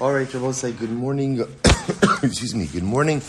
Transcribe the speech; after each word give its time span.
All 0.00 0.14
right, 0.14 0.32
Rabbi 0.32 0.50
say 0.52 0.72
good 0.72 0.90
morning. 0.90 1.40
Excuse 2.22 2.54
me. 2.54 2.64
Good 2.64 2.82
morning. 2.82 3.20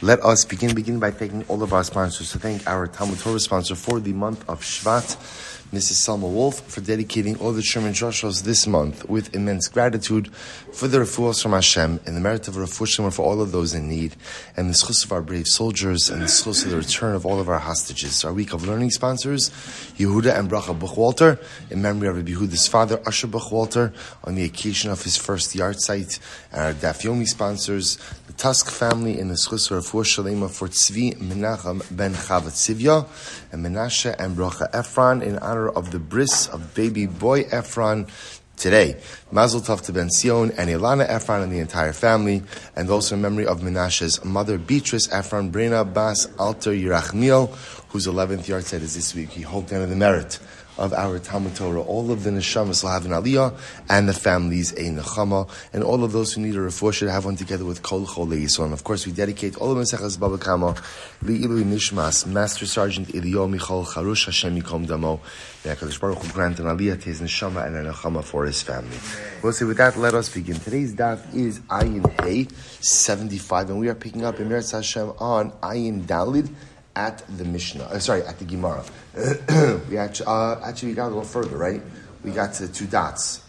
Let 0.00 0.22
us 0.22 0.44
begin 0.44 0.76
begin 0.76 1.00
by 1.00 1.10
thanking 1.10 1.44
all 1.48 1.64
of 1.64 1.72
our 1.72 1.82
sponsors. 1.82 2.30
To 2.30 2.38
thank 2.38 2.68
our 2.68 2.86
Talmud 2.86 3.18
Torah 3.18 3.40
sponsor 3.40 3.74
for 3.74 3.98
the 3.98 4.12
month 4.12 4.48
of 4.48 4.60
Shvat. 4.60 5.49
Mrs. 5.72 6.02
Selma 6.02 6.26
Woolf, 6.26 6.60
for 6.62 6.80
dedicating 6.80 7.38
all 7.38 7.52
the 7.52 7.62
Sherman 7.62 7.92
Joshos 7.92 8.42
this 8.42 8.66
month 8.66 9.08
with 9.08 9.32
immense 9.36 9.68
gratitude 9.68 10.34
for 10.72 10.88
the 10.88 10.98
refuahs 10.98 11.40
from 11.40 11.52
Hashem 11.52 12.00
and 12.04 12.16
the 12.16 12.20
merit 12.20 12.48
of 12.48 12.56
refuah 12.56 13.12
for 13.12 13.22
all 13.22 13.40
of 13.40 13.52
those 13.52 13.72
in 13.72 13.88
need, 13.88 14.16
and 14.56 14.68
the 14.68 14.74
zchus 14.74 15.04
of 15.04 15.12
our 15.12 15.22
brave 15.22 15.46
soldiers, 15.46 16.10
and 16.10 16.22
the 16.22 16.26
zchus 16.26 16.64
of 16.64 16.72
the 16.72 16.76
return 16.76 17.14
of 17.14 17.24
all 17.24 17.38
of 17.38 17.48
our 17.48 17.60
hostages. 17.60 18.24
Our 18.24 18.32
week 18.32 18.52
of 18.52 18.66
learning 18.66 18.90
sponsors, 18.90 19.50
Yehuda 19.96 20.36
and 20.36 20.50
Bracha 20.50 20.76
Buchwalter, 20.76 21.38
in 21.70 21.80
memory 21.80 22.08
of 22.08 22.16
Rabbi 22.16 22.32
Yehuda's 22.32 22.66
father, 22.66 23.00
Asher 23.06 23.28
Buchwalter, 23.28 23.94
on 24.24 24.34
the 24.34 24.44
occasion 24.44 24.90
of 24.90 25.04
his 25.04 25.16
first 25.16 25.54
yahrzeit, 25.54 26.18
and 26.50 26.62
our 26.62 26.72
Dafyomi 26.74 27.28
sponsors, 27.28 27.96
the 28.26 28.29
Tusk 28.40 28.70
family 28.70 29.18
in 29.18 29.28
the 29.28 29.34
zchus 29.34 29.70
of 29.70 29.84
shalema 29.84 30.50
for 30.50 30.66
Tzvi 30.66 31.14
Menachem 31.18 31.84
ben 31.94 32.14
Chava 32.14 32.48
Tzivia, 32.48 33.06
and 33.52 33.62
Menashe 33.62 34.16
and 34.18 34.34
Bracha 34.34 34.70
Efron 34.70 35.22
in 35.22 35.38
honor 35.40 35.68
of 35.68 35.90
the 35.90 35.98
bris 35.98 36.48
of 36.48 36.72
baby 36.72 37.04
boy 37.04 37.44
Efron 37.44 38.08
today. 38.56 38.96
Mazel 39.30 39.60
Tov 39.60 39.82
to 39.82 39.92
Ben-Zion 39.92 40.52
and 40.56 40.70
Ilana 40.70 41.06
Efron 41.06 41.42
and 41.42 41.52
the 41.52 41.58
entire 41.58 41.92
family, 41.92 42.42
and 42.74 42.88
also 42.88 43.14
in 43.14 43.20
memory 43.20 43.46
of 43.46 43.60
Menashe's 43.60 44.24
mother 44.24 44.56
Beatrice 44.56 45.08
Efron 45.08 45.50
Brana 45.50 45.84
Bas 45.92 46.26
Alter 46.38 46.72
Yerachmiel, 46.72 47.54
whose 47.90 48.06
11th 48.06 48.46
yahrzeit 48.46 48.80
is 48.80 48.94
this 48.94 49.14
week. 49.14 49.28
He 49.28 49.42
hoped 49.42 49.68
down 49.68 49.86
the 49.86 49.94
merit 49.94 50.38
of 50.80 50.94
our 50.94 51.18
Talmud 51.18 51.54
Torah. 51.54 51.82
All 51.82 52.10
of 52.10 52.24
the 52.24 52.30
neshamas 52.30 52.82
will 52.82 52.90
have 52.90 53.04
an 53.04 53.12
aliyah, 53.12 53.56
and 53.88 54.08
the 54.08 54.14
families 54.14 54.72
a 54.72 54.88
nechama, 54.88 55.48
and 55.72 55.84
all 55.84 56.02
of 56.02 56.12
those 56.12 56.32
who 56.32 56.40
need 56.40 56.56
a 56.56 56.58
refuah 56.58 56.92
should 56.92 57.10
have 57.10 57.26
one 57.26 57.36
together 57.36 57.64
with 57.64 57.82
kol 57.82 58.06
chol 58.06 58.50
So, 58.50 58.64
and 58.64 58.72
of 58.72 58.82
course, 58.82 59.06
we 59.06 59.12
dedicate 59.12 59.56
all 59.58 59.70
of 59.70 59.78
Mesechas 59.78 60.18
Baba 60.18 60.38
Kama 60.38 60.74
li'ilu 61.22 61.62
nishmas 61.62 62.26
Master 62.26 62.66
Sergeant 62.66 63.08
Eliyahu 63.08 63.50
Michal 63.50 63.84
Charush 63.84 64.24
Hashem 64.24 64.60
Yikom 64.60 64.86
Damo. 64.86 65.20
May 65.64 65.74
Hakadosh 65.74 66.00
Baruch 66.00 66.24
Hu 66.24 66.32
grant 66.32 66.58
an 66.58 66.66
aliyah 66.66 66.98
to 66.98 67.04
his 67.04 67.20
neshama 67.20 67.66
and 67.66 67.76
a 67.76 67.92
nechama 67.92 68.24
for 68.24 68.46
his 68.46 68.62
family. 68.62 68.96
We'll 69.42 69.52
say 69.52 69.66
with 69.66 69.76
that, 69.76 69.98
let 69.98 70.14
us 70.14 70.32
begin. 70.32 70.56
Today's 70.56 70.94
daf 70.94 71.34
is 71.34 71.60
Ayin 71.60 72.08
Hey 72.22 72.48
seventy 72.80 73.38
five, 73.38 73.68
and 73.68 73.78
we 73.78 73.88
are 73.88 73.94
picking 73.94 74.24
up 74.24 74.36
Meretz 74.36 74.72
Hashem 74.72 75.12
on 75.18 75.50
Ayin 75.60 76.04
Dalid 76.04 76.48
at 76.96 77.22
the 77.36 77.44
Mishnah. 77.44 77.84
Uh, 77.84 77.98
sorry, 77.98 78.22
at 78.22 78.38
the 78.38 78.44
Gemara. 78.44 78.84
we 79.88 79.96
actually, 79.96 80.26
uh, 80.26 80.60
actually 80.64 80.90
we 80.90 80.94
got 80.94 81.06
a 81.06 81.08
little 81.08 81.22
further, 81.22 81.56
right? 81.56 81.82
We 82.24 82.32
got 82.32 82.54
to 82.54 82.68
two 82.68 82.86
dots. 82.86 83.42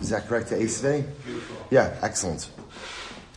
Is 0.00 0.10
that 0.10 0.26
correct 0.26 0.48
to 0.48 0.56
Esvei? 0.56 1.06
Yeah, 1.70 1.96
excellent. 2.02 2.50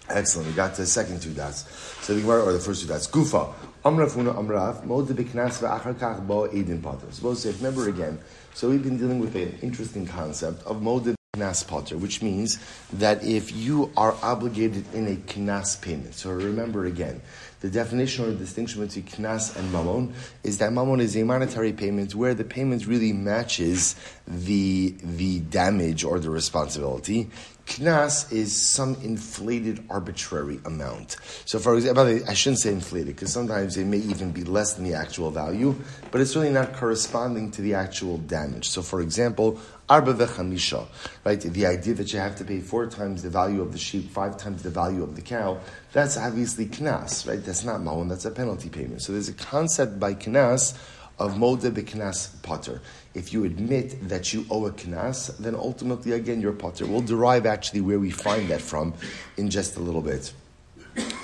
Excellent. 0.10 0.50
We 0.50 0.54
got 0.54 0.76
to 0.76 0.82
the 0.82 0.88
second 0.88 1.22
two 1.22 1.34
dots. 1.34 1.66
So 2.02 2.14
the 2.14 2.22
Gemara, 2.22 2.44
or 2.44 2.54
the 2.54 2.60
first 2.60 2.82
two 2.82 2.88
dots. 2.88 3.08
Gufa. 3.08 3.54
Amrafuna 3.86 4.34
Amrav, 4.36 4.84
Mod 4.86 5.08
Biknas 5.10 5.62
Va'achar 5.62 6.26
Bo 6.26 6.46
Edin 6.46 6.82
Potter. 6.82 7.06
Suppose 7.12 7.44
to 7.44 7.52
remember 7.52 7.88
again. 7.88 8.18
So 8.56 8.70
we've 8.70 8.82
been 8.82 8.98
dealing 8.98 9.20
with 9.20 9.36
an 9.36 9.60
interesting 9.62 10.08
concept 10.08 10.66
of 10.66 10.82
Mod 10.82 11.15
Knas 11.36 11.68
Potter, 11.68 11.98
which 11.98 12.22
means 12.22 12.60
that 12.94 13.24
if 13.24 13.56
you 13.56 13.92
are 13.98 14.16
obligated 14.22 14.86
in 14.94 15.08
a 15.08 15.16
Knas 15.16 15.82
payment, 15.82 16.14
so 16.16 16.32
remember 16.32 16.86
again, 16.86 17.22
the 17.66 17.72
definition 17.72 18.26
or 18.26 18.28
the 18.28 18.36
distinction 18.36 18.86
between 18.86 19.06
knas 19.06 19.56
and 19.56 19.74
mamon 19.74 20.14
is 20.44 20.60
that 20.60 20.72
mamon 20.72 21.02
is 21.02 21.16
a 21.18 21.24
monetary 21.24 21.74
payment 21.74 22.14
where 22.14 22.36
the 22.36 22.44
payment 22.44 22.86
really 22.86 23.12
matches 23.12 23.96
the 24.28 24.94
the 25.02 25.40
damage 25.40 26.04
or 26.04 26.20
the 26.20 26.30
responsibility. 26.30 27.28
Knas 27.66 28.32
is 28.32 28.56
some 28.56 28.94
inflated 29.02 29.84
arbitrary 29.90 30.60
amount. 30.66 31.16
So, 31.46 31.58
for 31.58 31.74
example, 31.74 32.04
I 32.30 32.34
shouldn't 32.36 32.60
say 32.60 32.72
inflated 32.72 33.16
because 33.16 33.34
sometimes 33.34 33.76
it 33.76 33.86
may 33.86 33.98
even 33.98 34.32
be 34.32 34.44
less 34.44 34.76
than 34.76 34.84
the 34.84 34.94
actual 34.94 35.32
value, 35.32 35.74
but 36.12 36.22
it's 36.22 36.36
really 36.36 36.52
not 36.52 36.74
corresponding 36.74 37.50
to 37.52 37.64
the 37.64 37.74
actual 37.74 38.20
damage. 38.20 38.70
So, 38.70 38.84
for 38.84 39.02
example, 39.02 39.60
arba 39.90 40.14
vechamisha, 40.14 40.88
right? 41.24 41.40
The 41.40 41.66
idea 41.66 41.94
that 41.96 42.12
you 42.12 42.20
have 42.20 42.36
to 42.38 42.44
pay 42.44 42.60
four 42.60 42.88
times 42.88 43.24
the 43.24 43.30
value 43.30 43.62
of 43.62 43.72
the 43.72 43.78
sheep, 43.78 44.10
five 44.10 44.38
times 44.38 44.64
the 44.64 44.70
value 44.70 45.04
of 45.04 45.16
the 45.16 45.22
cow, 45.22 45.60
that's 45.94 46.18
obviously 46.18 46.66
knas, 46.66 47.28
right? 47.28 47.44
That's 47.44 47.64
not 47.64 47.82
ma'on, 47.82 48.10
that's 48.10 48.26
a 48.26 48.32
penalty 48.32 48.70
payment. 48.70 49.02
So, 49.02 49.14
there's 49.14 49.30
a 49.30 49.34
concept 49.34 50.00
by 50.00 50.14
knas 50.16 50.78
of 51.20 51.36
moda 51.36 51.72
b'knas 51.72 52.42
potter. 52.42 52.82
If 53.14 53.32
you 53.32 53.46
admit 53.46 54.10
that 54.10 54.34
you 54.34 54.46
owe 54.50 54.66
a 54.66 54.72
knas, 54.72 55.38
then 55.38 55.56
ultimately, 55.56 56.12
again, 56.14 56.42
you're 56.42 56.54
potter. 56.54 56.86
We'll 56.86 57.02
derive 57.02 57.46
actually 57.46 57.82
where 57.82 58.00
we 58.00 58.12
find 58.12 58.50
that 58.50 58.62
from 58.62 58.94
in 59.38 59.50
just 59.50 59.78
a 59.78 59.80
little 59.80 60.02
bit. 60.02 60.34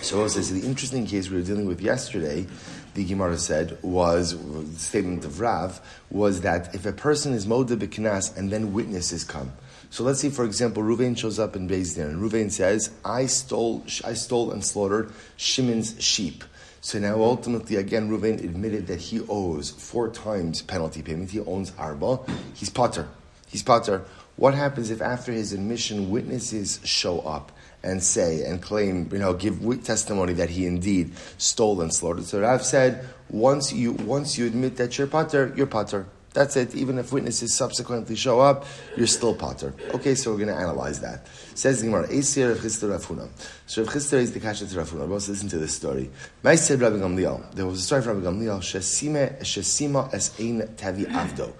So, 0.02 0.28
says 0.28 0.52
the 0.52 0.68
interesting 0.68 1.06
case 1.06 1.30
we 1.30 1.38
were 1.38 1.44
dealing 1.44 1.66
with 1.66 1.82
yesterday, 1.82 2.46
the 2.94 3.06
Gemara 3.06 3.38
said 3.38 3.78
was 3.82 4.36
the 4.38 4.80
statement 4.80 5.26
of 5.26 5.40
Rav 5.40 5.82
was 6.10 6.42
that 6.42 6.76
if 6.76 6.86
a 6.86 6.92
person 6.92 7.34
is 7.34 7.46
moda 7.46 7.78
b'knas 7.78 8.36
and 8.38 8.52
then 8.52 8.74
witnesses 8.74 9.24
come. 9.24 9.54
So 9.90 10.04
let's 10.04 10.22
say, 10.22 10.30
for 10.30 10.46
example, 10.46 10.84
Ruvain 10.84 11.18
shows 11.18 11.38
up 11.38 11.56
in 11.56 11.68
Beis 11.68 11.96
Din, 11.96 12.08
and 12.08 12.22
Ruvain 12.22 12.50
says, 12.50 12.92
"I 13.04 13.26
stole, 13.26 13.84
I 14.06 14.14
stole 14.14 14.52
and 14.52 14.64
slaughtered 14.64 15.12
Shimon's 15.38 16.02
sheep." 16.02 16.46
So 16.84 16.98
now 16.98 17.22
ultimately, 17.22 17.76
again, 17.76 18.10
Reuven 18.10 18.44
admitted 18.44 18.88
that 18.88 19.00
he 19.00 19.22
owes 19.30 19.70
four 19.70 20.10
times 20.10 20.64
penalty 20.64 21.04
payment. 21.04 21.30
He 21.30 21.40
owns 21.40 21.74
arba. 21.78 22.20
He's 22.56 22.70
potter. 22.70 23.08
He's 23.48 23.62
potter. 23.62 24.02
What 24.36 24.56
happens 24.56 24.90
if 24.90 25.00
after 25.02 25.32
his 25.32 25.54
admission, 25.54 26.10
witnesses 26.10 26.80
show 26.84 27.20
up 27.20 27.52
and 27.84 28.04
say 28.04 28.44
and 28.44 28.62
claim, 28.62 29.10
you 29.12 29.20
know, 29.20 29.34
give 29.34 29.62
testimony 29.84 30.34
that 30.34 30.50
he 30.50 30.66
indeed 30.66 31.12
stole 31.38 31.82
and 31.82 31.94
slaughtered? 31.94 32.26
So 32.26 32.46
I've 32.46 32.66
said, 32.66 33.06
once 33.30 33.72
you 33.74 33.94
once 33.94 34.38
you 34.38 34.46
admit 34.48 34.78
that 34.78 34.98
you're 34.98 35.08
potter, 35.08 35.54
you're 35.56 35.68
potter. 35.68 36.06
That's 36.34 36.56
it. 36.56 36.76
Even 36.76 36.98
if 36.98 37.12
witnesses 37.12 37.54
subsequently 37.54 38.16
show 38.16 38.40
up, 38.40 38.66
you're 38.96 39.08
still 39.08 39.36
potter. 39.36 39.74
Okay, 39.94 40.16
so 40.16 40.32
we're 40.32 40.38
going 40.38 40.48
to 40.48 40.56
analyze 40.56 41.02
that. 41.02 41.28
Says 41.56 41.82
the 41.82 41.88
Gemara, 41.88 42.08
Eisir 42.08 42.56
Chisda 42.56 42.90
Rav 42.90 43.06
Huna. 43.06 43.28
So 43.68 43.84
Rav 43.84 43.94
Chisda 43.94 44.14
is 44.14 44.32
the 44.32 44.40
kasha 44.40 44.66
to 44.66 44.78
Rav 44.78 44.90
Huna. 44.90 45.10
Let's 45.10 45.28
listen 45.28 45.50
to 45.50 45.58
this 45.58 45.76
story. 45.76 46.10
said 46.56 46.80
Rabbi 46.80 46.96
Gamliel. 46.96 47.54
There 47.54 47.66
was 47.66 47.80
a 47.80 47.84
story 47.84 48.02
from 48.02 48.24
Rabbi 48.24 48.46
Gamliel. 48.46 48.62
Shesima 48.62 50.14
es 50.14 50.40
ein 50.40 50.74
Tavi 50.78 51.04
Avdo. 51.04 51.52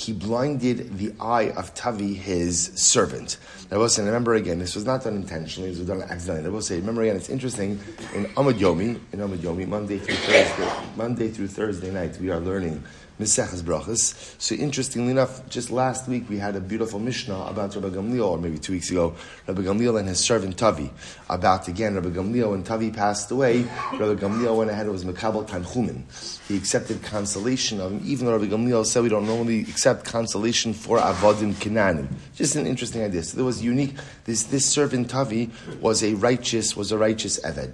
He 0.00 0.14
blinded 0.14 0.96
the 0.96 1.12
eye 1.20 1.50
of 1.50 1.74
Tavi, 1.74 2.14
his 2.14 2.72
servant. 2.74 3.36
I 3.70 3.76
will 3.76 3.90
say, 3.90 4.02
remember 4.02 4.32
again, 4.34 4.58
this 4.58 4.74
was 4.74 4.86
not 4.86 5.04
done 5.04 5.14
intentionally, 5.14 5.68
this 5.68 5.78
was 5.78 5.88
done 5.88 6.00
accidentally. 6.00 6.46
I 6.46 6.48
will 6.48 6.62
say, 6.62 6.76
remember 6.76 7.02
again, 7.02 7.16
it's 7.16 7.28
interesting, 7.28 7.72
in 8.14 8.24
Amud 8.28 8.54
Yomi, 8.54 8.98
in 9.12 9.18
Amud 9.18 9.40
Yomi, 9.40 9.68
Monday 9.68 9.98
through 9.98 10.14
Thursday, 10.14 10.72
Monday 10.96 11.28
through 11.28 11.48
Thursday 11.48 11.90
night, 11.90 12.16
we 12.18 12.30
are 12.30 12.40
learning 12.40 12.82
Mesechus 13.20 13.62
Brachas. 13.62 14.34
So 14.40 14.54
interestingly 14.54 15.10
enough, 15.10 15.46
just 15.48 15.70
last 15.70 16.08
week 16.08 16.28
we 16.28 16.38
had 16.38 16.56
a 16.56 16.60
beautiful 16.60 16.98
Mishnah 16.98 17.44
about 17.44 17.74
Rabbi 17.74 17.90
Gamliel, 17.90 18.26
or 18.26 18.38
maybe 18.38 18.58
two 18.58 18.72
weeks 18.72 18.90
ago, 18.90 19.14
Rabbi 19.46 19.62
Gamliel 19.62 19.98
and 19.98 20.08
his 20.08 20.20
servant 20.20 20.56
Tavi. 20.56 20.90
About 21.28 21.68
again, 21.68 21.94
Rabbi 21.94 22.08
Gamliel 22.08 22.50
when 22.50 22.62
Tavi 22.62 22.90
passed 22.90 23.30
away, 23.30 23.62
Rabbi 23.92 24.14
Gamliel 24.14 24.56
went 24.56 24.70
ahead 24.70 24.86
and 24.86 24.92
was 24.92 25.04
Makabal 25.04 25.46
Tanchumin. 25.46 26.02
He 26.48 26.56
accepted 26.56 27.02
consolation 27.02 27.80
of 27.80 27.92
him, 27.92 28.00
even 28.04 28.26
though 28.26 28.32
Rabbi 28.32 28.46
Gamliel 28.46 28.86
said 28.86 29.02
we 29.02 29.10
don't 29.10 29.26
normally 29.26 29.60
accept 29.60 30.04
consolation 30.04 30.72
for 30.72 30.98
Avodim 30.98 31.52
Kinanim. 31.54 32.08
Just 32.34 32.56
an 32.56 32.66
interesting 32.66 33.02
idea. 33.02 33.22
So 33.22 33.36
there 33.36 33.44
was 33.44 33.62
unique, 33.62 33.94
this, 34.24 34.44
this 34.44 34.66
servant 34.66 35.10
Tavi 35.10 35.50
was 35.80 36.02
a 36.02 36.14
righteous, 36.14 36.74
was 36.74 36.90
a 36.90 36.98
righteous 36.98 37.38
Eved. 37.40 37.72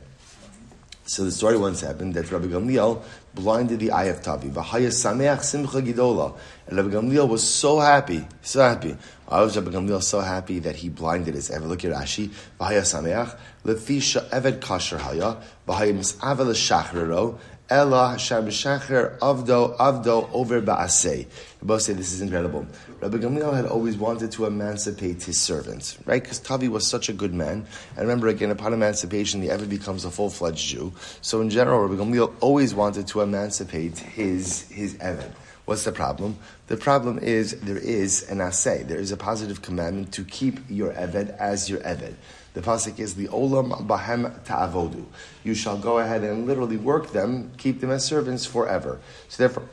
So 1.08 1.22
the 1.22 1.30
story 1.30 1.56
once 1.56 1.82
happened 1.82 2.14
that 2.14 2.32
Rabbi 2.32 2.46
Gamliel 2.46 3.00
blinded 3.36 3.78
the 3.78 3.92
eye 3.92 4.06
of 4.06 4.20
Tavi. 4.20 4.48
V'haya 4.48 4.88
sameach 4.88 5.44
simcha 5.44 5.80
gidola. 5.80 6.36
And 6.66 6.76
Rabbi 6.78 6.88
Gamliel 6.88 7.28
was 7.28 7.46
so 7.46 7.78
happy, 7.78 8.26
so 8.42 8.62
happy. 8.62 8.96
I 9.28 9.42
was 9.42 9.56
Rabbi 9.56 9.70
Gamliel 9.70 10.02
so 10.02 10.20
happy 10.20 10.58
that 10.60 10.74
he 10.74 10.88
blinded 10.88 11.34
his 11.34 11.50
Eved. 11.50 11.68
Look 11.68 11.84
at 11.84 11.92
Rashi. 11.92 12.30
V'haya 12.58 12.82
sameach. 12.82 13.38
Lefisha 13.64 14.28
Eved 14.30 14.58
kasher 14.58 14.98
haya. 14.98 15.36
V'haya 15.68 15.94
mis'avel 15.94 16.50
shachrero. 16.50 17.38
Ella 17.68 18.10
Hashem 18.10 18.46
Shacher 18.46 19.18
Avdo 19.18 19.76
Avdo 19.76 20.30
over 20.32 20.62
Ba'asei. 20.62 21.26
Both 21.60 21.82
say 21.82 21.94
this 21.94 22.12
is 22.12 22.20
incredible. 22.20 22.64
Rabbi 23.08 23.18
Gamliel 23.18 23.54
had 23.54 23.66
always 23.66 23.96
wanted 23.96 24.32
to 24.32 24.46
emancipate 24.46 25.22
his 25.22 25.40
servants, 25.40 25.96
right? 26.06 26.20
Because 26.20 26.40
Tavi 26.40 26.68
was 26.68 26.84
such 26.84 27.08
a 27.08 27.12
good 27.12 27.32
man. 27.32 27.64
And 27.90 28.00
remember, 28.00 28.26
again, 28.26 28.50
upon 28.50 28.72
emancipation, 28.72 29.40
the 29.40 29.50
Eved 29.50 29.68
becomes 29.68 30.04
a 30.04 30.10
full 30.10 30.28
fledged 30.28 30.66
Jew. 30.66 30.92
So 31.20 31.40
in 31.40 31.48
general, 31.48 31.86
Rabbi 31.86 32.02
Gamliel 32.02 32.34
always 32.40 32.74
wanted 32.74 33.06
to 33.08 33.20
emancipate 33.20 33.96
his 33.96 34.62
his 34.70 34.94
Eved. 34.94 35.30
What's 35.66 35.84
the 35.84 35.92
problem? 35.92 36.36
The 36.66 36.76
problem 36.76 37.20
is 37.20 37.60
there 37.60 37.78
is 37.78 38.28
an 38.28 38.38
asay. 38.38 38.88
There 38.88 38.98
is 38.98 39.12
a 39.12 39.16
positive 39.16 39.62
commandment 39.62 40.12
to 40.14 40.24
keep 40.24 40.58
your 40.68 40.92
Eved 40.92 41.36
as 41.38 41.70
your 41.70 41.78
Eved. 41.82 42.14
The 42.54 42.60
pasuk 42.60 42.98
is 42.98 43.14
the 43.14 43.28
olam 43.28 43.86
bahem 43.86 44.44
ta'avodu. 44.44 45.04
You 45.44 45.54
shall 45.54 45.78
go 45.78 45.98
ahead 45.98 46.24
and 46.24 46.44
literally 46.44 46.76
work 46.76 47.12
them, 47.12 47.52
keep 47.56 47.80
them 47.80 47.92
as 47.92 48.04
servants 48.04 48.46
forever. 48.46 48.98
So 49.28 49.44
therefore, 49.44 49.68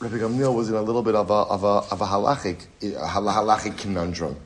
Rabbi 0.00 0.18
Gamliel 0.18 0.54
was 0.54 0.68
in 0.68 0.76
a 0.76 0.82
little 0.82 1.02
bit 1.02 1.16
of 1.16 1.28
a 1.28 1.34
of 1.34 1.64
a 1.64 1.82
of 1.92 2.00
a 2.00 2.06
halachic 2.06 2.66
halachic 2.80 3.76
conundrum. 3.78 4.36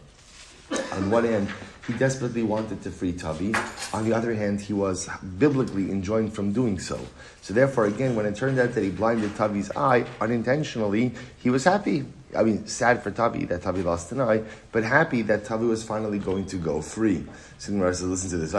On 0.93 1.11
one 1.11 1.25
hand, 1.25 1.49
he 1.87 1.93
desperately 1.93 2.43
wanted 2.43 2.83
to 2.85 2.91
free 2.91 3.13
Tavi. 3.13 3.55
On 3.93 4.03
the 4.09 4.15
other 4.15 4.33
hand, 4.33 4.63
he 4.63 4.73
was 4.73 5.11
biblically 5.39 5.91
enjoined 5.91 6.33
from 6.33 6.53
doing 6.53 6.79
so. 6.79 6.99
So 7.43 7.53
therefore, 7.53 7.85
again, 7.85 8.15
when 8.15 8.25
it 8.25 8.35
turned 8.35 8.59
out 8.59 8.73
that 8.73 8.83
he 8.83 8.89
blinded 8.89 9.37
Tavi's 9.37 9.71
eye 9.77 10.07
unintentionally, 10.23 11.13
he 11.37 11.51
was 11.51 11.65
happy. 11.65 12.07
I 12.35 12.45
mean, 12.45 12.67
sad 12.67 13.03
for 13.03 13.11
Tavi 13.11 13.45
that 13.47 13.61
Tavi 13.61 13.83
lost 13.83 14.11
an 14.13 14.23
eye, 14.23 14.45
but 14.71 14.85
happy 14.85 15.21
that 15.23 15.45
Tavi 15.45 15.67
was 15.67 15.85
finally 15.85 16.19
going 16.19 16.47
to 16.47 16.57
go 16.57 16.81
free. 16.81 17.27
So 17.59 17.73
says, 17.93 18.03
listen 18.03 18.31
to 18.31 18.39
this. 18.39 18.53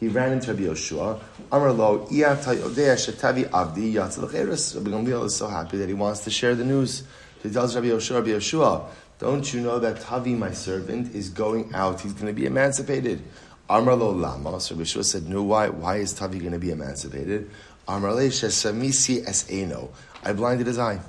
He 0.00 0.08
ran 0.08 0.32
into 0.32 0.52
Rabbi 0.54 0.62
Yeshua. 0.62 1.20
Amar 1.52 1.74
lo, 1.74 2.06
shetavi 2.06 3.50
avdi 3.50 3.94
Rabbi 3.94 4.90
Gamliel 4.90 5.26
is 5.26 5.36
so 5.36 5.48
happy 5.48 5.76
that 5.76 5.86
he 5.86 5.92
wants 5.92 6.20
to 6.20 6.30
share 6.30 6.54
the 6.54 6.64
news. 6.64 7.02
He 7.42 7.50
tells 7.50 7.74
Rabbi 7.74 7.88
Yeshua, 7.88 8.14
Rabbi 8.14 8.28
Yeshua, 8.28 8.86
don't 9.18 9.52
you 9.52 9.60
know 9.60 9.78
that 9.78 10.00
Tavi, 10.00 10.34
my 10.34 10.52
servant, 10.52 11.14
is 11.14 11.28
going 11.28 11.74
out? 11.74 12.00
He's 12.00 12.14
going 12.14 12.28
to 12.28 12.32
be 12.32 12.46
emancipated. 12.46 13.22
Amar 13.68 13.96
lo 13.96 14.12
lama. 14.12 14.58
So 14.60 14.74
Rabbi 14.74 14.84
Yeshua 14.84 15.04
said, 15.04 15.28
no, 15.28 15.42
why? 15.42 15.68
Why 15.68 15.96
is 15.96 16.14
Tavi 16.14 16.38
going 16.38 16.52
to 16.52 16.58
be 16.58 16.70
emancipated? 16.70 17.50
Amar 17.86 18.14
le 18.14 18.22
shesamisi 18.28 19.22
es 19.28 19.44
eno. 19.50 19.90
I 20.24 20.32
blinded 20.32 20.66
his 20.66 20.78
eye. 20.78 21.00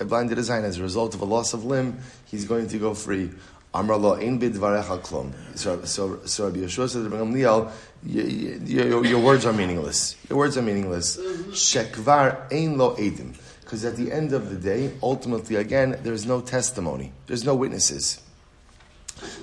I 0.00 0.04
blinded 0.04 0.38
his 0.38 0.48
eye, 0.48 0.62
as 0.62 0.78
a 0.78 0.82
result 0.82 1.14
of 1.14 1.20
a 1.20 1.26
loss 1.26 1.52
of 1.52 1.66
limb, 1.66 1.98
he's 2.24 2.46
going 2.46 2.68
to 2.68 2.78
go 2.78 2.94
free. 2.94 3.30
Amar 3.74 3.96
lo 3.98 4.14
ein 4.14 4.38
bidvarecha 4.38 5.00
klum. 5.00 5.32
So, 5.56 5.84
so, 5.84 6.20
so 6.24 6.46
Rabbi 6.46 6.60
Yeshua 6.60 6.88
said 6.88 7.02
to 7.02 7.08
Rabbi 7.08 7.24
Gamliel, 7.24 7.70
your, 8.06 9.04
your 9.04 9.20
words 9.20 9.44
are 9.44 9.52
meaningless. 9.52 10.16
Your 10.28 10.38
words 10.38 10.56
are 10.56 10.62
meaningless. 10.62 11.16
Shekvar 11.16 12.52
ein 12.52 12.78
lo 12.78 12.94
edim. 12.96 13.34
Because 13.62 13.84
at 13.84 13.96
the 13.96 14.12
end 14.12 14.32
of 14.32 14.50
the 14.50 14.56
day, 14.56 14.92
ultimately, 15.02 15.56
again, 15.56 15.98
there's 16.02 16.24
no 16.24 16.40
testimony. 16.40 17.12
There's 17.26 17.44
no 17.44 17.54
witnesses. 17.54 18.20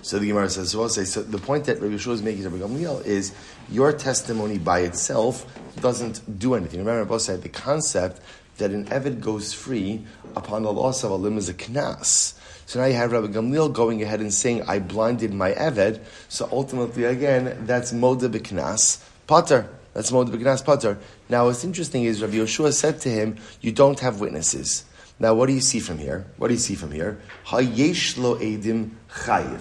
So 0.01 0.19
the 0.19 0.27
Gemara 0.27 0.49
says, 0.49 0.71
so, 0.71 0.87
say, 0.87 1.05
so 1.05 1.23
the 1.23 1.37
point 1.37 1.65
that 1.65 1.81
Rabbi 1.81 1.95
Yeshua 1.95 2.13
is 2.13 2.21
making 2.21 2.43
to 2.43 2.49
Rabbi 2.49 2.65
Gamliel 2.65 3.05
is 3.05 3.33
your 3.69 3.91
testimony 3.91 4.57
by 4.57 4.79
itself 4.81 5.45
doesn't 5.81 6.39
do 6.39 6.53
anything. 6.53 6.79
Remember, 6.79 7.03
Rabbi 7.03 7.17
said 7.17 7.41
the 7.41 7.49
concept 7.49 8.21
that 8.57 8.71
an 8.71 8.85
Evid 8.85 9.21
goes 9.21 9.53
free 9.53 10.05
upon 10.35 10.63
the 10.63 10.71
loss 10.71 11.03
of 11.03 11.11
a 11.11 11.15
limb 11.15 11.37
is 11.37 11.49
a 11.49 11.53
knas. 11.53 12.35
So 12.71 12.79
now 12.79 12.85
you 12.85 12.93
have 12.93 13.11
Rabbi 13.11 13.27
Gamliel 13.27 13.73
going 13.73 14.01
ahead 14.01 14.21
and 14.21 14.33
saying, 14.33 14.63
I 14.65 14.79
blinded 14.79 15.33
my 15.33 15.51
Eved. 15.51 15.99
So 16.29 16.47
ultimately, 16.53 17.03
again, 17.03 17.65
that's 17.65 17.91
Moda 17.91 18.31
B'Knas 18.31 19.03
Potter. 19.27 19.67
That's 19.93 20.09
Moda 20.09 20.29
B'Knas 20.29 20.63
Potter. 20.63 20.97
Now 21.27 21.47
what's 21.47 21.65
interesting 21.65 22.05
is 22.05 22.21
Rabbi 22.21 22.35
Yeshua 22.35 22.71
said 22.71 23.01
to 23.01 23.09
him, 23.09 23.35
you 23.59 23.73
don't 23.73 23.99
have 23.99 24.21
witnesses. 24.21 24.85
Now 25.19 25.33
what 25.33 25.47
do 25.47 25.53
you 25.53 25.59
see 25.59 25.81
from 25.81 25.97
here? 25.97 26.25
What 26.37 26.47
do 26.47 26.53
you 26.53 26.61
see 26.61 26.75
from 26.75 26.93
here? 26.93 27.19
Hayesh 27.47 28.17
lo 28.17 28.37
edim 28.37 28.91
chayiv. 29.15 29.59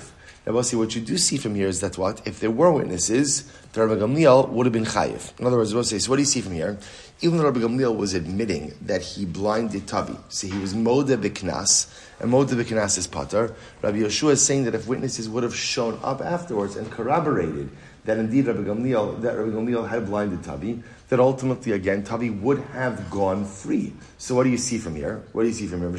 Now, 0.51 0.55
we'll 0.55 0.65
see 0.65 0.75
what 0.75 0.97
you 0.97 1.01
do 1.01 1.17
see 1.17 1.37
from 1.37 1.55
here 1.55 1.69
is 1.69 1.81
that 1.81 1.97
what? 1.97 2.27
If 2.27 2.41
there 2.41 2.51
were 2.51 2.73
witnesses, 2.73 3.45
the 3.73 3.87
Rabbi 3.87 4.01
Gamliel 4.01 4.49
would 4.49 4.67
have 4.67 4.73
been 4.73 4.85
chayiv. 4.85 5.39
In 5.39 5.47
other 5.47 5.57
words, 5.57 5.73
we'll 5.73 5.85
say, 5.85 6.01
so 6.01 6.11
what 6.11 6.17
do 6.17 6.23
you 6.23 6.27
see 6.27 6.41
from 6.41 6.55
here? 6.55 6.77
Even 7.21 7.39
though 7.39 7.45
Rabbi 7.45 7.61
Gamliel 7.61 7.97
was 7.97 8.15
admitting 8.15 8.75
that 8.83 9.01
he 9.01 9.25
blinded 9.25 9.87
Tavi, 9.87 10.17
so 10.29 10.49
he 10.49 10.59
was 10.59 10.75
Moda 10.75 11.17
Biknas, 11.17 11.89
and 12.19 12.33
Moda 12.33 12.61
Biknas 12.61 12.99
is 12.99 13.07
Pater, 13.07 13.55
Rabbi 13.81 13.99
Yeshua 13.99 14.33
is 14.33 14.45
saying 14.45 14.65
that 14.65 14.75
if 14.75 14.89
witnesses 14.89 15.29
would 15.29 15.45
have 15.45 15.55
shown 15.55 16.01
up 16.03 16.21
afterwards 16.21 16.75
and 16.75 16.91
corroborated 16.91 17.71
that 18.05 18.19
indeed 18.19 18.47
Rabbi 18.47 18.63
Gamliel, 18.63 19.21
that 19.21 19.39
Rabbi 19.39 19.53
Gamliel 19.53 19.89
had 19.89 20.07
blinded 20.07 20.43
Tavi, 20.43 20.83
that 21.11 21.21
ultimately 21.21 21.73
again 21.73 22.03
Tavi 22.03 22.31
would 22.31 22.59
have 22.73 23.09
gone 23.09 23.45
free. 23.45 23.93
So 24.19 24.35
what 24.35 24.45
do 24.45 24.51
you 24.51 24.59
see 24.59 24.79
from 24.79 24.97
here? 24.97 25.23
What 25.31 25.43
do 25.43 25.49
you 25.49 25.55
see 25.55 25.69
from 25.69 25.81
here? 25.81 25.91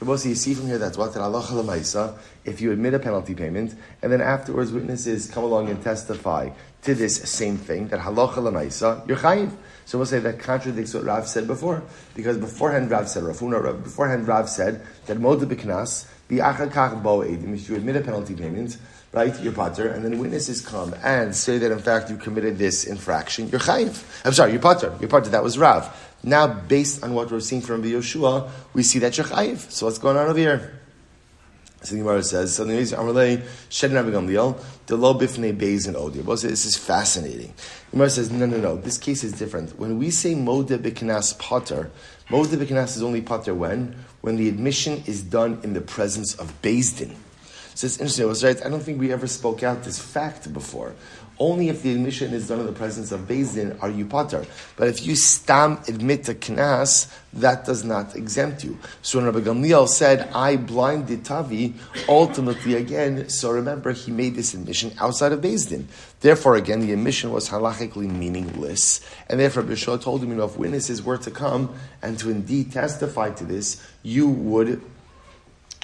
So 0.00 0.14
you 0.14 0.34
see 0.34 0.54
from 0.54 0.66
here 0.66 0.78
that's 0.78 0.96
what 0.96 1.14
Allah 1.14 2.16
if 2.46 2.60
you 2.62 2.72
admit 2.72 2.94
a 2.94 2.98
penalty 2.98 3.34
payment 3.34 3.74
and 4.00 4.10
then 4.10 4.22
afterwards 4.22 4.72
witnesses 4.72 5.30
come 5.30 5.44
along 5.44 5.68
and 5.68 5.82
testify 5.82 6.48
to 6.82 6.94
this 6.94 7.16
same 7.30 7.58
thing 7.58 7.88
that 7.88 8.00
halacha 8.00 8.36
lemaisa 8.36 9.06
you're 9.06 9.18
chayiv. 9.18 9.52
So 9.84 9.98
we'll 9.98 10.06
say 10.06 10.18
that 10.20 10.38
contradicts 10.38 10.94
what 10.94 11.04
Rav 11.04 11.28
said 11.28 11.46
before 11.46 11.82
because 12.14 12.38
beforehand 12.38 12.90
Rav 12.90 13.10
said 13.10 13.24
Rav 13.24 13.38
Huna 13.38 13.82
beforehand 13.82 14.26
Rav 14.26 14.48
said 14.48 14.80
that 15.04 15.18
moda 15.18 15.44
b'knas 15.44 16.08
v'achakach 16.30 17.02
bo 17.02 17.20
edin 17.20 17.52
if 17.52 17.68
you 17.68 17.76
admit 17.76 17.96
a 17.96 18.00
penalty 18.00 18.34
payment 18.34 18.78
right, 19.12 19.40
your 19.40 19.52
potter, 19.52 19.88
and 19.88 20.04
then 20.04 20.18
witnesses 20.18 20.60
come 20.60 20.94
and 21.02 21.34
say 21.34 21.58
that 21.58 21.72
in 21.72 21.80
fact 21.80 22.10
you 22.10 22.16
committed 22.16 22.58
this 22.58 22.84
infraction, 22.84 23.48
you're 23.48 23.60
chayiv. 23.60 24.04
I'm 24.24 24.32
sorry, 24.32 24.52
your 24.52 24.60
potter, 24.60 24.94
your 25.00 25.08
potter, 25.08 25.30
that 25.30 25.42
was 25.42 25.58
Rav. 25.58 26.09
Now, 26.22 26.46
based 26.46 27.02
on 27.02 27.14
what 27.14 27.30
we're 27.30 27.40
seeing 27.40 27.62
from 27.62 27.82
the 27.82 27.94
Yoshua, 27.94 28.50
we 28.74 28.82
see 28.82 28.98
that 28.98 29.16
you're 29.16 29.26
chayiv. 29.26 29.70
So 29.70 29.86
what's 29.86 29.98
going 29.98 30.16
on 30.16 30.28
over 30.28 30.38
here? 30.38 30.80
So 31.82 31.94
the 31.94 32.02
Gemara 32.02 32.22
says, 32.22 32.54
so 32.54 32.64
the 32.64 32.74
Amalei, 32.74 33.42
Shed 33.70 33.92
Rabbi 33.92 34.10
Gamliel, 34.10 34.62
the 34.84 34.96
lo 34.96 35.14
bifnei 35.18 35.56
beis 35.56 35.86
and. 35.88 35.96
This 36.36 36.66
is 36.66 36.76
fascinating. 36.76 37.54
The 37.90 37.92
Gemara 37.92 38.10
says, 38.10 38.30
no, 38.30 38.44
no, 38.44 38.58
no, 38.58 38.76
this 38.76 38.98
case 38.98 39.24
is 39.24 39.32
different. 39.32 39.78
When 39.78 39.98
we 39.98 40.10
say 40.10 40.34
Moda 40.34 40.76
b'knas 40.76 41.38
potter, 41.38 41.90
Moda 42.28 42.56
b'knas 42.58 42.96
is 42.96 43.02
only 43.02 43.22
potter 43.22 43.54
when? 43.54 43.96
When 44.20 44.36
the 44.36 44.50
admission 44.50 45.02
is 45.06 45.22
done 45.22 45.58
in 45.62 45.72
the 45.72 45.80
presence 45.80 46.34
of 46.34 46.60
Beis 46.60 46.98
Din. 46.98 47.16
So 47.74 47.86
it's 47.86 47.96
interesting. 47.96 48.26
I 48.26 48.28
was 48.28 48.44
right. 48.44 48.66
I 48.66 48.68
don't 48.68 48.82
think 48.82 49.00
we 49.00 49.10
ever 49.10 49.26
spoke 49.26 49.62
out 49.62 49.84
this 49.84 49.98
fact 49.98 50.52
before. 50.52 50.94
Only 51.40 51.70
if 51.70 51.82
the 51.82 51.94
admission 51.94 52.34
is 52.34 52.48
done 52.48 52.60
in 52.60 52.66
the 52.66 52.72
presence 52.72 53.12
of 53.12 53.26
Din 53.26 53.74
are 53.80 53.88
you 53.88 54.04
potter. 54.04 54.44
But 54.76 54.88
if 54.88 55.06
you 55.06 55.16
stam 55.16 55.80
admit 55.88 56.24
to 56.24 56.34
knas, 56.34 57.10
that 57.32 57.64
does 57.64 57.82
not 57.82 58.14
exempt 58.14 58.62
you. 58.62 58.78
So 59.00 59.18
when 59.18 59.24
Rabbi 59.24 59.40
Gamliel 59.40 59.88
said, 59.88 60.28
I 60.34 60.56
blinded 60.56 61.24
Tavi, 61.24 61.72
ultimately 62.10 62.74
again, 62.74 63.30
so 63.30 63.50
remember 63.52 63.92
he 63.92 64.12
made 64.12 64.34
this 64.34 64.52
admission 64.52 64.92
outside 64.98 65.32
of 65.32 65.40
Din. 65.40 65.88
Therefore, 66.20 66.56
again, 66.56 66.80
the 66.80 66.92
admission 66.92 67.32
was 67.32 67.48
halachically 67.48 68.10
meaningless. 68.10 69.00
And 69.30 69.40
therefore, 69.40 69.62
Bishua 69.62 70.02
told 70.02 70.22
him, 70.22 70.28
you 70.28 70.36
know, 70.36 70.44
if 70.44 70.58
witnesses 70.58 71.02
were 71.02 71.16
to 71.16 71.30
come 71.30 71.74
and 72.02 72.18
to 72.18 72.28
indeed 72.28 72.70
testify 72.70 73.30
to 73.30 73.44
this, 73.44 73.82
you 74.02 74.28
would 74.28 74.82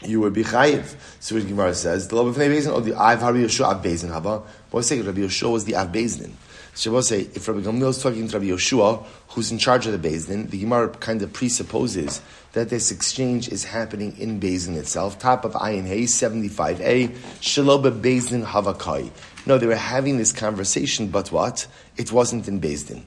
you 0.05 0.21
would 0.21 0.35
be 0.35 0.45
chayiv. 0.45 0.95
So 1.21 1.37
what 1.37 1.47
Gemara 1.47 1.75
says, 1.75 2.09
the 2.09 2.17
love 2.17 2.27
of 2.27 2.37
bezin 2.37 2.73
or 2.73 2.81
the 2.81 2.95
Av 2.95 3.23
Rabbi 3.23 3.39
Yeshua 3.39 3.67
Av 3.67 3.83
Bezin 3.83 4.11
Haba. 4.11 4.43
What 4.71 4.85
say 4.85 5.01
Rabbi 5.01 5.21
Yeshua 5.21 5.53
was 5.53 5.65
the 5.65 5.77
Av 5.77 5.89
Bezin. 5.89 6.33
So 6.75 6.93
we'll 6.93 7.03
say 7.03 7.23
if 7.35 7.49
Rabbi 7.49 7.61
Gamliel 7.61 7.89
is 7.89 8.03
talking 8.03 8.29
to 8.29 8.39
Rabbi 8.39 8.51
Yeshua, 8.51 9.03
who's 9.29 9.51
in 9.51 9.57
charge 9.57 9.87
of 9.87 10.01
the 10.01 10.09
Bezin, 10.09 10.51
the 10.51 10.61
Gemara 10.61 10.91
kind 10.91 11.23
of 11.23 11.33
presupposes 11.33 12.21
that 12.53 12.69
this 12.69 12.91
exchange 12.91 13.49
is 13.49 13.65
happening 13.65 14.15
in 14.19 14.39
Bezin 14.39 14.77
itself. 14.77 15.19
Top 15.19 15.47
of 15.47 15.55
Ayin 15.55 15.87
Hay 15.87 16.05
seventy 16.05 16.49
five 16.49 16.79
A 16.83 17.09
Shaloba 17.41 17.99
Bezin 17.99 18.45
Havakai. 18.45 19.11
No, 19.47 19.57
they 19.57 19.67
were 19.67 19.77
having 19.77 20.19
this 20.19 20.33
conversation, 20.33 21.09
but 21.09 21.33
what? 21.33 21.67
It 21.97 22.13
wasn't 22.13 22.47
in 22.49 22.61
Bezin. 22.61 23.05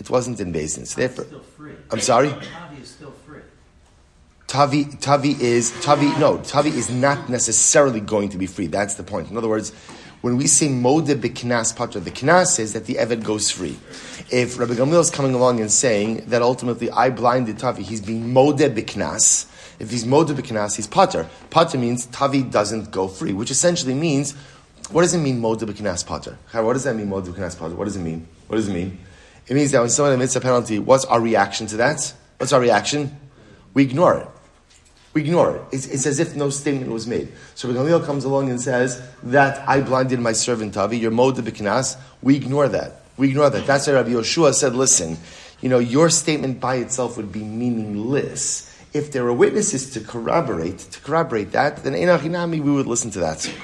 It 0.00 0.10
wasn't 0.10 0.40
in 0.40 0.52
Bezin. 0.52 0.86
So 0.86 1.00
therefore, 1.00 1.26
I'm 1.92 2.00
sorry. 2.00 2.34
Tavi, 4.52 4.84
Tavi 4.84 5.30
is, 5.40 5.70
Tavi, 5.80 6.08
no, 6.18 6.36
Tavi 6.42 6.68
is 6.68 6.90
not 6.90 7.30
necessarily 7.30 8.00
going 8.00 8.28
to 8.28 8.36
be 8.36 8.44
free. 8.46 8.66
That's 8.66 8.96
the 8.96 9.02
point. 9.02 9.30
In 9.30 9.38
other 9.38 9.48
words, 9.48 9.72
when 10.20 10.36
we 10.36 10.46
say 10.46 10.68
Mode 10.68 11.06
B'Knas 11.06 11.74
Patra, 11.74 12.02
the 12.02 12.10
Knas 12.10 12.48
says 12.48 12.74
that 12.74 12.84
the 12.84 12.96
Eved 12.96 13.24
goes 13.24 13.50
free. 13.50 13.78
If 14.30 14.58
Rabbi 14.58 14.74
Gamliel 14.74 15.00
is 15.00 15.10
coming 15.10 15.32
along 15.32 15.60
and 15.60 15.72
saying 15.72 16.26
that 16.26 16.42
ultimately 16.42 16.90
I 16.90 17.08
blinded 17.08 17.58
Tavi, 17.60 17.82
he's 17.82 18.02
being 18.02 18.30
Mode 18.34 18.58
B'Knas. 18.58 19.46
If 19.80 19.90
he's 19.90 20.04
Mode 20.04 20.28
B'Knas, 20.28 20.76
he's 20.76 20.86
Pater. 20.86 21.30
Pater 21.48 21.78
means 21.78 22.04
Tavi 22.04 22.42
doesn't 22.42 22.90
go 22.90 23.08
free, 23.08 23.32
which 23.32 23.50
essentially 23.50 23.94
means, 23.94 24.32
what 24.90 25.00
does 25.00 25.14
it 25.14 25.18
mean 25.20 25.40
Mode 25.40 25.60
B'Knas 25.60 26.06
Pater? 26.06 26.36
What 26.52 26.74
does 26.74 26.84
that 26.84 26.94
mean 26.94 27.08
Mode 27.08 27.24
B'Knas 27.24 27.58
Pater? 27.58 27.74
What 27.74 27.86
does 27.86 27.96
it 27.96 28.02
mean? 28.02 28.28
What 28.48 28.56
does 28.56 28.68
it 28.68 28.74
mean? 28.74 28.98
It 29.46 29.54
means 29.54 29.70
that 29.70 29.80
when 29.80 29.88
someone 29.88 30.12
admits 30.12 30.36
a 30.36 30.42
penalty, 30.42 30.78
what's 30.78 31.06
our 31.06 31.22
reaction 31.22 31.66
to 31.68 31.78
that? 31.78 32.12
What's 32.36 32.52
our 32.52 32.60
reaction? 32.60 33.18
We 33.72 33.84
ignore 33.84 34.18
it. 34.18 34.28
We 35.14 35.22
ignore 35.22 35.56
it. 35.56 35.62
It's, 35.72 35.86
it's, 35.86 36.06
as 36.06 36.20
if 36.20 36.34
no 36.34 36.48
statement 36.48 36.90
was 36.90 37.06
made. 37.06 37.32
So 37.54 37.68
when 37.68 37.76
Gamliel 37.76 38.04
comes 38.04 38.24
along 38.24 38.48
and 38.48 38.60
says 38.60 39.06
that 39.24 39.68
I 39.68 39.82
blinded 39.82 40.20
my 40.20 40.32
servant 40.32 40.72
Tavi, 40.72 40.96
your 40.98 41.10
mode 41.10 41.38
of 41.38 41.44
biknas, 41.44 41.98
we 42.22 42.36
ignore 42.36 42.68
that. 42.68 43.02
We 43.18 43.28
ignore 43.28 43.50
that. 43.50 43.66
That's 43.66 43.86
why 43.86 43.94
Rabbi 43.94 44.10
Yoshua 44.10 44.54
said, 44.54 44.74
listen, 44.74 45.18
you 45.60 45.68
know, 45.68 45.78
your 45.78 46.08
statement 46.08 46.60
by 46.60 46.76
itself 46.76 47.18
would 47.18 47.30
be 47.30 47.42
meaningless. 47.42 48.68
If 48.94 49.12
there 49.12 49.24
were 49.24 49.32
witnesses 49.32 49.90
to 49.90 50.00
corroborate, 50.00 50.78
to 50.78 51.00
corroborate 51.00 51.52
that, 51.52 51.84
then 51.84 51.92
Enachinami, 51.92 52.62
we 52.62 52.72
would 52.72 52.86
listen 52.86 53.10
to 53.12 53.20
that. 53.20 53.54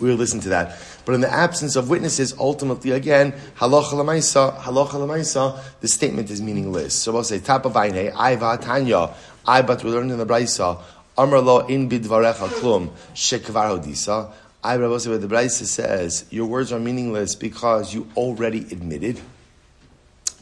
We 0.00 0.08
would 0.08 0.18
listen 0.18 0.40
to 0.40 0.48
that. 0.50 0.78
But 1.06 1.14
in 1.14 1.20
the 1.20 1.32
absence 1.32 1.76
of 1.76 1.88
witnesses, 1.88 2.34
ultimately, 2.38 2.90
again, 2.90 3.32
halacha 3.56 3.92
lemaisa, 3.92 4.58
halacha 4.58 4.94
lemaisa, 4.94 5.62
the 5.80 5.88
statement 5.88 6.30
is 6.30 6.42
meaningless. 6.42 6.94
So 6.94 7.12
we'll 7.12 7.24
say, 7.24 7.38
tap 7.38 7.64
of 7.64 7.76
aine, 7.76 8.10
aiva 8.12 8.60
tanya, 8.60 9.14
I, 9.46 9.62
but 9.62 9.84
we 9.84 9.90
learned 9.90 10.10
in 10.10 10.18
the 10.18 10.26
Braisa, 10.26 10.82
Amr 11.16 11.40
lo 11.40 11.66
in 11.66 11.88
bidvarecha 11.88 12.48
klum 12.48 12.90
shekvar 13.14 13.80
hodisa. 13.80 14.32
I, 14.62 14.76
Rabbi 14.76 15.08
where 15.08 15.18
the 15.18 15.28
Braisa 15.28 15.64
says, 15.64 16.26
your 16.30 16.46
words 16.46 16.72
are 16.72 16.80
meaningless 16.80 17.36
because 17.36 17.94
you 17.94 18.10
already 18.16 18.60
admitted 18.60 19.20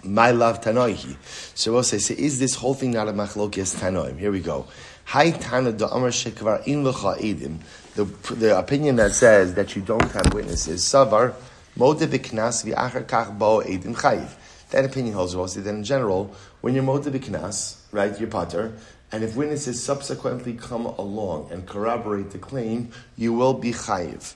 my 0.03 0.31
love 0.31 0.63
tanoihi. 0.63 1.17
So 1.55 1.73
we'll 1.73 1.83
say, 1.83 1.97
is 2.15 2.39
this 2.39 2.55
whole 2.55 2.75
thing 2.75 2.93
not 2.93 3.09
a 3.09 3.13
machlokias 3.13 3.77
tanoim? 3.77 4.19
Here 4.19 4.33
we 4.33 4.41
go. 4.41 4.67
Hai 5.05 5.33
Tana 5.33 5.73
da 5.73 5.89
Amar 5.89 6.09
Shekvar 6.09 6.67
In 6.67 6.83
Lecha 6.83 7.19
Edim. 7.19 7.59
The, 7.95 8.05
the 8.35 8.59
opinion 8.59 8.97
that 8.97 9.13
says 9.13 9.55
that 9.55 9.77
you 9.77 9.83
don't 9.83 10.11
have 10.13 10.33
witnesses, 10.33 10.83
Savar, 10.83 11.35
Mode 11.77 11.99
Biknas 11.99 12.65
V'achar 12.65 13.05
Kach 13.05 13.39
Bo 13.39 13.61
Edim 13.61 13.95
Chayiv. 13.95 14.31
That 14.71 14.85
opinion 14.87 15.15
holds 15.15 15.35
also 15.35 15.61
that 15.61 15.71
in 15.71 15.85
general, 15.85 16.35
when 16.63 16.75
you're 16.75 16.83
Mode 16.83 17.05
Biknas, 17.05 17.77
right, 17.93 18.19
you're 18.19 18.31
Potter, 18.31 18.73
and 19.15 19.23
if 19.23 19.37
witnesses 19.37 19.81
subsequently 19.81 20.55
come 20.55 20.87
along 20.87 21.49
and 21.53 21.69
corroborate 21.69 22.33
the 22.33 22.39
claim, 22.39 22.91
you 23.17 23.33
will 23.33 23.55
be 23.55 23.71
chayiv. 23.71 24.35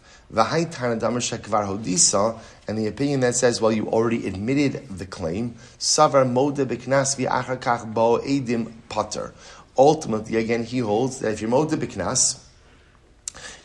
And 2.68 2.78
the 2.78 2.86
opinion 2.86 3.20
that 3.20 3.34
says, 3.34 3.60
well, 3.60 3.72
you 3.72 3.88
already 3.88 4.24
admitted 4.28 4.88
the 4.88 5.04
claim, 5.04 5.56
savar 5.80 6.24
moda 6.24 6.64
biknas 6.64 7.16
v'achar 7.18 7.92
bo 7.92 8.18
edim 8.20 8.72
potter. 8.88 9.34
Ultimately, 9.76 10.36
again, 10.36 10.62
he 10.62 10.78
holds 10.78 11.18
that 11.18 11.32
if 11.32 11.40
you're 11.40 11.50
moda 11.50 11.70
biknas, 11.70 12.40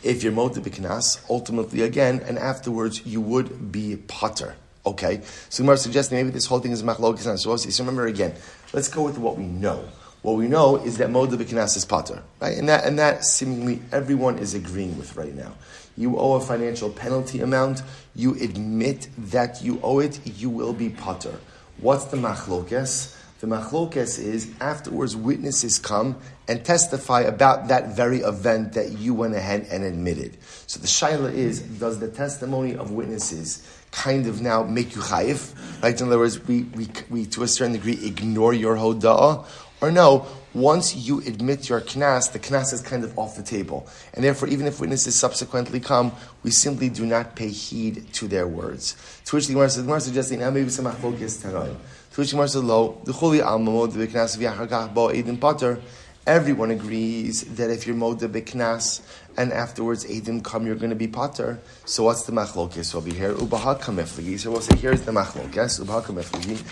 if 0.01 0.23
you're 0.23 0.33
moda 0.33 0.55
biknas, 0.55 1.23
ultimately, 1.29 1.83
again, 1.83 2.23
and 2.25 2.39
afterwards, 2.39 3.05
you 3.05 3.21
would 3.21 3.71
be 3.71 3.97
potter. 3.97 4.55
Okay, 4.83 5.21
so 5.49 5.63
Gemara 5.63 5.77
suggesting 5.77 6.17
maybe 6.17 6.31
this 6.31 6.47
whole 6.47 6.59
thing 6.59 6.71
is 6.71 6.81
machlokes 6.81 7.27
and. 7.27 7.39
So 7.39 7.55
remember 7.83 8.07
again, 8.07 8.33
let's 8.73 8.87
go 8.87 9.03
with 9.03 9.19
what 9.19 9.37
we 9.37 9.45
know. 9.45 9.87
What 10.23 10.37
we 10.37 10.47
know 10.47 10.77
is 10.77 10.97
that 10.97 11.09
Moda 11.09 11.33
B'Knas 11.33 11.75
is 11.75 11.83
Pater, 11.83 12.23
right? 12.39 12.57
And 12.57 12.69
that, 12.69 12.85
and 12.85 12.97
that 12.97 13.25
seemingly 13.25 13.81
everyone 13.91 14.39
is 14.39 14.53
agreeing 14.53 14.97
with 14.97 15.17
right 15.17 15.35
now. 15.35 15.53
You 15.97 16.17
owe 16.17 16.35
a 16.35 16.39
financial 16.39 16.89
penalty 16.89 17.41
amount, 17.41 17.83
you 18.15 18.33
admit 18.41 19.09
that 19.17 19.61
you 19.61 19.81
owe 19.83 19.99
it, 19.99 20.21
you 20.25 20.49
will 20.49 20.71
be 20.71 20.89
Pater. 20.89 21.35
What's 21.77 22.05
the 22.05 22.15
machlokes? 22.15 23.17
The 23.41 23.47
machlokes 23.47 24.17
is 24.17 24.49
afterwards 24.61 25.17
witnesses 25.17 25.77
come 25.77 26.15
and 26.47 26.63
testify 26.63 27.21
about 27.21 27.67
that 27.67 27.93
very 27.93 28.19
event 28.19 28.71
that 28.73 28.93
you 28.93 29.13
went 29.13 29.35
ahead 29.35 29.67
and 29.69 29.83
admitted. 29.83 30.37
So 30.67 30.79
the 30.79 30.87
shaila 30.87 31.33
is, 31.33 31.59
does 31.61 31.99
the 31.99 32.07
testimony 32.07 32.77
of 32.77 32.91
witnesses 32.91 33.67
kind 33.91 34.27
of 34.27 34.41
now 34.41 34.63
make 34.63 34.95
you 34.95 35.01
chayiv? 35.01 35.53
Right? 35.83 35.99
In 35.99 36.07
other 36.07 36.19
words, 36.19 36.39
we, 36.47 36.63
we, 36.63 36.87
we 37.09 37.25
to 37.25 37.43
a 37.43 37.47
certain 37.49 37.73
degree 37.73 37.99
ignore 38.05 38.53
your 38.53 38.77
hoda'ah, 38.77 39.45
or 39.83 39.91
no, 39.91 40.25
once 40.53 40.95
you 40.95 41.19
admit 41.27 41.67
your 41.67 41.81
knas, 41.81 42.31
the 42.31 42.39
knas 42.39 42.71
is 42.71 42.79
kind 42.79 43.03
of 43.03 43.19
off 43.19 43.35
the 43.35 43.43
table. 43.43 43.85
And 44.13 44.23
therefore, 44.23 44.47
even 44.47 44.65
if 44.65 44.79
witnesses 44.79 45.19
subsequently 45.19 45.81
come, 45.81 46.13
we 46.41 46.51
simply 46.51 46.87
do 46.87 47.05
not 47.05 47.35
pay 47.35 47.49
heed 47.49 48.13
to 48.13 48.29
their 48.29 48.47
words. 48.47 48.95
To 49.25 49.35
which 49.35 49.47
the 49.47 49.53
Gemara 49.53 49.69
says, 49.69 49.83
Gemara 49.83 49.99
suggesting, 49.99 50.39
now 50.39 50.51
maybe 50.51 50.69
some 50.69 50.85
achlokas. 50.85 51.41
To 51.41 52.21
which 52.21 52.29
the 52.29 52.35
Gemara 52.35 52.47
says, 52.47 52.63
lo, 52.63 53.01
the 53.03 53.11
chuli 53.11 53.41
al 53.41 53.59
the 53.87 54.07
knas 54.07 54.37
v'yachar 54.37 54.93
bo 54.93 55.09
edin 55.09 55.37
pater. 55.37 55.81
Everyone 56.25 56.71
agrees 56.71 57.43
that 57.55 57.69
if 57.69 57.85
you're 57.85 57.97
moda 57.97 58.29
beknas 58.29 59.01
and 59.35 59.51
afterwards 59.51 60.05
edim 60.05 60.41
come, 60.41 60.65
you're 60.65 60.77
going 60.77 60.91
to 60.91 60.95
be 60.95 61.09
pater. 61.09 61.59
So 61.83 62.03
what's 62.03 62.23
the 62.23 62.31
machlokes 62.31 62.95
over 62.95 63.09
here? 63.09 63.33
Ubaha 63.33 63.81
kamifligi. 63.81 64.39
So 64.39 64.51
we'll 64.51 64.61
say 64.61 64.77
here's 64.77 65.01
the 65.01 65.11
machlokes. 65.11 65.83
Ubaha 65.83 66.03
kamifligi. 66.03 66.63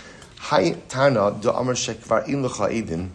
Hi 0.46 0.72
Tana 0.88 1.28
Amar 1.28 1.74
Shekvar 1.74 2.26
in 2.26 2.42
Edim, 2.42 3.10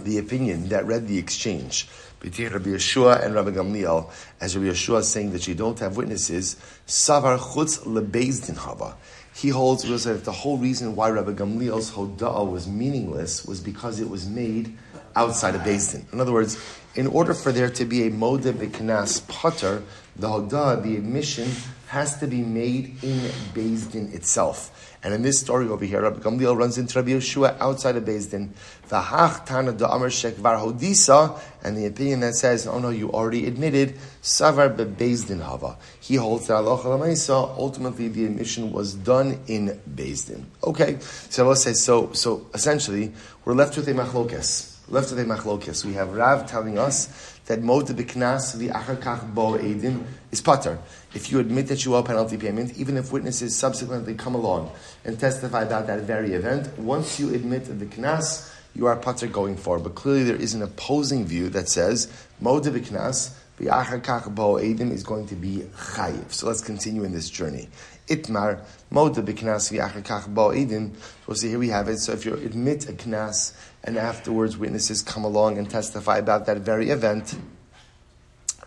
the 0.00 0.18
opinion 0.18 0.68
that 0.68 0.86
read 0.86 1.08
the 1.08 1.18
exchange 1.18 1.88
between 2.20 2.52
Rabbi 2.52 2.70
Yeshua 2.70 3.24
and 3.24 3.34
Rabbi 3.34 3.50
Gamliel, 3.50 4.08
as 4.40 4.56
Rabbi 4.56 4.70
Yeshua 4.70 5.00
is 5.00 5.08
saying 5.08 5.32
that 5.32 5.48
you 5.48 5.56
don't 5.56 5.78
have 5.80 5.96
witnesses, 5.96 6.56
Savar 6.86 7.36
Chutz 7.38 7.80
Lebezdin 7.80 8.56
Hava. 8.56 8.96
He 9.34 9.48
holds 9.48 9.82
that 10.04 10.24
the 10.24 10.32
whole 10.32 10.56
reason 10.56 10.94
why 10.94 11.10
Rabbi 11.10 11.32
Gamliel's 11.32 11.90
Hoda'ah 11.90 12.50
was 12.50 12.68
meaningless 12.68 13.44
was 13.44 13.60
because 13.60 13.98
it 13.98 14.08
was 14.08 14.28
made 14.28 14.78
outside 15.16 15.56
of 15.56 15.62
Bezdin. 15.62 16.10
In 16.12 16.20
other 16.20 16.32
words, 16.32 16.56
in 16.94 17.08
order 17.08 17.34
for 17.34 17.50
there 17.50 17.68
to 17.70 17.84
be 17.84 18.06
a 18.06 18.10
Modeh 18.12 18.52
B'Knas 18.52 19.26
Potter, 19.26 19.82
the 20.14 20.28
Hoda'ah, 20.28 20.84
the 20.84 20.96
admission, 20.96 21.50
has 21.88 22.16
to 22.20 22.28
be 22.28 22.42
made 22.42 23.02
in 23.02 23.18
Bezdin 23.52 24.14
itself. 24.14 24.70
And 25.06 25.14
in 25.14 25.22
this 25.22 25.38
story 25.38 25.68
over 25.68 25.84
here, 25.84 26.02
Rabbi 26.02 26.18
Gamliel 26.18 26.58
runs 26.58 26.78
into 26.78 26.98
Rabbi 26.98 27.12
Yeshua 27.12 27.56
outside 27.60 27.94
of 27.94 28.02
Bezdin. 28.02 28.48
V'hach 28.88 29.46
tana 29.46 29.70
da 29.70 29.94
amar 29.94 30.08
shekvar 30.08 30.58
hodisa, 30.58 31.38
and 31.62 31.76
the 31.76 31.86
opinion 31.86 32.18
that 32.18 32.34
says, 32.34 32.66
oh 32.66 32.80
no, 32.80 32.88
you 32.88 33.12
already 33.12 33.46
admitted, 33.46 33.94
savar 34.20 34.74
bebezdin 34.76 35.40
hava. 35.40 35.78
He 36.00 36.16
holds 36.16 36.48
that 36.48 36.56
ultimately 36.56 38.08
the 38.08 38.24
admission 38.24 38.72
was 38.72 38.94
done 38.94 39.38
in 39.46 39.80
Bezdin. 39.88 40.42
Okay, 40.64 40.96
so 40.98 41.44
Allah 41.44 41.54
says, 41.54 41.80
so, 41.84 42.12
so 42.12 42.44
essentially, 42.52 43.12
we're 43.44 43.54
left 43.54 43.76
with 43.76 43.86
a 43.86 43.92
machlokes. 43.92 44.76
Left 44.88 45.12
with 45.12 45.20
a 45.20 45.24
machlokes. 45.24 45.84
We 45.84 45.92
have 45.92 46.16
Rav 46.16 46.50
telling 46.50 46.78
us 46.78 47.35
that 47.46 47.62
mode 47.62 47.86
b'knas 47.86 48.56
v'achar 48.56 49.34
bo 49.34 49.54
edin 49.54 50.04
is 50.32 50.40
pater. 50.40 50.78
If 51.14 51.30
you 51.30 51.38
admit 51.38 51.68
that 51.68 51.84
you 51.84 51.94
owe 51.94 52.02
penalty 52.02 52.36
payment, 52.36 52.76
even 52.76 52.96
if 52.96 53.12
witnesses 53.12 53.56
subsequently 53.56 54.14
come 54.14 54.34
along 54.34 54.72
and 55.04 55.18
testify 55.18 55.62
about 55.62 55.86
that 55.86 56.00
very 56.00 56.34
event, 56.34 56.76
once 56.78 57.20
you 57.20 57.32
admit 57.34 57.66
the 57.66 57.86
knas, 57.86 58.52
you 58.74 58.86
are 58.86 58.96
pater 58.96 59.26
going 59.26 59.56
forward. 59.56 59.84
But 59.84 59.94
clearly 59.94 60.24
there 60.24 60.36
is 60.36 60.54
an 60.54 60.62
opposing 60.62 61.24
view 61.24 61.48
that 61.50 61.68
says 61.68 62.12
mode 62.40 62.64
b'knas 62.64 63.32
v'achar 63.60 64.34
bo 64.34 64.56
edin 64.56 64.90
is 64.90 65.04
going 65.04 65.28
to 65.28 65.36
be 65.36 65.58
chayiv. 65.76 66.32
So 66.32 66.48
let's 66.48 66.60
continue 66.60 67.04
in 67.04 67.12
this 67.12 67.30
journey. 67.30 67.68
Itmar 68.08 68.60
mode 68.90 69.14
b'knas 69.14 69.72
v'achar 69.72 70.34
bo 70.34 70.50
edin. 70.50 70.96
So 71.26 71.34
see 71.34 71.48
here 71.50 71.60
we 71.60 71.68
have 71.68 71.88
it. 71.88 71.98
So 71.98 72.12
if 72.12 72.26
you 72.26 72.34
admit 72.34 72.88
a 72.88 72.92
knas 72.92 73.52
and 73.86 73.96
afterwards 73.96 74.56
witnesses 74.58 75.00
come 75.00 75.24
along 75.24 75.58
and 75.58 75.70
testify 75.70 76.18
about 76.18 76.46
that 76.46 76.58
very 76.58 76.90
event. 76.90 77.36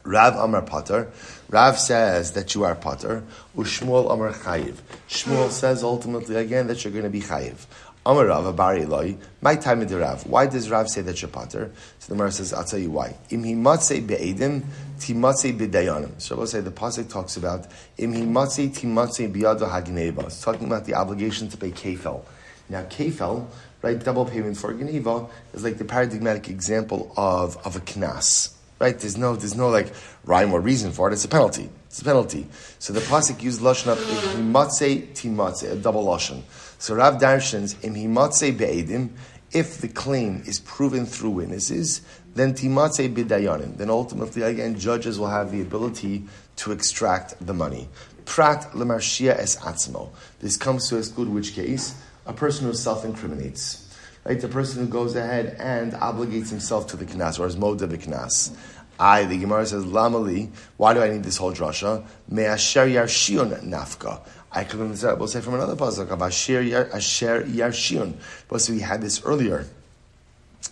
Rav 0.03 0.35
Amar 0.37 0.61
Pater. 0.61 1.11
Rav 1.49 1.77
says 1.77 2.31
that 2.31 2.55
you 2.55 2.63
are 2.63 2.73
Pater. 2.73 3.23
Ushmuel 3.55 4.11
Amar 4.11 4.31
Chayiv. 4.31 4.75
Shmuel 5.09 5.49
says 5.51 5.83
ultimately 5.83 6.37
again 6.37 6.67
that 6.67 6.83
you're 6.83 6.93
going 6.93 7.03
to 7.03 7.09
be 7.09 7.21
Chayiv. 7.21 7.65
Amar 8.05 8.27
Rav 8.27 8.55
Abari 8.55 8.87
Loi. 8.87 9.17
My 9.41 9.55
time 9.57 9.81
in 9.81 9.87
the 9.89 9.97
Rav. 9.97 10.25
Why 10.25 10.47
does 10.47 10.69
Rav 10.69 10.89
say 10.89 11.01
that 11.01 11.21
you're 11.21 11.29
Pater? 11.29 11.71
So 11.99 12.07
the 12.07 12.15
Gemara 12.15 12.31
says, 12.31 12.53
I'll 12.53 12.63
tell 12.63 12.79
you 12.79 12.91
why. 12.91 13.17
Im 13.29 13.43
himatze 13.43 14.05
be'edim, 14.07 14.63
timatze 14.99 15.55
b'dayanim. 15.55 16.19
So 16.21 16.37
we'll 16.37 16.47
say 16.47 16.61
the 16.61 16.71
pasuk 16.71 17.09
talks 17.09 17.35
about 17.35 17.67
im 17.97 18.13
himatze 18.13 18.69
timatze 18.73 19.31
biyado 19.31 19.69
hagneva. 19.69 20.27
It's 20.27 20.41
talking 20.41 20.65
about 20.65 20.85
the 20.85 20.93
obligation 20.93 21.49
to 21.49 21.57
pay 21.57 21.71
kefel. 21.71 22.23
Now 22.69 22.83
kefel 22.83 23.47
right? 23.81 23.99
Double 23.99 24.25
payment 24.25 24.57
for 24.57 24.73
Geneva 24.73 25.27
is 25.53 25.63
like 25.63 25.77
the 25.77 25.85
paradigmatic 25.85 26.49
example 26.49 27.13
of, 27.15 27.57
of 27.65 27.75
a 27.75 27.79
knas, 27.79 28.53
right? 28.79 28.97
There's 28.99 29.17
no, 29.17 29.35
there's 29.35 29.55
no 29.55 29.69
like 29.69 29.93
rhyme 30.25 30.53
or 30.53 30.59
reason 30.59 30.91
for 30.91 31.09
it. 31.09 31.13
It's 31.13 31.25
a 31.25 31.29
penalty. 31.29 31.69
It's 31.87 32.01
a 32.01 32.05
penalty. 32.05 32.47
So 32.79 32.93
the 32.93 32.99
pasuk 32.99 33.41
used 33.41 33.61
lashon 33.61 33.91
of 33.91 33.97
himatze 33.97 35.07
timatze, 35.13 35.71
a 35.71 35.75
double 35.75 36.05
lashon. 36.05 36.43
So 36.77 36.95
Rav 36.95 37.15
Darshans 37.15 37.83
im 37.83 37.95
himatze 37.95 38.55
be'edim, 38.57 39.09
if 39.51 39.79
the 39.79 39.87
claim 39.87 40.43
is 40.45 40.59
proven 40.59 41.05
through 41.07 41.31
witnesses, 41.31 42.01
then 42.35 42.53
timatze 42.53 43.13
bidayanim. 43.13 43.77
Then 43.77 43.89
ultimately, 43.89 44.43
again, 44.43 44.77
judges 44.77 45.17
will 45.17 45.27
have 45.27 45.51
the 45.51 45.61
ability 45.61 46.25
to 46.57 46.71
extract 46.71 47.33
the 47.45 47.53
money. 47.53 47.89
Prat 48.25 48.71
lemarshia 48.73 49.35
es 49.37 49.55
atzmo. 49.55 50.09
This 50.39 50.55
comes 50.55 50.87
to 50.89 50.97
exclude 50.97 51.29
which 51.29 51.53
case? 51.53 51.95
A 52.29 52.33
person 52.33 52.67
who 52.67 52.73
self-incriminates. 52.73 53.87
Right? 54.23 54.39
The 54.39 54.47
person 54.47 54.85
who 54.85 54.91
goes 54.91 55.15
ahead 55.15 55.57
and 55.59 55.93
obligates 55.93 56.49
himself 56.49 56.87
to 56.87 56.97
the 56.97 57.05
knas, 57.05 57.39
or 57.39 57.47
is 57.47 57.55
moda 57.55 57.87
knas. 57.87 58.55
I, 58.99 59.25
the 59.25 59.37
Gemara 59.37 59.65
says, 59.65 59.85
Lamali, 59.85 60.51
why 60.77 60.93
do 60.93 61.01
I 61.01 61.09
need 61.09 61.23
this 61.23 61.37
whole 61.37 61.53
drasha? 61.53 62.05
Me 62.29 62.43
asher 62.43 62.85
yarshion 62.85 63.63
nafka. 63.63 64.21
I 64.51 64.63
could 64.63 64.79
we'll 64.79 65.27
say 65.27 65.41
from 65.41 65.53
another 65.55 65.75
pasuk 65.75 66.11
of 66.11 66.21
asher 66.21 66.63
yarshion. 66.63 68.13
But 68.47 68.69
we 68.69 68.79
had 68.81 69.01
this 69.01 69.23
earlier. 69.23 69.65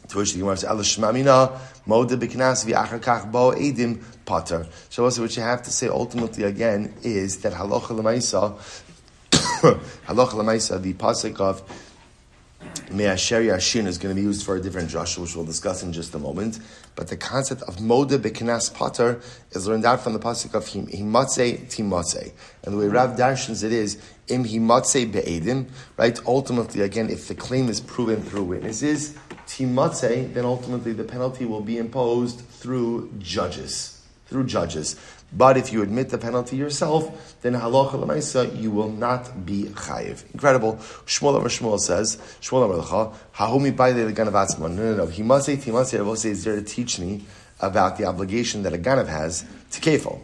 To 0.10 0.18
which 0.18 0.34
the 0.34 0.40
Gemara 0.40 0.58
says, 0.58 0.70
Alashmamina, 0.70 1.58
moda 1.88 2.20
b'knas 2.20 2.66
v'achar 2.66 3.00
kach 3.00 3.32
bo 3.32 3.52
edim 3.52 4.04
pater. 4.26 4.68
So 4.90 5.06
also 5.06 5.22
what 5.22 5.36
you 5.36 5.42
have 5.42 5.64
to 5.64 5.72
say 5.72 5.88
ultimately 5.88 6.44
again 6.44 6.94
is 7.04 7.38
that 7.42 7.54
halacha 7.54 7.92
l'maisa 7.92 8.60
Halacha 10.08 10.34
Lamaisa, 10.34 10.80
the 10.80 10.94
pasuk 10.94 11.40
of 11.40 11.64
Me'asher 12.92 13.42
Yashin 13.42 13.88
is 13.88 13.98
going 13.98 14.16
to 14.16 14.22
be 14.22 14.24
used 14.24 14.46
for 14.46 14.56
a 14.56 14.62
different 14.62 14.88
drasha, 14.88 15.18
which 15.18 15.36
we'll 15.36 15.46
discuss 15.46 15.82
in 15.82 15.92
just 15.92 16.14
a 16.14 16.20
moment. 16.20 16.60
But 16.96 17.08
the 17.08 17.18
concept 17.18 17.64
of 17.64 17.78
Moda 17.78 18.20
Bekinas 18.20 18.72
Pater 18.72 19.20
is 19.54 19.68
learned 19.68 19.84
out 19.84 20.02
from 20.02 20.14
the 20.14 20.20
pasuk 20.20 20.54
of 20.54 20.66
Himatze 20.66 21.66
Timatze. 21.72 22.34
And 22.66 22.76
the 22.76 22.78
way 22.78 22.88
Rav 22.88 23.18
darshans 23.18 23.64
it 23.64 23.74
is, 23.74 24.00
Im 24.28 24.44
Himatze 24.44 25.12
Be'edim, 25.12 25.66
right? 25.98 26.20
Ultimately, 26.28 26.82
again, 26.82 27.10
if 27.10 27.28
the 27.28 27.34
claim 27.34 27.68
is 27.68 27.80
proven 27.80 28.22
through 28.22 28.44
witnesses, 28.44 29.18
Timatze, 29.48 30.32
then 30.36 30.46
ultimately 30.46 30.94
the 30.94 31.04
penalty 31.04 31.46
will 31.46 31.62
be 31.62 31.80
imposed 31.80 32.42
through 32.42 33.12
judges. 33.18 33.98
through 34.28 34.46
judges. 34.46 34.96
But 35.34 35.58
if 35.58 35.74
you 35.74 35.82
admit 35.82 36.10
the 36.10 36.18
penalty 36.18 36.56
yourself, 36.56 37.38
then 37.42 37.54
halacha 37.54 37.92
lemaisa 37.92 38.60
you 38.60 38.72
will 38.72 38.90
not 38.90 39.46
be 39.46 39.64
chayiv. 39.64 40.24
Incredible. 40.34 40.78
Shmuel 41.06 41.38
Amar 41.38 41.50
Shmuel 41.50 41.80
says, 41.80 42.18
Shmuel 42.42 42.66
Amar 42.66 42.78
Lecha, 42.84 43.14
hahumi 43.36 43.76
the 43.76 44.14
ganav 44.14 44.32
atzma. 44.32 44.74
No, 44.74 44.92
no, 44.92 44.96
no. 44.96 45.08
He 45.08 45.24
must 45.24 45.48
say, 45.48 45.58
he 45.58 45.72
must 45.72 45.92
say, 45.92 46.30
is 46.30 46.44
there 46.44 46.56
to 46.56 46.62
teach 46.62 46.98
me 47.00 47.26
about 47.60 47.98
the 47.98 48.06
obligation 48.06 48.64
that 48.64 48.74
a 48.74 48.78
ganav 48.78 49.08
has 49.08 49.46
to 49.72 49.82
kefil. 49.82 50.22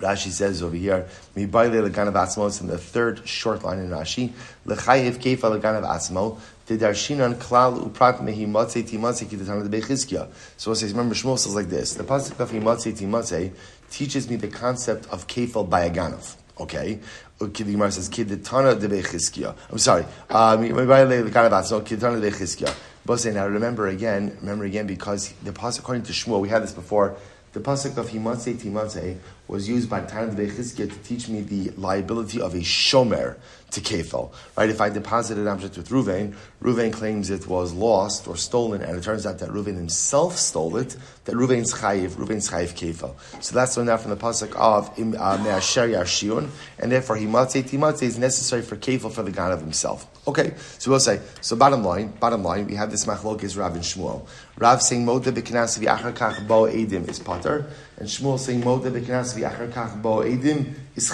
Rashi 0.00 0.30
says 0.30 0.62
over 0.62 0.76
here, 0.76 1.06
"Mi 1.34 1.46
baile 1.46 1.88
leganav 1.88 2.14
atzmo." 2.14 2.48
It's 2.48 2.60
in 2.60 2.66
the 2.66 2.78
third 2.78 3.26
short 3.26 3.62
line 3.62 3.78
in 3.78 3.90
Rashi. 3.90 4.32
Lechayev 4.66 5.18
kefa 5.18 5.60
leganav 5.60 5.84
atzmo. 5.84 6.38
The 6.66 6.78
darshinan 6.78 7.36
klal 7.36 7.88
uprat 7.88 8.20
mehi 8.20 8.46
matzei 8.46 8.82
timatzei 8.82 9.26
kidatana 9.26 9.68
de 9.68 9.80
bechizkia. 9.80 10.28
So 10.56 10.72
it 10.72 10.76
says, 10.76 10.92
remember 10.92 11.14
Shmuel 11.14 11.38
says 11.38 11.54
like 11.54 11.68
this: 11.68 11.94
the 11.94 12.04
pasuk 12.04 12.40
of 12.40 12.50
himatzei 12.50 12.98
timatzei 12.98 13.52
teaches 13.94 14.28
me 14.28 14.34
the 14.36 14.48
concept 14.48 15.06
of 15.10 15.26
kefal 15.28 15.70
by 15.70 15.84
a 15.84 15.90
ganav. 15.90 16.34
Okay, 16.58 16.98
the 17.38 17.46
Gemara 17.48 17.92
says 17.92 18.08
kidatana 18.08 18.80
de 18.80 18.88
bechizkia. 18.88 19.54
I'm 19.70 19.78
sorry. 19.78 20.04
Uh, 20.28 20.56
kidatana 20.56 22.20
de 22.20 22.30
bechizkia. 22.30 22.74
Say 23.18 23.32
now, 23.32 23.46
remember 23.46 23.86
again, 23.88 24.36
remember 24.40 24.64
again, 24.64 24.86
because 24.86 25.32
the 25.44 25.52
pasuk 25.52 25.80
according 25.80 26.04
to 26.04 26.12
Shmuel, 26.12 26.40
we 26.40 26.48
had 26.48 26.62
this 26.62 26.72
before. 26.72 27.16
The 27.52 27.60
pasuk 27.60 27.96
of 27.98 28.08
Himatze 28.08 28.54
Timatze 28.56 29.18
was 29.46 29.68
used 29.68 29.90
by 29.90 30.00
Tanat 30.00 30.36
Bechizkiah 30.36 30.90
to 30.90 30.98
teach 31.00 31.28
me 31.28 31.40
the 31.40 31.70
liability 31.76 32.40
of 32.40 32.54
a 32.54 32.58
shomer 32.58 33.36
to 33.72 33.80
kefel. 33.80 34.32
Right? 34.56 34.70
If 34.70 34.80
I 34.80 34.88
deposited 34.88 35.42
an 35.42 35.48
object 35.48 35.76
with 35.76 35.88
Ruvain, 35.88 36.34
Ruvain 36.62 36.92
claims 36.92 37.28
it 37.28 37.46
was 37.46 37.72
lost 37.72 38.26
or 38.26 38.36
stolen, 38.36 38.82
and 38.82 38.96
it 38.96 39.02
turns 39.02 39.26
out 39.26 39.40
that 39.40 39.50
Ruvain 39.50 39.76
himself 39.76 40.36
stole 40.36 40.76
it, 40.76 40.96
that 41.24 41.34
Ruvain's 41.34 41.74
chayiv, 41.74 42.10
Ruvain's 42.10 42.48
chayiv 42.48 42.74
kefel. 42.74 43.14
So 43.42 43.54
that's 43.54 43.76
learned 43.76 43.90
out 43.90 44.00
from 44.00 44.10
the 44.10 44.16
pasuk 44.16 44.54
of 44.56 44.88
uh, 44.90 45.38
Me'asher 45.42 45.88
Yarshion, 45.88 46.48
and 46.78 46.92
therefore 46.92 47.16
Himatze 47.16 47.62
Timatze 47.64 48.04
is 48.04 48.18
necessary 48.18 48.62
for 48.62 48.76
kefel 48.76 49.12
for 49.12 49.22
the 49.22 49.32
God 49.32 49.52
of 49.52 49.60
himself. 49.60 50.06
Okay, 50.26 50.54
so 50.78 50.90
we'll 50.90 51.00
say, 51.00 51.20
so 51.42 51.54
bottom 51.54 51.84
line, 51.84 52.08
bottom 52.18 52.42
line, 52.42 52.66
we 52.66 52.76
have 52.76 52.90
this 52.90 53.04
machlok 53.04 53.42
is 53.42 53.58
Rav 53.58 53.74
and 53.74 53.84
Shmuel. 53.84 54.26
Rav 54.56 54.80
saying 54.80 55.04
Moda 55.04 55.32
b'knas 55.32 55.78
v'achar 55.78 56.14
kach 56.14 56.46
bo 56.46 56.62
edim 56.62 57.08
is 57.08 57.18
potter, 57.18 57.66
and 57.96 58.08
Shmuel 58.08 58.38
saying 58.38 58.62
Moda 58.62 58.90
b'knas 58.90 59.38
v'achar 59.38 59.70
kach 59.70 60.00
bo 60.00 60.18
edim 60.18 60.74
is 60.96 61.10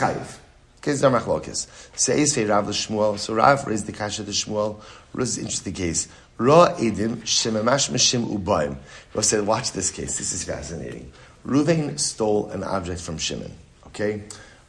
this 0.82 0.94
is 0.94 1.04
our 1.04 1.20
machlokes. 1.20 1.66
Says 1.94 2.34
Fei 2.34 2.46
Rav 2.46 2.64
Shmuel. 2.66 3.18
So 3.18 3.34
Rav 3.34 3.66
raised 3.66 3.86
the 3.86 3.92
kasha 3.92 4.24
to 4.24 4.30
Shmuel. 4.30 4.80
This 5.14 5.36
is 5.36 5.38
interesting 5.38 5.74
case. 5.74 6.08
Ra 6.38 6.74
edim 6.74 7.16
shemamash 7.18 7.90
mishim 7.90 8.26
ubayim. 8.26 8.78
Rav 9.12 9.24
said, 9.24 9.46
watch 9.46 9.72
this 9.72 9.90
case. 9.90 10.16
This 10.16 10.32
is 10.32 10.44
fascinating. 10.44 11.12
Ruvain 11.46 12.00
stole 12.00 12.48
an 12.50 12.64
object 12.64 13.02
from 13.02 13.18
Shimon. 13.18 13.52
Okay, 13.88 14.22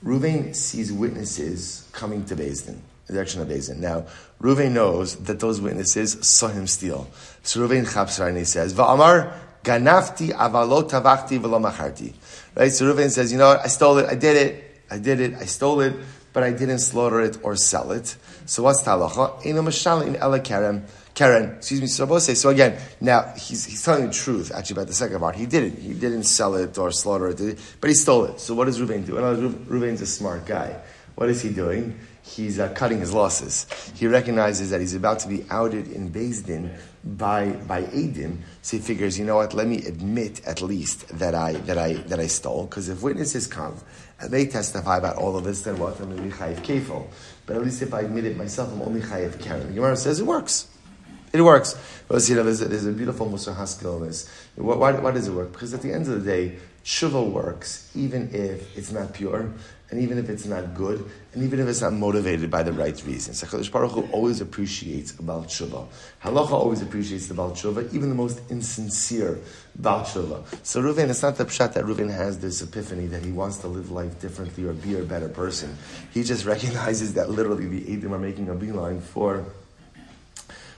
Ruvain 0.04 0.54
sees 0.54 0.92
witnesses 0.92 1.88
coming 1.94 2.26
to 2.26 2.36
Bezdin 2.36 2.80
the 3.12 3.18
direction 3.18 3.42
of 3.42 3.48
Bezin. 3.48 3.78
Now, 3.78 4.06
Ruvain 4.42 4.72
knows 4.72 5.16
that 5.18 5.40
those 5.40 5.62
witnesses 5.62 6.18
saw 6.22 6.48
him 6.48 6.68
steal. 6.68 7.10
So 7.44 7.68
Ruvain 7.68 7.86
chapsar 7.86 8.28
and 8.28 8.38
he 8.38 8.46
says, 8.46 8.74
Va'amar 8.74 9.34
ganafti 9.64 10.32
avalot 10.32 10.90
tavachti 10.90 11.40
v'lo 11.40 11.62
macharti. 11.62 12.14
Right? 12.56 12.72
So 12.72 12.94
Ruvain 12.94 13.10
says, 13.10 13.32
you 13.32 13.38
know 13.38 13.50
what, 13.50 13.62
I 13.62 13.68
stole 13.68 13.98
it, 14.00 14.10
I 14.10 14.16
did 14.16 14.36
it, 14.36 14.82
I 14.90 14.98
did 14.98 15.20
it, 15.20 15.36
I 15.36 15.46
stole 15.46 15.82
it, 15.82 15.96
but 16.34 16.44
I 16.44 16.52
didn't 16.52 16.80
slaughter 16.80 17.22
it 17.22 17.38
or 17.44 17.56
sell 17.56 17.92
it. 17.92 18.16
So 18.46 18.64
what's 18.64 18.82
talacha? 18.82 19.46
Eno 19.46 19.62
mashalin 19.62 20.16
ela 20.18 20.40
kerem. 20.40 20.84
Karen, 21.14 21.58
excuse 21.58 21.82
me, 21.82 21.88
say, 22.20 22.34
so 22.36 22.50
again, 22.50 22.80
now 23.02 23.34
he's, 23.36 23.66
he's 23.66 23.84
telling 23.84 24.08
the 24.08 24.14
truth 24.14 24.50
actually 24.56 24.76
about 24.76 24.88
the 24.88 24.94
second 24.94 25.20
part. 25.20 25.36
He 25.36 25.46
didn't. 25.46 25.78
He 25.78 25.94
didn't 25.94 26.24
sell 26.24 26.56
it 26.56 26.78
or 26.78 26.90
slaughter 26.92 27.28
it, 27.28 27.60
but 27.82 27.90
he 27.90 27.94
stole 27.94 28.26
it. 28.26 28.40
So 28.40 28.56
what 28.56 28.66
does 28.66 28.80
Ruvain 28.80 29.06
do? 29.06 29.16
Well, 29.16 29.36
Ruvain's 29.36 30.02
a 30.02 30.06
smart 30.06 30.46
guy. 30.46 30.80
What 31.16 31.30
is 31.30 31.42
he 31.42 31.50
doing? 31.50 32.00
he's 32.24 32.60
uh, 32.60 32.70
cutting 32.70 33.00
his 33.00 33.14
losses. 33.14 33.68
He 33.96 34.08
recognizes 34.08 34.70
that 34.70 34.80
he's 34.80 34.96
about 34.96 35.20
to 35.20 35.28
be 35.28 35.46
outed 35.50 35.92
in 35.92 36.12
Din 36.12 36.72
by 37.04 37.50
by 37.68 37.84
Adim, 37.84 38.38
so 38.62 38.78
he 38.78 38.84
figures, 38.84 39.18
you 39.18 39.26
know 39.26 39.38
what? 39.38 39.54
Let 39.54 39.68
me 39.68 39.78
admit 39.86 40.46
at 40.46 40.62
least 40.62 41.08
that 41.20 41.34
I 41.34 41.54
that 41.54 41.78
I 41.78 41.94
that 41.94 42.20
I 42.20 42.28
stole, 42.28 42.66
because 42.66 42.90
if 42.90 43.02
witnesses 43.02 43.48
come 43.48 43.76
and 44.20 44.32
they 44.32 44.46
testify 44.46 44.98
about 44.98 45.18
all 45.18 45.36
of 45.36 45.44
this, 45.44 45.64
then 45.64 45.80
what? 45.80 46.00
I'm 46.00 46.16
going 46.16 46.32
chayiv 46.32 46.58
kefil. 46.58 47.08
But 47.46 47.56
at 47.56 47.64
least 47.64 47.82
if 47.82 47.94
I 47.94 48.02
admit 48.02 48.26
it 48.26 48.38
myself, 48.38 48.72
I'm 48.72 48.82
only 48.82 49.02
chayiv 49.02 49.40
karen. 49.42 49.68
The 49.68 49.74
Gemara 49.74 49.96
says 49.96 50.20
it 50.20 50.26
works. 50.26 50.68
It 51.34 51.42
works. 51.42 51.76
But 52.08 52.28
you 52.28 52.36
know, 52.36 52.44
there's 52.44 52.62
a, 52.62 52.66
there's 52.66 52.86
a 52.86 52.92
beautiful 52.92 53.28
mussar 53.28 53.56
haskel 53.56 54.02
in 54.02 54.08
this. 54.08 54.30
Why, 54.56 54.92
why, 54.92 55.12
does 55.12 55.28
it 55.28 55.32
work? 55.32 55.54
Because 55.54 55.74
at 55.74 55.82
the 55.82 55.92
end 55.92 56.08
of 56.08 56.24
the 56.24 56.30
day, 56.30 56.58
tshuva 56.84 57.32
works 57.32 57.90
even 57.96 58.30
if 58.34 58.78
it's 58.78 58.92
not 58.92 59.14
pure, 59.14 59.54
and 59.92 60.02
even 60.02 60.18
if 60.18 60.30
it's 60.30 60.46
not 60.46 60.74
good, 60.74 61.06
and 61.34 61.44
even 61.44 61.60
if 61.60 61.68
it's 61.68 61.82
not 61.82 61.92
motivated 61.92 62.50
by 62.50 62.64
the 62.64 62.72
right 62.72 63.04
reasons. 63.06 63.44
HaKadosh 63.44 63.70
Baruch 63.70 63.92
Hu 63.92 64.02
always 64.14 64.40
appreciates 64.40 65.12
a 65.20 65.22
Baal 65.22 65.44
Tshuva. 65.44 65.86
Halacha 66.24 66.52
always 66.52 66.82
appreciates 66.82 67.28
the 67.28 67.34
Baal 67.34 67.52
Tshuva, 67.52 67.94
even 67.94 68.08
the 68.08 68.16
most 68.16 68.42
insincere 68.50 69.38
Baal 69.76 70.06
Tshuva. 70.06 70.44
So 70.64 70.82
Reuven, 70.82 71.10
it's 71.10 71.22
not 71.22 71.36
the 71.36 71.44
pshat 71.44 71.74
that 71.74 71.84
Reuven 71.84 72.10
has 72.10 72.40
this 72.40 72.62
epiphany 72.62 73.08
that 73.08 73.24
he 73.24 73.34
wants 73.34 73.58
to 73.58 73.68
live 73.68 73.92
life 73.92 74.20
differently 74.22 74.64
or 74.64 74.72
be 74.72 74.98
a 74.98 75.04
better 75.04 75.28
person. 75.28 75.78
He 76.14 76.24
just 76.24 76.46
recognizes 76.54 77.14
that 77.16 77.30
literally 77.30 77.68
the 77.68 77.94
Edom 77.94 78.14
are 78.14 78.20
making 78.20 78.48
a 78.48 78.56
beeline 78.56 79.02
for 79.02 79.46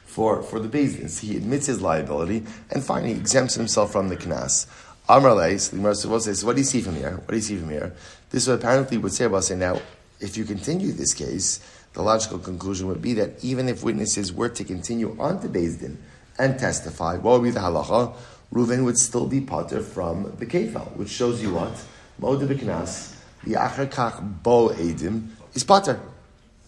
for, 0.05 0.43
for 0.43 0.59
the 0.59 0.67
business. 0.67 1.17
He 1.17 1.35
admits 1.35 1.65
his 1.65 1.81
liability, 1.81 2.43
and 2.69 2.83
finally 2.83 3.13
exempts 3.13 3.55
himself 3.55 3.91
from 3.91 4.09
the 4.09 4.15
knas. 4.15 4.67
Amar 5.09 5.33
Leis, 5.33 5.67
the 5.69 5.77
Gemara 5.77 5.95
says, 5.95 6.45
what 6.45 6.55
do 6.55 6.61
you 6.61 6.65
see 6.65 6.79
from 6.81 6.95
here? 6.95 7.17
What 7.17 7.29
do 7.29 7.35
you 7.35 7.41
see 7.41 7.57
from 7.57 7.69
here? 7.69 7.93
This 8.33 8.47
apparently 8.47 8.97
would 8.97 9.13
say 9.13 9.25
about 9.25 9.43
say 9.43 9.55
now, 9.55 9.79
if 10.19 10.37
you 10.37 10.43
continue 10.43 10.91
this 10.91 11.13
case, 11.13 11.59
the 11.93 12.01
logical 12.01 12.39
conclusion 12.39 12.87
would 12.87 12.99
be 12.99 13.13
that 13.13 13.43
even 13.43 13.69
if 13.69 13.83
witnesses 13.83 14.33
were 14.33 14.49
to 14.49 14.63
continue 14.63 15.15
on 15.19 15.39
to 15.41 15.47
Beis 15.47 15.79
Din 15.79 15.99
and 16.39 16.57
testify, 16.57 17.17
what 17.17 17.39
would 17.39 17.43
be 17.45 17.51
the 17.51 17.59
halacha? 17.59 18.15
Reuven 18.51 18.85
would 18.85 18.97
still 18.97 19.27
be 19.27 19.39
potter 19.39 19.81
from 19.81 20.33
the 20.39 20.47
kefal, 20.47 20.95
which 20.95 21.09
shows 21.09 21.43
you 21.43 21.53
what? 21.53 21.73
Moed 22.19 22.47
b'knas, 22.47 23.15
the 23.43 23.53
achar 23.53 24.41
bo 24.41 24.69
edim, 24.69 25.27
is 25.53 25.63
potter. 25.63 25.99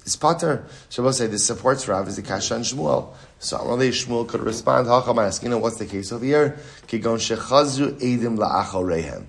Is 0.06 0.16
potter. 0.16 0.68
Shabbos 0.90 1.18
say 1.18 1.26
this 1.26 1.48
supports 1.48 1.88
Rav 1.88 2.08
is 2.08 2.18
the 2.18 2.22
kashan 2.22 2.60
Shmuel. 2.60 3.12
So 3.40 3.58
Amalei 3.58 3.90
Shmuel 3.90 4.28
could 4.28 4.42
respond, 4.42 4.86
Hacham 4.86 5.18
asking, 5.18 5.48
you 5.48 5.56
know, 5.56 5.58
what's 5.58 5.78
the 5.78 5.88
case 5.88 6.12
over 6.12 6.24
here? 6.24 6.60
Kigon 6.88 7.18
shechazru 7.18 8.00
edim 8.00 8.38
la'achal 8.38 8.84
rehem. 8.84 9.26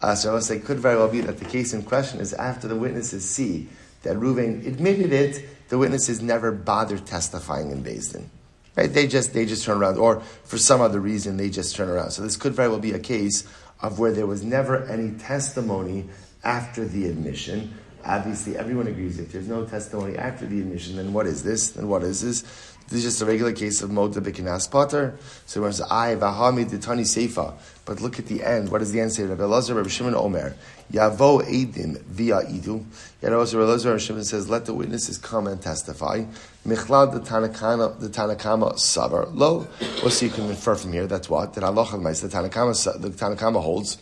Uh, 0.00 0.14
so 0.14 0.30
I 0.30 0.34
was 0.34 0.46
say, 0.46 0.60
could 0.60 0.78
very 0.78 0.96
well 0.96 1.08
be 1.08 1.20
that 1.22 1.38
the 1.38 1.44
case 1.44 1.72
in 1.72 1.82
question 1.82 2.20
is 2.20 2.32
after 2.34 2.68
the 2.68 2.76
witnesses 2.76 3.28
see 3.28 3.68
that 4.02 4.16
Reuven 4.16 4.66
admitted 4.66 5.12
it, 5.12 5.68
the 5.68 5.78
witnesses 5.78 6.22
never 6.22 6.52
bothered 6.52 7.04
testifying 7.04 7.70
in 7.70 7.82
Din. 7.82 8.30
Right? 8.76 8.92
They 8.92 9.08
just 9.08 9.34
they 9.34 9.44
just 9.44 9.64
turn 9.64 9.78
around, 9.78 9.98
or 9.98 10.20
for 10.44 10.56
some 10.56 10.80
other 10.80 11.00
reason 11.00 11.36
they 11.36 11.50
just 11.50 11.74
turn 11.74 11.88
around. 11.88 12.12
So 12.12 12.22
this 12.22 12.36
could 12.36 12.54
very 12.54 12.68
well 12.68 12.78
be 12.78 12.92
a 12.92 12.98
case 12.98 13.42
of 13.80 13.98
where 13.98 14.12
there 14.12 14.26
was 14.26 14.44
never 14.44 14.84
any 14.86 15.18
testimony 15.18 16.04
after 16.44 16.84
the 16.84 17.08
admission. 17.08 17.74
Obviously, 18.04 18.56
everyone 18.56 18.86
agrees 18.86 19.18
if 19.18 19.32
there's 19.32 19.48
no 19.48 19.64
testimony 19.64 20.16
after 20.16 20.46
the 20.46 20.60
admission, 20.60 20.96
then 20.96 21.12
what 21.12 21.26
is 21.26 21.42
this? 21.42 21.70
Then 21.70 21.88
what 21.88 22.04
is 22.04 22.20
this? 22.20 22.67
This 22.88 23.04
is 23.04 23.12
just 23.12 23.20
a 23.20 23.26
regular 23.26 23.52
case 23.52 23.82
of 23.82 23.90
Moda 23.90 24.14
Bikinas 24.14 24.70
Potter. 24.70 25.18
So 25.44 25.60
when 25.60 25.68
it's 25.68 25.82
I, 25.82 26.14
Vahami, 26.14 26.64
Ditani 26.64 27.02
Seifa. 27.02 27.52
But 27.84 28.00
look 28.00 28.18
at 28.18 28.24
the 28.26 28.42
end. 28.42 28.70
What 28.70 28.78
does 28.78 28.92
the 28.92 29.00
end 29.00 29.12
say? 29.12 29.24
Rabbi 29.24 29.42
Elazar, 29.42 29.76
Rabbi 29.76 29.90
Shimon 29.90 30.14
Omer. 30.14 30.56
Yavo 30.90 31.42
Eidim 31.42 32.00
via 32.04 32.36
Idu. 32.36 32.82
Yet 33.20 33.34
also 33.34 33.58
Rabbi 33.58 33.72
Elazar, 33.72 33.84
Rabbi 33.90 33.98
Shimon 33.98 34.24
says, 34.24 34.48
let 34.48 34.64
the 34.64 34.72
witnesses 34.72 35.18
come 35.18 35.46
and 35.46 35.60
testify. 35.60 36.24
Michlad 36.66 37.12
the 37.12 37.20
Tanakama, 37.20 38.00
the 38.00 38.08
Tanakama 38.08 38.72
Savar. 38.76 39.28
Lo. 39.34 39.68
Well, 40.00 40.10
so 40.10 40.24
you 40.24 40.32
can 40.32 40.46
infer 40.48 40.74
from 40.74 40.94
here, 40.94 41.06
that's 41.06 41.28
what? 41.28 41.52
That 41.54 41.64
Allah 41.64 41.84
the 41.84 41.98
Tanakama, 41.98 43.02
the 43.02 43.10
Tanakama 43.10 43.62
holds 43.62 43.98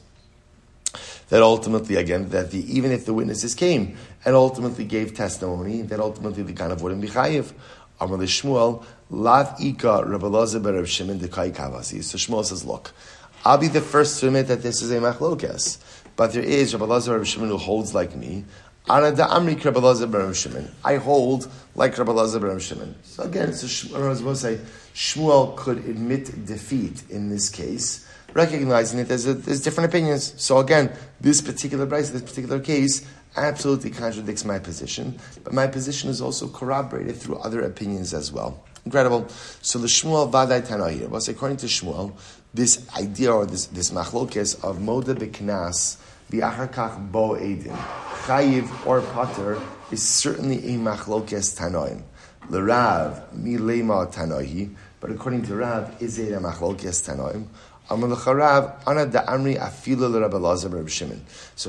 that 1.29 1.43
ultimately, 1.43 1.97
again, 1.97 2.29
that 2.29 2.53
the, 2.53 2.61
even 2.73 2.93
if 2.93 3.05
the 3.05 3.13
witnesses 3.13 3.55
came 3.55 3.97
and 4.25 4.37
ultimately 4.37 4.85
gave 4.85 5.15
testimony, 5.15 5.83
that 5.83 5.99
ultimately 5.99 6.45
the 6.45 6.53
kind 6.53 6.73
of 6.73 6.83
wouldn't 6.83 7.01
be 7.01 7.09
chayiv. 7.09 7.53
Amar 8.01 8.19
Shmuel, 8.19 8.85
Lav 9.11 9.57
Ika 9.61 10.05
Rabbi 10.05 10.27
Lazar 10.27 10.61
Rav 10.61 10.89
Shimon 10.89 11.19
Dekai 11.19 11.55
Kavasi. 11.55 12.03
So 12.03 12.19
Shmuel 12.19 12.45
says, 12.45 12.65
look, 12.65 12.93
I'll 13.45 13.59
be 13.59 13.69
the 13.69 13.81
first 13.81 14.21
to 14.21 14.27
admit 14.27 14.49
that 14.49 14.63
this 14.63 14.83
is 14.83 14.91
a 14.91 14.99
machlokes, 14.99 15.79
but 16.17 16.33
there 16.33 16.43
is 16.43 16.75
Rabbi 16.75 16.85
Lazar 16.87 17.17
Rav 17.17 17.27
Shimon 17.27 17.49
who 17.49 17.57
holds 17.57 17.95
like 17.95 18.17
me. 18.17 18.45
Ana 18.89 19.13
da 19.15 19.29
Amri 19.29 19.63
Rabbi 19.63 19.81
Lazar 19.81 20.07
Rav 20.07 20.37
Shimon. 20.37 20.71
I 20.85 20.97
hold 20.97 21.49
like 21.75 21.97
Rabbi 21.97 22.13
Lazar 22.13 22.39
Rav 22.41 22.63
Shimon. 22.63 22.95
So 23.03 23.23
again, 23.25 23.53
so 23.53 23.67
to 23.67 24.37
say, 24.37 24.61
Shmuel 24.95 25.57
could 25.57 25.79
admit 25.79 26.47
defeat 26.47 27.03
in 27.11 27.29
this 27.29 27.49
case, 27.49 28.07
recognizing 28.33 28.99
that 28.99 29.09
there's, 29.09 29.27
a, 29.27 29.35
there's 29.35 29.61
different 29.61 29.91
opinions. 29.91 30.35
So 30.41 30.59
again, 30.59 30.93
this 31.21 31.41
particular 31.41 31.87
price, 31.87 32.11
this 32.11 32.23
particular 32.23 32.61
case, 32.61 33.07
absolutely 33.37 33.91
contradicts 33.91 34.45
my 34.45 34.59
position, 34.59 35.19
but 35.45 35.53
my 35.53 35.67
position 35.67 36.11
is 36.11 36.21
also 36.21 36.49
corroborated 36.49 37.17
through 37.17 37.37
other 37.37 37.63
opinions 37.63 38.15
as 38.15 38.33
well. 38.33 38.65
Incredible. 38.85 39.29
So 39.63 39.79
the 39.79 39.89
Shmuel 39.89 40.31
Vadai 40.31 40.65
Tanahir 40.65 41.09
was 41.09 41.29
according 41.29 41.59
to 41.59 41.67
Shmuel, 41.67 42.17
this 42.55 42.89
idea 42.97 43.33
or 43.33 43.45
this, 43.45 43.67
this 43.67 43.91
machlokes 43.91 44.55
of 44.65 44.79
Moda 44.79 45.15
B'Knas, 45.15 45.97
B'Acharkach 46.31 47.11
Bo 47.11 47.31
Edim, 47.31 47.77
Chayiv 48.25 48.87
or 48.87 49.03
Pater, 49.03 49.61
is 49.91 50.03
certainly 50.03 50.59
a 50.59 50.79
machlokes 50.79 51.59
Tanoim. 51.59 52.03
L'Rav, 52.49 53.35
Milema 53.35 54.13
Tanohi, 54.13 54.73
but 55.01 55.11
according 55.11 55.43
to 55.43 55.57
Rav, 55.57 56.01
is 56.01 56.19
it 56.19 56.33
a 56.33 56.41
machlokes 56.41 57.09
Tanoim? 57.09 57.47
So 57.89 57.97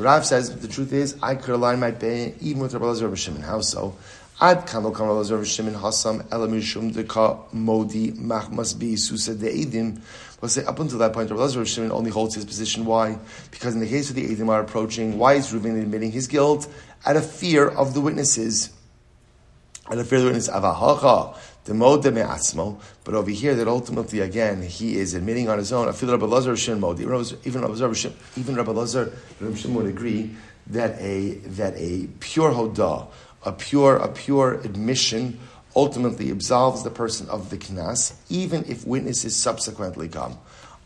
Rav 0.02 0.26
says, 0.26 0.56
the 0.60 0.68
truth 0.68 0.92
is, 0.92 1.16
I 1.22 1.36
could 1.36 1.54
align 1.54 1.80
my 1.80 1.92
pay 1.92 2.34
even 2.42 2.64
with 2.64 2.74
Rabbi 2.74 2.86
Lazar 2.86 3.06
Rabbi 3.06 3.18
Shimon. 3.18 3.44
How 3.44 3.62
so? 3.62 3.96
Ad 4.42 4.66
kama 4.66 4.90
Rabbi 4.90 5.04
Lazar 5.04 5.36
Rabbi 5.36 5.48
Shimon 5.48 5.76
Hasam 5.76 6.24
Elamishum 6.30 6.92
Deka 6.92 7.54
Modi 7.54 8.12
Mach 8.12 8.52
must 8.52 8.80
be 8.80 8.96
Susa 8.96 9.36
De'idim. 9.36 10.02
We'll 10.42 10.50
say 10.50 10.66
up 10.66 10.80
until 10.80 10.98
that 11.00 11.14
point, 11.14 11.30
Rabbi 11.30 11.40
Lazar 11.42 11.60
Rabbi 11.60 11.70
Shimon 11.70 11.92
only 11.92 12.10
holds 12.10 12.34
his 12.34 12.46
position. 12.46 12.86
Why? 12.86 13.20
Because 13.52 13.76
in 13.76 13.80
the 13.80 13.88
case 13.88 14.10
of 14.10 14.16
the 14.16 14.28
Edim 14.28 14.50
are 14.50 14.62
approaching, 14.62 15.20
why 15.20 15.34
is 15.34 15.54
Reuven 15.54 15.80
admitting 15.80 16.12
his 16.12 16.28
guilt? 16.28 16.68
Out 17.06 17.16
of 17.16 17.30
fear 17.30 17.68
of 17.68 17.94
the 17.94 18.02
witnesses. 18.02 18.72
Out 19.92 20.00
of 20.00 20.08
fear 20.08 20.18
of 20.18 20.24
the 20.24 20.30
witnesses. 20.30 20.50
Avahacha 20.50 21.36
the 21.68 21.74
mode 21.74 22.06
me'atzmo, 22.06 22.80
but 23.04 23.14
over 23.14 23.30
here 23.30 23.54
that 23.54 23.68
ultimately 23.68 24.22
again 24.22 24.62
he 24.62 24.98
is 24.98 25.14
admitting 25.14 25.50
on 25.50 25.58
his 25.58 25.72
own. 25.72 25.88
I 25.88 25.92
feel 25.92 26.10
Rabbi 26.10 26.26
Lazar. 26.26 26.54
Even 26.54 26.82
Rabbi 26.82 27.76
Lazar, 27.76 28.18
even 28.38 28.56
Rabbi 28.56 28.72
Lazar 28.72 29.12
would 29.68 29.86
agree 29.86 30.36
that 30.68 31.00
a 31.00 31.36
that 31.60 31.74
a 31.76 32.08
pure 32.20 32.52
hodah, 32.52 33.08
a 33.46 33.52
pure 33.52 33.98
a 33.98 34.08
pure 34.08 34.56
admission, 34.62 35.40
ultimately 35.76 36.32
absolves 36.32 36.84
the 36.84 36.90
person 36.90 37.28
of 37.30 37.50
the 37.50 37.58
knas, 37.58 38.16
even 38.30 38.64
if 38.68 38.88
witnesses 38.88 39.36
subsequently 39.36 40.08
come. 40.08 40.38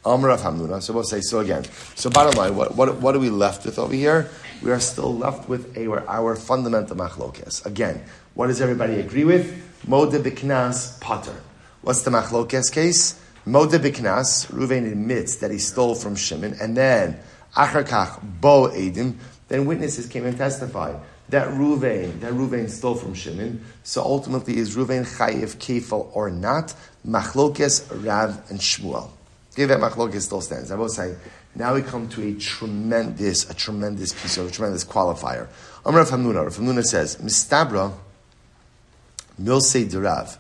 Amr 0.04 0.30
of 0.30 0.42
Hamnuna. 0.42 0.82
So 0.82 0.94
we'll 0.94 1.04
say 1.04 1.22
so 1.22 1.42
again. 1.42 1.64
So 1.94 2.10
bottom 2.10 2.36
line, 2.36 2.56
what, 2.56 2.76
what, 2.76 3.00
what 3.02 3.16
are 3.16 3.20
we 3.20 3.30
left 3.30 3.66
with 3.66 3.78
over 3.78 3.94
here? 3.94 4.32
We 4.64 4.72
are 4.72 4.80
still 4.80 5.16
left 5.16 5.48
with 5.48 5.78
our, 5.78 6.08
our 6.10 6.36
fundamental 6.36 6.96
machlokes. 6.96 7.64
Again, 7.68 8.04
what 8.34 8.48
does 8.48 8.62
everybody 8.62 9.00
agree 9.00 9.26
with? 9.26 9.71
Mode 9.88 10.14
biknas 10.14 11.00
potter. 11.02 11.36
What's 11.82 12.04
the 12.04 12.12
machlokes 12.12 12.72
case? 12.72 13.20
Mode 13.46 13.72
biknas, 13.72 14.46
Ruvain 14.52 14.92
admits 14.92 15.38
that 15.38 15.50
he 15.50 15.58
stole 15.58 15.96
from 15.96 16.16
Shimon, 16.16 16.56
and 16.62 16.78
then 16.78 17.18
acharkach 17.56 18.22
bo 18.40 18.70
edim, 18.70 19.16
then 19.48 19.66
witnesses 19.66 20.06
came 20.06 20.26
and 20.26 20.38
testified 20.38 20.98
that 21.30 21.48
Ruvain, 21.48 22.20
that 22.20 22.34
Ruvain 22.34 22.70
stole 22.70 22.94
from 22.94 23.16
Shimon. 23.16 23.66
So 23.84 24.04
ultimately, 24.04 24.58
is 24.58 24.76
Ruvain 24.76 25.04
chayiv 25.18 25.56
kefal 25.56 26.10
or 26.14 26.30
not? 26.30 26.76
Machlokes 27.08 27.90
Rav 28.06 28.52
and 28.52 28.60
Shmuel. 28.60 29.10
Give 29.56 29.68
that 29.70 29.80
machlokes 29.80 30.22
still 30.22 30.42
stands. 30.42 30.72
I 30.72 30.76
will 30.76 30.90
say. 30.90 31.16
Now 31.56 31.74
we 31.74 31.82
come 31.82 32.08
to 32.10 32.22
a 32.22 32.34
tremendous, 32.36 33.50
a 33.50 33.54
tremendous 33.54 34.14
piece 34.14 34.38
of 34.38 34.48
a 34.48 34.52
tremendous 34.52 34.86
qualifier. 34.86 35.48
Amr 35.86 36.06
Hamnuna. 36.06 36.46
Hamnuna 36.48 36.84
says, 36.86 37.18
Mistabra 37.18 37.92
Milsei 39.40 39.90
de 39.90 40.00
Rav. 40.00 40.38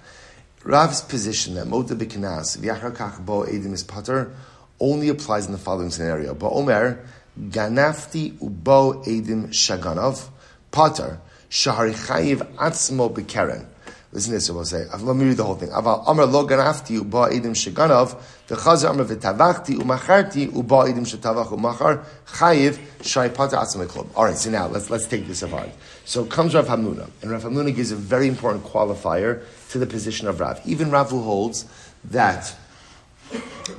Rav's 0.63 1.01
position 1.01 1.55
that 1.55 1.67
Mota 1.67 1.95
B'Knas, 1.95 2.57
V'yachar 2.57 3.25
Bo 3.25 3.43
Edim 3.43 3.73
is 3.73 3.83
Pater, 3.83 4.33
only 4.79 5.09
applies 5.09 5.45
in 5.45 5.51
the 5.51 5.57
following 5.57 5.89
scenario. 5.89 6.33
But 6.33 6.51
Omer, 6.51 7.03
Ganafti 7.39 8.33
Ubo 8.39 9.03
Edim 9.05 9.49
Shaganov, 9.49 10.29
Pater, 10.71 11.19
Shahari 11.49 11.93
Chayiv 11.93 12.55
Atzmo 12.55 13.11
B'Keren. 13.11 13.65
Listen 14.13 14.31
to 14.31 14.37
this, 14.37 14.49
I 14.49 14.53
will 14.53 14.65
say. 14.65 14.85
Let 14.99 15.15
me 15.15 15.25
read 15.25 15.37
the 15.37 15.45
whole 15.45 15.55
thing. 15.55 15.69
Aval 15.69 16.05
Amr 16.05 16.25
lo 16.25 16.45
ganafti 16.45 16.97
uba 16.97 17.29
edim 17.29 17.55
sheganov, 17.55 18.19
the 18.47 18.55
chazer 18.55 18.89
Amr 18.89 19.05
v'tavachti 19.05 19.77
umacharti 19.77 20.53
uba 20.53 20.91
edim 20.91 21.05
shetavach 21.07 21.47
umachar, 21.47 22.03
chayiv 22.27 22.77
shai 23.01 23.29
pata 23.29 23.55
atzma 23.55 23.87
klub. 23.87 24.09
All 24.13 24.25
right, 24.25 24.35
so 24.35 24.49
now 24.49 24.67
let's, 24.67 24.89
let's 24.89 25.05
take 25.05 25.27
this 25.27 25.43
apart. 25.43 25.69
So 26.03 26.25
comes 26.25 26.53
Rav 26.53 26.67
Hamnuna, 26.67 27.09
and 27.21 27.31
Rav 27.31 27.43
Hamnuna 27.43 27.73
gives 27.73 27.91
a 27.91 27.95
very 27.95 28.27
important 28.27 28.65
qualifier 28.65 29.45
to 29.69 29.79
the 29.79 29.85
position 29.85 30.27
of 30.27 30.41
Rav. 30.41 30.59
Even 30.65 30.91
Rav 30.91 31.09
who 31.09 31.23
holds 31.23 31.63
that 32.05 32.53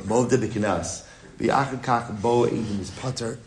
Movda 0.07 0.38
b'kinas, 0.38 1.07
v'achakach 1.38 2.23
bo 2.23 2.47
edim 2.47 2.81
is 2.81 2.90
pater, 2.92 3.38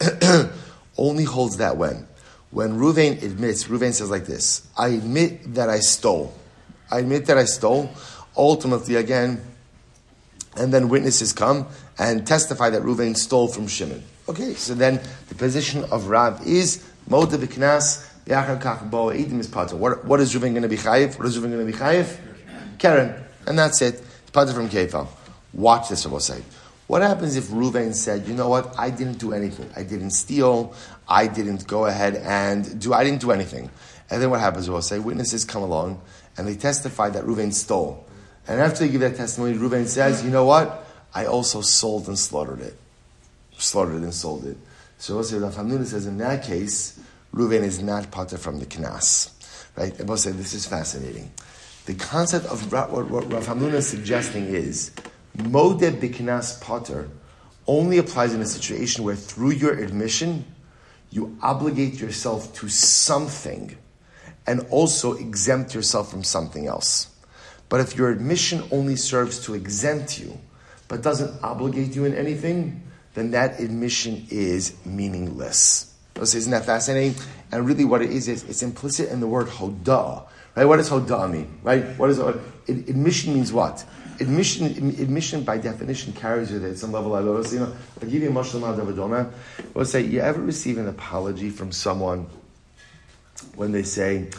only 1.00 1.24
holds 1.24 1.58
that 1.58 1.78
when? 1.78 2.06
When 2.52 2.78
Ruvain 2.78 3.24
admits, 3.24 3.63
Ruvain 3.63 3.91
says 3.91 4.12
like 4.12 4.28
this, 4.28 4.67
I 4.78 4.89
admit 4.89 5.56
that 5.56 5.67
I 5.67 5.80
stole. 5.80 6.32
I 6.91 7.00
admit 7.00 7.26
that 7.28 7.38
I 7.38 7.45
stole. 7.45 7.89
Ultimately, 8.38 8.95
again, 8.95 9.41
and 10.58 10.74
then 10.74 10.89
witnesses 10.89 11.34
come 11.34 11.67
and 11.98 12.26
testify 12.26 12.69
that 12.69 12.82
Reuven 12.82 13.15
stole 13.15 13.48
from 13.48 13.67
Shimon. 13.67 14.04
Okay, 14.28 14.54
so 14.54 14.74
then 14.74 15.00
the 15.30 15.36
position 15.36 15.84
of 15.86 16.08
Rav 16.08 16.45
is 16.45 16.86
Bo 17.08 17.26
Edim 17.26 19.39
is 19.39 19.48
Pata. 19.48 19.76
What, 19.76 20.19
is 20.19 20.34
Reuven 20.34 20.52
going 20.52 20.63
to 20.63 20.67
be 20.67 20.78
chayiv? 20.78 21.17
What 21.17 21.28
is 21.28 21.38
Reuven 21.38 21.52
going 21.52 21.65
to 21.65 21.71
be 21.71 21.78
chayiv? 21.78 22.17
Karen, 22.80 23.13
and 23.45 23.58
that's 23.58 23.82
it. 23.82 24.02
Pata 24.34 24.54
from 24.54 24.69
Kefa. 24.69 25.08
Watch 25.54 25.89
this, 25.89 26.06
I 26.06 26.10
will 26.10 26.19
say. 26.19 26.41
What 26.88 27.02
happens 27.02 27.36
if 27.36 27.45
Reuven 27.45 27.95
said, 27.95 28.28
you 28.28 28.34
know 28.34 28.50
what, 28.50 28.78
I 28.78 28.89
didn't 28.89 29.17
do 29.17 29.34
anything. 29.34 29.69
I 29.76 29.84
didn't 29.84 30.12
steal. 30.12 30.74
I 31.08 31.28
didn't 31.28 31.67
go 31.67 31.86
ahead 31.86 32.15
and 32.15 32.80
do, 32.80 32.93
I 32.93 33.04
didn't 33.04 33.21
do 33.21 33.32
anything. 33.32 33.69
And 34.10 34.21
then 34.21 34.30
what 34.30 34.39
happens? 34.39 34.69
We'll 34.69 34.82
say 34.82 35.00
witnesses 35.00 35.45
come 35.45 35.63
along 35.63 36.02
and 36.38 36.48
they 36.48 36.56
testify 36.56 37.10
that 37.10 37.24
Reuven 37.24 37.54
stole. 37.54 38.06
And 38.48 38.60
after 38.60 38.86
they 38.86 38.89
give 38.89 39.02
that 39.02 39.15
testimony, 39.15 39.58
Reuven 39.58 39.88
says, 39.88 40.24
you 40.24 40.30
know 40.30 40.45
what? 40.45 40.86
I 41.13 41.26
also 41.26 41.62
sold 41.62 42.08
and 42.08 42.17
slaughtered 42.19 42.62
it. 42.62 42.78
Slaughtered 43.58 44.02
and 44.02 44.13
sold 44.13 44.45
it. 44.45 44.58
So 44.98 45.17
also 45.17 45.39
Rav 45.39 45.56
Hamnuna 45.56 45.86
says, 45.86 46.06
in 46.06 46.17
that 46.19 46.43
case, 46.43 47.00
Reuven 47.34 47.63
is 47.63 47.82
not 47.82 48.12
potter 48.12 48.38
from 48.38 48.60
the 48.60 48.65
Knas. 48.65 49.32
Right? 49.76 49.98
And 50.00 50.08
we'll 50.08 50.17
say, 50.17 50.32
this 50.32 50.54
is 50.54 50.65
fascinating. 50.65 51.32
The 51.86 51.95
concept 51.95 52.45
of 52.48 52.71
what, 52.71 53.10
what 53.10 53.32
Rav 53.32 53.48
Hamnuna 53.48 53.76
is 53.76 53.88
suggesting 53.88 54.45
is, 54.45 54.91
Modeh 55.38 56.00
Biknas 56.00 56.62
potter 56.62 57.10
only 57.67 57.98
applies 57.98 58.34
in 58.34 58.41
a 58.41 58.45
situation 58.45 59.04
where 59.04 59.15
through 59.15 59.52
your 59.52 59.74
admission, 59.74 60.45
you 61.12 61.38
obligate 61.41 62.00
yourself 62.00 62.54
to 62.56 62.69
something 62.69 63.78
and 64.47 64.65
also 64.69 65.13
exempt 65.13 65.73
yourself 65.73 66.10
from 66.10 66.23
something 66.23 66.67
else. 66.67 67.08
But 67.69 67.79
if 67.79 67.95
your 67.97 68.10
admission 68.10 68.63
only 68.71 68.95
serves 68.95 69.43
to 69.45 69.53
exempt 69.53 70.19
you, 70.19 70.38
but 70.88 71.01
doesn't 71.01 71.43
obligate 71.43 71.95
you 71.95 72.05
in 72.05 72.13
anything, 72.13 72.84
then 73.15 73.31
that 73.31 73.60
admission 73.60 74.27
is 74.29 74.75
meaningless. 74.86 75.93
Isn't 76.19 76.51
that 76.51 76.65
fascinating? 76.65 77.15
And 77.51 77.65
really, 77.65 77.86
what 77.86 78.01
it 78.01 78.12
is 78.12 78.27
is 78.27 78.43
it's 78.43 78.62
implicit 78.62 79.10
in 79.10 79.19
the 79.19 79.27
word 79.27 79.47
hodah. 79.47 80.27
Right? 80.55 80.65
What 80.65 80.77
does 80.77 80.89
hodah 80.89 81.29
mean? 81.31 81.60
Right? 81.63 81.84
What 81.97 82.10
is 82.10 82.19
admission 82.67 83.34
means 83.34 83.51
what? 83.51 83.84
Admission, 84.21 84.65
admission 84.65 85.43
by 85.43 85.58
definition 85.58 86.13
carries 86.13 86.51
with 86.51 86.63
it 86.63 86.77
some 86.77 86.93
level 86.93 87.15
of 87.15 87.51
you 87.51 87.60
know. 87.60 87.75
I'll 88.01 88.10
give 88.10 88.21
you 88.21 88.29
a 88.29 88.31
mushroom 88.31 88.63
out 88.63 88.79
of 88.79 88.97
a 88.97 89.34
Let's 89.73 89.91
say 89.91 90.01
you 90.01 90.21
ever 90.21 90.41
receive 90.41 90.77
an 90.77 90.88
apology 90.88 91.49
from 91.49 91.73
someone 91.73 92.27
when 93.55 93.71
they 93.71 93.83
say, 93.83 94.29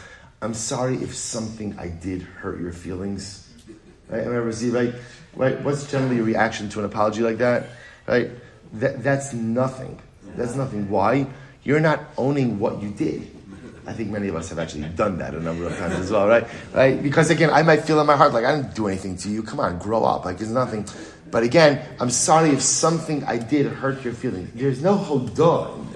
I'm 0.42 0.54
sorry 0.54 0.96
if 0.96 1.14
something 1.14 1.78
I 1.78 1.88
did 1.88 2.22
hurt 2.22 2.60
your 2.60 2.72
feelings. 2.72 3.50
Right? 4.08 4.20
I 4.20 4.26
remember, 4.26 4.52
see, 4.52 4.70
right? 4.70 4.94
right? 5.34 5.60
What's 5.62 5.90
generally 5.90 6.18
a 6.18 6.22
reaction 6.22 6.68
to 6.70 6.80
an 6.80 6.84
apology 6.84 7.22
like 7.22 7.38
that? 7.38 7.68
Right? 8.06 8.30
That, 8.74 9.02
that's 9.02 9.32
nothing. 9.32 10.00
That's 10.36 10.54
nothing. 10.54 10.90
Why? 10.90 11.26
You're 11.64 11.80
not 11.80 12.00
owning 12.16 12.58
what 12.58 12.82
you 12.82 12.90
did. 12.90 13.30
I 13.86 13.92
think 13.92 14.10
many 14.10 14.28
of 14.28 14.34
us 14.34 14.48
have 14.48 14.58
actually 14.58 14.88
done 14.90 15.18
that 15.18 15.34
a 15.34 15.40
number 15.40 15.64
of 15.64 15.76
times 15.78 15.94
as 15.94 16.10
well, 16.10 16.26
right? 16.26 16.46
Right? 16.74 17.00
Because 17.00 17.30
again, 17.30 17.50
I 17.50 17.62
might 17.62 17.82
feel 17.82 18.00
in 18.00 18.06
my 18.06 18.16
heart 18.16 18.32
like 18.32 18.44
I 18.44 18.56
didn't 18.56 18.74
do 18.74 18.88
anything 18.88 19.16
to 19.18 19.28
you. 19.28 19.42
Come 19.42 19.60
on, 19.60 19.78
grow 19.78 20.04
up. 20.04 20.24
Like 20.24 20.40
it's 20.40 20.50
nothing. 20.50 20.86
But 21.30 21.44
again, 21.44 21.84
I'm 22.00 22.10
sorry 22.10 22.50
if 22.50 22.62
something 22.62 23.22
I 23.24 23.38
did 23.38 23.66
hurt 23.66 24.02
your 24.04 24.12
feelings. 24.12 24.50
There's 24.54 24.82
no 24.82 24.96
hodah 24.96 25.86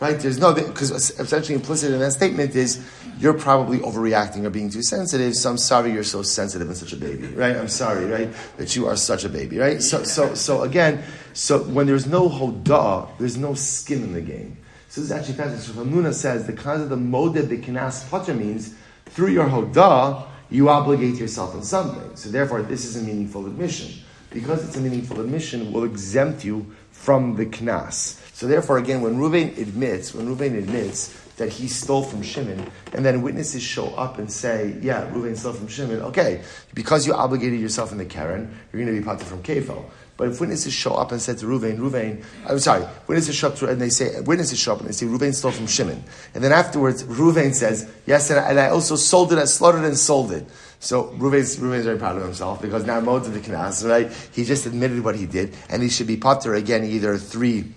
Right? 0.00 0.18
There's 0.18 0.38
no, 0.38 0.52
because 0.52 0.90
essentially 0.90 1.54
implicit 1.54 1.92
in 1.92 2.00
that 2.00 2.12
statement 2.12 2.54
is 2.56 2.84
you're 3.18 3.32
probably 3.32 3.78
overreacting 3.78 4.44
or 4.44 4.50
being 4.50 4.68
too 4.68 4.82
sensitive, 4.82 5.34
so 5.36 5.50
I'm 5.50 5.56
sorry 5.56 5.92
you're 5.92 6.02
so 6.02 6.22
sensitive 6.22 6.66
and 6.66 6.76
such 6.76 6.92
a 6.92 6.96
baby, 6.96 7.28
right? 7.28 7.56
I'm 7.56 7.68
sorry, 7.68 8.04
right? 8.06 8.28
That 8.56 8.74
you 8.74 8.86
are 8.88 8.96
such 8.96 9.24
a 9.24 9.28
baby, 9.28 9.58
right? 9.58 9.80
So, 9.80 10.02
so, 10.02 10.34
so 10.34 10.62
again, 10.62 11.04
so 11.32 11.62
when 11.62 11.86
there's 11.86 12.06
no 12.06 12.28
hodah, 12.28 13.08
there's 13.18 13.36
no 13.36 13.54
skin 13.54 14.02
in 14.02 14.12
the 14.12 14.20
game. 14.20 14.58
So 14.88 15.00
this 15.00 15.10
is 15.10 15.12
actually 15.12 15.34
fascinating. 15.34 15.74
So 15.74 15.84
Hamnuna 15.84 16.12
says 16.12 16.46
the 16.46 16.52
kind 16.52 16.82
of 16.82 16.88
the 16.88 16.96
mode 16.96 17.34
bikinas 17.34 18.08
potter 18.10 18.34
means 18.34 18.74
through 19.06 19.30
your 19.30 19.46
hodah, 19.46 20.26
you 20.50 20.68
obligate 20.68 21.16
yourself 21.16 21.54
in 21.54 21.62
something. 21.62 22.14
So 22.16 22.30
therefore, 22.30 22.62
this 22.62 22.84
is 22.84 22.96
a 22.96 23.02
meaningful 23.02 23.46
admission. 23.46 24.02
Because 24.30 24.66
it's 24.66 24.76
a 24.76 24.80
meaningful 24.80 25.20
admission, 25.20 25.72
will 25.72 25.84
exempt 25.84 26.44
you 26.44 26.74
from 26.90 27.36
the 27.36 27.46
knas. 27.46 28.20
So 28.34 28.48
therefore, 28.48 28.78
again, 28.78 29.00
when 29.00 29.16
Ruvain 29.16 29.56
admits, 29.58 30.12
when 30.12 30.26
Ruvain 30.26 30.58
admits 30.58 31.16
that 31.36 31.50
he 31.50 31.68
stole 31.68 32.02
from 32.02 32.20
Shimon, 32.20 32.68
and 32.92 33.04
then 33.04 33.22
witnesses 33.22 33.62
show 33.62 33.86
up 33.94 34.18
and 34.18 34.30
say, 34.30 34.76
yeah, 34.82 35.08
Reuven 35.12 35.36
stole 35.36 35.52
from 35.52 35.68
Shimon, 35.68 36.02
okay, 36.02 36.42
because 36.74 37.06
you 37.06 37.14
obligated 37.14 37.60
yourself 37.60 37.92
in 37.92 37.98
the 37.98 38.04
Karen, 38.04 38.58
you're 38.72 38.82
going 38.82 38.92
to 38.92 39.00
be 39.00 39.04
parted 39.04 39.26
from 39.26 39.40
Kefil. 39.44 39.84
But 40.16 40.28
if 40.28 40.40
witnesses 40.40 40.72
show 40.72 40.94
up 40.94 41.12
and 41.12 41.22
say 41.22 41.34
to 41.36 41.46
Ruvain, 41.46 41.78
Ruvain, 41.78 42.24
I'm 42.48 42.58
sorry, 42.58 42.84
witnesses 43.06 43.36
show 43.36 43.48
up 43.48 43.56
to, 43.56 43.68
and 43.68 43.80
they 43.80 43.88
say, 43.88 44.20
witnesses 44.20 44.58
show 44.58 44.72
up 44.72 44.80
and 44.80 44.88
they 44.88 44.92
say, 44.92 45.06
Ruvain 45.06 45.32
stole 45.32 45.52
from 45.52 45.68
Shimon. 45.68 46.02
And 46.34 46.42
then 46.42 46.52
afterwards, 46.52 47.04
Ruvain 47.04 47.54
says, 47.54 47.88
yes, 48.04 48.30
and 48.30 48.40
I, 48.40 48.50
and 48.50 48.58
I 48.58 48.68
also 48.70 48.96
sold 48.96 49.32
it, 49.32 49.38
I 49.38 49.44
slaughtered 49.44 49.84
and 49.84 49.96
sold 49.96 50.32
it. 50.32 50.44
So 50.80 51.04
Ruvain's, 51.18 51.56
Ruvain's 51.56 51.84
very 51.84 51.98
proud 51.98 52.16
of 52.16 52.24
himself 52.24 52.60
because 52.60 52.84
now 52.84 53.00
Moed 53.00 53.32
the 53.32 53.38
Knas, 53.40 53.88
right? 53.88 54.12
He 54.32 54.44
just 54.44 54.66
admitted 54.66 55.04
what 55.04 55.14
he 55.14 55.26
did, 55.26 55.56
and 55.68 55.82
he 55.82 55.88
should 55.88 56.08
be 56.08 56.16
potter 56.16 56.54
again 56.54 56.84
either 56.84 57.16
three, 57.16 57.72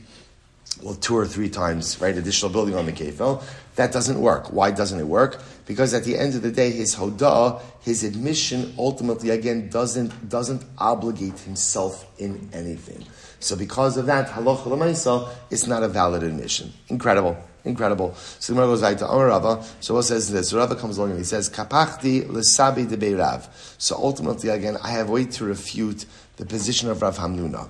well, 0.82 0.96
two 0.96 1.16
or 1.16 1.26
three 1.26 1.50
times, 1.50 2.00
right? 2.02 2.16
Additional 2.18 2.52
building 2.52 2.76
on 2.76 2.86
the 2.86 2.92
kefil. 2.92 3.44
That 3.76 3.92
doesn't 3.92 4.20
work. 4.20 4.52
Why 4.52 4.72
doesn't 4.72 5.00
it 5.00 5.08
work? 5.08 5.40
Because 5.66 5.94
at 5.94 6.04
the 6.04 6.18
end 6.18 6.34
of 6.36 6.42
the 6.42 6.52
day, 6.52 6.72
his 6.72 6.96
hodah, 6.96 7.62
his 7.82 8.04
admission, 8.04 8.74
ultimately 8.78 9.30
again 9.30 9.70
doesn't 9.70 10.30
doesn't 10.30 10.64
obligate 10.78 11.40
himself 11.40 12.06
in 12.20 12.50
anything. 12.54 13.06
So 13.40 13.56
because 13.56 13.98
of 13.98 14.08
that, 14.08 14.30
halacha 14.30 14.64
lemaisa, 14.64 15.30
it's 15.52 15.68
not 15.68 15.84
a 15.84 15.88
valid 15.88 16.24
admission. 16.24 16.74
Incredible. 16.88 17.38
Incredible. 17.68 18.16
So 18.16 18.54
the 18.54 18.62
goes 18.62 18.82
right 18.82 18.98
to 18.98 19.08
Amar 19.08 19.28
Rava. 19.28 19.64
So 19.82 19.94
what 19.94 20.04
says 20.04 20.32
this? 20.32 20.54
Rava 20.54 20.76
comes 20.76 20.98
along 20.98 21.12
and 21.12 21.20
he 21.20 21.26
says, 21.26 21.50
Kapachti 21.50 22.26
lesabi 22.26 22.88
de 22.88 23.14
Rav. 23.14 23.76
So 23.78 23.96
ultimately, 23.98 24.50
again, 24.50 24.78
I 24.82 24.92
have 24.92 25.10
way 25.10 25.26
to 25.26 25.44
refute 25.44 26.06
the 26.38 26.46
position 26.46 26.90
of 26.90 27.02
Rav 27.02 27.18
Hamnuna. 27.18 27.68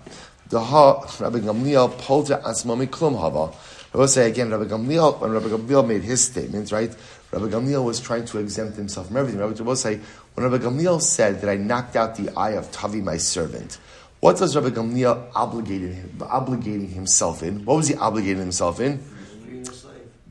The 0.49 0.59
ha 0.61 1.01
Rabbi 1.19 1.39
Gamliel 1.39 1.97
polta 1.97 2.41
asmami 2.45 2.87
klum 2.87 3.19
hava. 3.19 3.53
I 3.93 3.97
will 3.97 4.07
say 4.07 4.29
again, 4.29 4.51
Rabbi 4.51 4.65
Gamliel, 4.65 5.19
when 5.19 5.31
Rabbi 5.31 5.47
Gamliel 5.47 5.87
made 5.87 6.03
his 6.03 6.23
statements, 6.23 6.71
right? 6.71 6.93
Rabbi 7.31 7.47
Gamliel 7.47 7.83
was 7.83 7.99
trying 7.99 8.25
to 8.25 8.37
exempt 8.37 8.77
himself 8.77 9.07
from 9.07 9.17
everything. 9.17 9.39
Rabbi 9.39 9.61
will 9.63 9.75
say, 9.75 9.99
when 10.33 10.49
Rabbi 10.49 10.63
Gamliel 10.63 11.01
said 11.01 11.41
that 11.41 11.49
I 11.49 11.55
knocked 11.55 11.95
out 11.95 12.15
the 12.15 12.29
eye 12.37 12.51
of 12.51 12.71
Tavi, 12.71 13.01
my 13.01 13.17
servant, 13.17 13.79
what 14.19 14.37
does 14.37 14.55
Rabbi 14.55 14.69
Gamliel 14.69 15.31
obligated 15.35 15.93
him, 15.93 16.15
obligating 16.19 16.89
himself 16.89 17.43
in? 17.43 17.65
What 17.65 17.77
was 17.77 17.87
he 17.87 17.95
obligating 17.95 18.37
himself 18.37 18.79
in? 18.79 19.03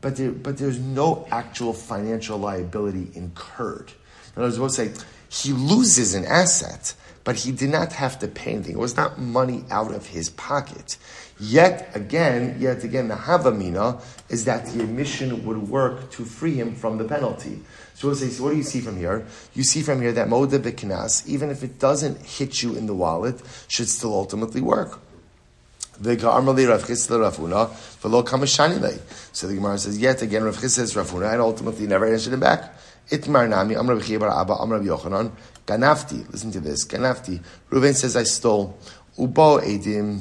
But, 0.00 0.16
there, 0.16 0.30
but 0.30 0.58
there's 0.58 0.78
no 0.78 1.26
actual 1.30 1.72
financial 1.72 2.38
liability 2.38 3.10
incurred. 3.14 3.92
In 4.36 4.42
other 4.42 4.48
words, 4.48 4.58
we'll 4.60 4.68
say 4.68 4.92
he 5.28 5.52
loses 5.52 6.14
an 6.14 6.24
asset, 6.24 6.94
but 7.26 7.36
he 7.36 7.50
did 7.50 7.70
not 7.70 7.92
have 7.92 8.20
to 8.20 8.28
pay 8.28 8.52
anything. 8.52 8.74
It 8.74 8.78
was 8.78 8.96
not 8.96 9.18
money 9.18 9.64
out 9.68 9.92
of 9.92 10.06
his 10.06 10.30
pocket. 10.30 10.96
Yet 11.40 11.90
again, 11.92 12.56
yet 12.60 12.84
again, 12.84 13.08
the 13.08 13.16
Havamina 13.16 14.00
is 14.28 14.44
that 14.44 14.66
the 14.66 14.84
admission 14.84 15.44
would 15.44 15.68
work 15.68 16.12
to 16.12 16.24
free 16.24 16.54
him 16.54 16.76
from 16.76 16.98
the 16.98 17.04
penalty. 17.04 17.58
So 17.94 18.06
we'll 18.06 18.16
say, 18.16 18.28
so 18.28 18.44
what 18.44 18.50
do 18.50 18.56
you 18.56 18.62
see 18.62 18.80
from 18.80 18.96
here? 18.96 19.26
You 19.54 19.64
see 19.64 19.82
from 19.82 20.00
here 20.00 20.12
that 20.12 20.28
Moda 20.28 20.60
Bikinas, 20.60 21.26
even 21.26 21.50
if 21.50 21.64
it 21.64 21.80
doesn't 21.80 22.24
hit 22.24 22.62
you 22.62 22.76
in 22.76 22.86
the 22.86 22.94
wallet, 22.94 23.42
should 23.66 23.88
still 23.88 24.14
ultimately 24.14 24.60
work. 24.60 25.00
So 26.00 26.10
the 26.10 26.16
Gemara 29.56 29.78
says, 29.78 29.98
yet 29.98 30.22
again, 30.22 30.44
Rav 30.44 30.54
says 30.54 30.94
Rav 30.94 31.10
Huna, 31.10 31.32
and 31.32 31.40
ultimately 31.40 31.88
never 31.88 32.06
answered 32.06 32.34
him 32.34 32.40
back. 32.40 32.72
Itmar 33.10 33.48
Nami, 33.48 33.74
Amr 33.76 33.96
Rabbi 33.96 34.40
Abba, 34.40 34.52
Amr 34.54 34.80
Yochanan, 34.80 35.32
Ganafti, 35.66 36.30
listen 36.30 36.52
to 36.52 36.60
this, 36.60 36.84
Ganafti. 36.86 37.42
Reuven 37.70 37.94
says, 37.94 38.16
I 38.16 38.22
stole. 38.22 38.78
Ubo 39.18 39.60
Edim, 39.60 40.20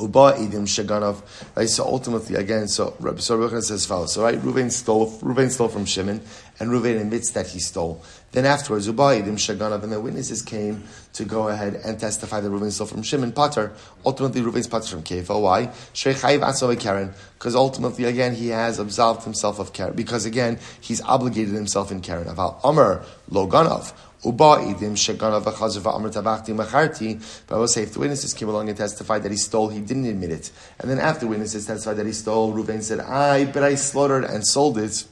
Uba 0.00 0.32
Edim 0.32 0.66
Shaganov. 0.66 1.22
Right, 1.54 1.68
so 1.68 1.84
ultimately, 1.84 2.36
again, 2.36 2.68
so 2.68 2.96
Rabbi 3.00 3.18
Sorochan 3.18 3.62
says 3.62 3.86
follows. 3.86 4.14
So 4.14 4.22
right, 4.22 4.38
Reuven 4.38 4.72
stole, 4.72 5.10
Reuven 5.20 5.50
stole 5.50 5.68
from 5.68 5.84
Shimon, 5.84 6.20
and 6.58 6.70
Reuven 6.70 7.00
admits 7.00 7.30
that 7.30 7.46
he 7.46 7.60
stole. 7.60 8.02
Then 8.32 8.46
afterwards, 8.46 8.86
Uba 8.86 9.02
Edim 9.02 9.34
Shaganov, 9.34 9.82
and 9.84 9.92
the 9.92 10.00
witnesses 10.00 10.42
came 10.42 10.84
to 11.16 11.24
go 11.24 11.48
ahead 11.48 11.74
and 11.84 11.98
testify 11.98 12.40
that 12.40 12.48
Reuven 12.48 12.70
stole 12.70 12.86
from 12.86 13.02
Shimon 13.02 13.32
Potter. 13.32 13.72
Ultimately, 14.04 14.42
Reuven's 14.42 14.66
Potter 14.66 14.88
from 14.88 15.02
Kefa. 15.02 15.30
Oh, 15.30 15.40
why? 15.40 15.66
Atzov 15.66 16.78
Karen. 16.78 17.12
Because 17.38 17.54
ultimately, 17.54 18.04
again, 18.04 18.34
he 18.34 18.48
has 18.48 18.78
absolved 18.78 19.24
himself 19.24 19.58
of 19.58 19.72
Karen. 19.72 19.94
Because 19.94 20.26
again, 20.26 20.58
he's 20.80 21.00
obligated 21.02 21.54
himself 21.54 21.90
in 21.90 22.00
Karen. 22.00 22.26
Aval 22.26 22.60
Amr 22.62 23.04
Loganov. 23.30 23.92
Uba 24.24 24.58
idim 24.74 24.94
sheganav 24.94 25.44
v'chazav 25.44 25.94
amr 25.94 26.10
tabachti 26.10 26.54
macharti. 26.54 27.44
But 27.46 27.56
I 27.56 27.58
will 27.58 27.68
say, 27.68 27.82
if 27.82 27.92
the 27.94 28.00
witnesses 28.00 28.34
came 28.34 28.48
along 28.48 28.68
and 28.68 28.76
testified 28.76 29.22
that 29.22 29.30
he 29.30 29.38
stole, 29.38 29.68
he 29.68 29.80
didn't 29.80 30.06
admit 30.06 30.30
it. 30.30 30.50
And 30.80 30.90
then 30.90 30.98
after 30.98 31.26
witnesses 31.26 31.66
testified 31.66 31.96
that 31.98 32.06
he 32.06 32.12
stole, 32.12 32.52
Reuven 32.52 32.82
said, 32.82 33.00
I, 33.00 33.44
but 33.44 33.62
I 33.62 33.74
slaughtered 33.74 34.24
and 34.24 34.46
sold 34.46 34.78
it. 34.78 35.04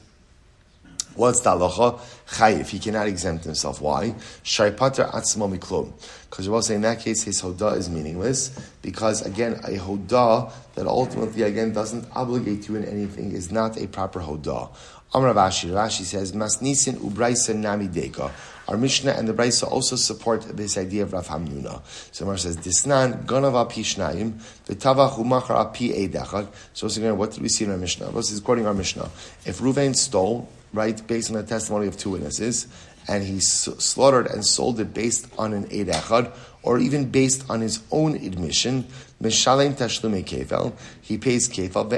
What's 1.15 1.39
the 1.39 1.51
halacha? 1.51 1.99
Chayif. 2.27 2.67
He 2.67 2.79
cannot 2.79 3.07
exempt 3.07 3.45
himself. 3.45 3.81
Why? 3.81 4.15
Shaipater 4.43 5.09
atzmo 5.11 5.57
miklum. 5.57 5.93
Because 6.29 6.49
we'll 6.49 6.61
say 6.61 6.75
in 6.75 6.81
that 6.81 6.99
case 6.99 7.23
his 7.23 7.41
hodah 7.41 7.77
is 7.77 7.89
meaningless. 7.89 8.49
Because 8.81 9.25
again, 9.25 9.53
a 9.63 9.77
hodah 9.77 10.51
that 10.75 10.85
ultimately 10.85 11.43
again 11.43 11.73
doesn't 11.73 12.05
obligate 12.13 12.67
you 12.67 12.75
in 12.75 12.85
anything 12.85 13.31
is 13.31 13.51
not 13.51 13.77
a 13.81 13.87
proper 13.87 14.19
hodah. 14.19 14.69
Amr 15.13 15.33
Rashi. 15.33 15.69
Rashi 15.69 16.01
says, 16.01 16.33
Masnisin 16.33 16.95
ubraisa 16.95 17.55
nami 17.55 17.87
deka. 17.87 18.31
Our 18.67 18.77
Mishnah 18.77 19.11
and 19.11 19.27
the 19.27 19.33
Brisa 19.33 19.71
also 19.71 19.95
support 19.95 20.41
this 20.57 20.77
idea 20.77 21.03
of 21.03 21.13
Rav 21.13 21.27
Hamnuna. 21.27 21.81
So 22.11 22.25
Mar 22.25 22.35
says, 22.35 22.57
Disnan 22.57 23.25
ganav 23.25 23.53
api 23.53 23.83
shnayim, 23.83 24.33
v'tavach 24.67 25.17
umachar 25.17 25.55
api 25.55 26.09
eidachad. 26.09 26.47
So 26.73 26.87
again, 26.87 27.17
what 27.17 27.31
did 27.31 27.43
we 27.43 27.49
see 27.49 27.63
in 27.63 27.71
our 27.71 27.77
Mishnah? 27.77 28.11
This 28.11 28.31
is 28.31 28.41
quoting 28.41 28.65
our 28.67 28.73
Mishnah. 28.73 29.09
If 29.45 29.59
Ruvain 29.59 29.95
stole, 29.95 30.49
right, 30.75 31.05
based 31.07 31.31
on 31.31 31.37
the 31.37 31.43
testimony 31.43 31.87
of 31.87 31.97
two 31.97 32.11
witnesses, 32.11 32.67
and 33.07 33.23
he 33.23 33.39
slaughtered 33.39 34.27
and 34.27 34.45
sold 34.45 34.79
it 34.79 34.93
based 34.93 35.27
on 35.37 35.53
an 35.53 35.65
eidachad, 35.67 36.31
or 36.63 36.79
even 36.79 37.09
based 37.11 37.49
on 37.49 37.61
his 37.61 37.81
own 37.91 38.15
admission, 38.15 38.85
Mishalem 39.21 39.75
tashlume 39.75 40.25
kefel, 40.25 40.73
he 41.01 41.17
pays 41.17 41.47
kefel. 41.47 41.89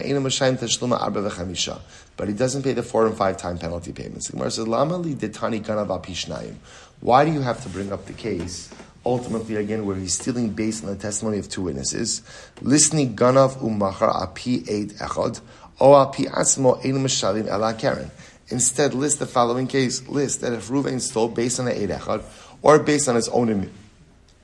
But 2.15 2.27
he 2.27 2.33
doesn't 2.33 2.63
pay 2.63 2.73
the 2.73 2.83
four 2.83 3.07
and 3.07 3.17
five 3.17 3.37
time 3.37 3.57
penalty 3.57 3.91
payments. 3.91 4.27
The 4.27 4.33
Gemara 4.33 4.51
says, 4.51 4.65
detani 4.65 5.63
ganav 5.63 5.87
apishnayim. 5.87 6.55
Why 6.99 7.25
do 7.25 7.31
you 7.31 7.41
have 7.41 7.61
to 7.63 7.69
bring 7.69 7.91
up 7.91 8.05
the 8.05 8.13
case, 8.13 8.69
ultimately 9.05 9.55
again, 9.55 9.85
where 9.85 9.95
he's 9.95 10.13
stealing 10.13 10.49
based 10.51 10.83
on 10.83 10.91
the 10.91 10.95
testimony 10.95 11.39
of 11.39 11.49
two 11.49 11.63
witnesses? 11.63 12.21
Listening 12.61 13.15
ganav 13.15 13.57
umachar 13.61 14.23
api 14.23 14.59
eid 14.69 14.91
echad, 14.99 15.41
o 15.79 15.95
api 15.95 16.25
asmo 16.25 16.77
ein 16.85 17.03
mishalim 17.03 17.47
ela 17.47 17.73
karen. 17.73 18.11
Instead, 18.49 18.93
list 18.93 19.19
the 19.19 19.25
following 19.25 19.67
case. 19.67 20.07
List 20.07 20.41
that 20.41 20.53
if 20.53 20.69
Ruvain 20.69 21.01
stole 21.01 21.27
based 21.27 21.59
on 21.59 21.65
the 21.65 21.75
eid 21.75 21.89
echad, 21.89 22.23
or 22.61 22.79
based 22.79 23.09
on 23.09 23.15
his 23.15 23.27
own 23.29 23.71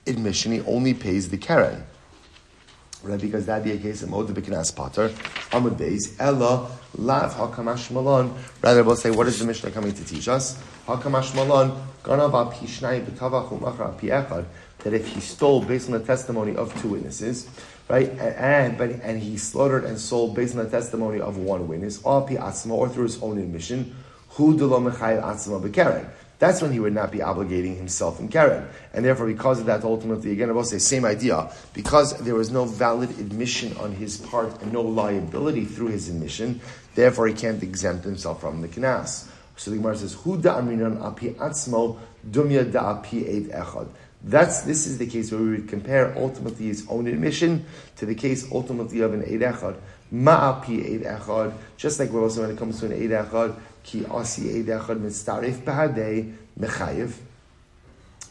admission, 0.06 0.52
he 0.52 0.62
only 0.62 0.94
pays 0.94 1.30
the 1.30 1.38
karen 1.38 1.84
right? 3.04 3.20
Because 3.20 3.46
that'd 3.46 3.64
be 3.64 3.72
a 3.72 3.78
case 3.78 4.02
of 4.02 4.10
Moed 4.10 4.28
Bikinas 4.30 4.76
Potter, 4.76 5.10
Amud 5.52 5.76
Beis, 5.76 6.16
Ella, 6.20 6.70
Lav, 6.96 7.36
Hakamash 7.36 7.92
Malon. 7.92 8.34
Rather, 8.62 8.84
we'll 8.84 8.96
say, 8.96 9.12
what 9.12 9.28
is 9.28 9.40
the 9.40 9.46
Mishnah 9.46 9.72
coming 9.72 9.94
to 9.94 10.04
teach 10.06 10.28
us? 10.28 10.58
Hakamash 10.88 11.36
Malon, 11.36 11.72
Ganav 12.04 12.32
Apishnai 12.32 13.06
B'tavach 13.06 13.50
Umachra 13.50 13.94
Api 13.94 14.48
that 14.84 14.94
if 14.94 15.08
he 15.08 15.20
stole 15.20 15.62
based 15.62 15.88
on 15.88 15.94
the 15.94 16.06
testimony 16.06 16.56
of 16.56 16.80
two 16.82 16.90
witnesses, 16.90 17.48
right, 17.90 18.10
and 18.20 18.78
but 18.78 18.90
and 18.90 19.22
he 19.22 19.38
slaughtered 19.38 19.86
and 19.86 20.00
sold 20.00 20.36
based 20.36 20.56
on 20.56 20.64
the 20.64 20.70
testimony 20.70 21.20
of 21.20 21.38
one 21.38 21.68
witness, 21.68 22.02
or 22.04 22.22
or 22.22 22.90
through 22.90 23.04
his 23.04 23.22
own 23.22 23.38
admission, 23.38 23.96
mechayiv 24.38 25.24
atzma 25.24 25.62
b'keren 25.62 26.10
that's 26.44 26.62
when 26.62 26.74
he 26.74 26.80
would 26.82 26.94
not 26.94 27.10
be 27.10 27.20
obligating 27.20 27.78
himself 27.78 28.20
in 28.20 28.28
Karen. 28.28 28.68
And 28.94 29.06
therefore, 29.06 29.28
because 29.28 29.62
of 29.62 29.66
that, 29.68 29.86
ultimately, 29.86 30.34
again, 30.34 30.50
I 30.50 30.52
will 30.52 30.66
say, 30.66 30.78
same 30.78 31.06
idea. 31.06 31.50
Because 31.74 32.20
there 32.20 32.36
was 32.36 32.52
no 32.52 32.66
valid 32.66 33.12
admission 33.12 33.78
on 33.78 33.94
his 33.94 34.18
part 34.18 34.62
and 34.62 34.74
no 34.74 34.82
liability 34.82 35.64
through 35.64 35.88
his 35.88 36.10
admission, 36.10 36.60
therefore 36.96 37.28
he 37.28 37.34
can't 37.34 37.64
exempt 37.64 38.04
himself 38.04 38.42
from 38.42 38.60
the 38.60 38.68
Knas. 38.68 39.30
So 39.56 39.72
the 39.72 39.78
Gemara 39.78 39.96
says, 39.96 40.16
Hu 40.16 40.38
da 40.38 40.60
aminan 40.60 41.02
api 41.02 41.30
atzmo 41.30 41.98
dumya 42.30 42.70
da 42.70 42.98
api 42.98 43.22
echad. 43.24 43.88
That's, 44.24 44.62
this 44.62 44.88
is 44.88 44.98
the 44.98 45.06
case 45.06 45.32
where 45.32 45.42
we 45.42 45.52
would 45.52 45.68
compare 45.68 46.14
ultimately 46.18 46.68
his 46.68 46.86
own 46.90 47.08
admission 47.08 47.66
to 47.98 48.06
the 48.06 48.16
case 48.16 48.48
ultimately 48.52 49.02
of 49.02 49.14
an 49.14 49.22
Eid 49.22 49.42
Echad. 49.42 49.76
Ma'api 50.14 50.96
Eid 50.96 51.02
Echad, 51.02 51.54
just 51.76 52.00
like 52.00 52.10
we're 52.10 52.22
also 52.22 52.42
when 52.42 52.52
it 52.52 52.58
comes 52.58 52.80
to 52.80 52.86
an 52.86 52.94
Eid 52.94 53.10
Echad, 53.10 53.56
ki 53.84 54.06
asi 54.06 54.60
Eid 54.60 54.68
Echad 54.68 55.00
mitzarif 55.02 55.58
b'hadei 55.64 56.34
mechayiv. 56.58 57.14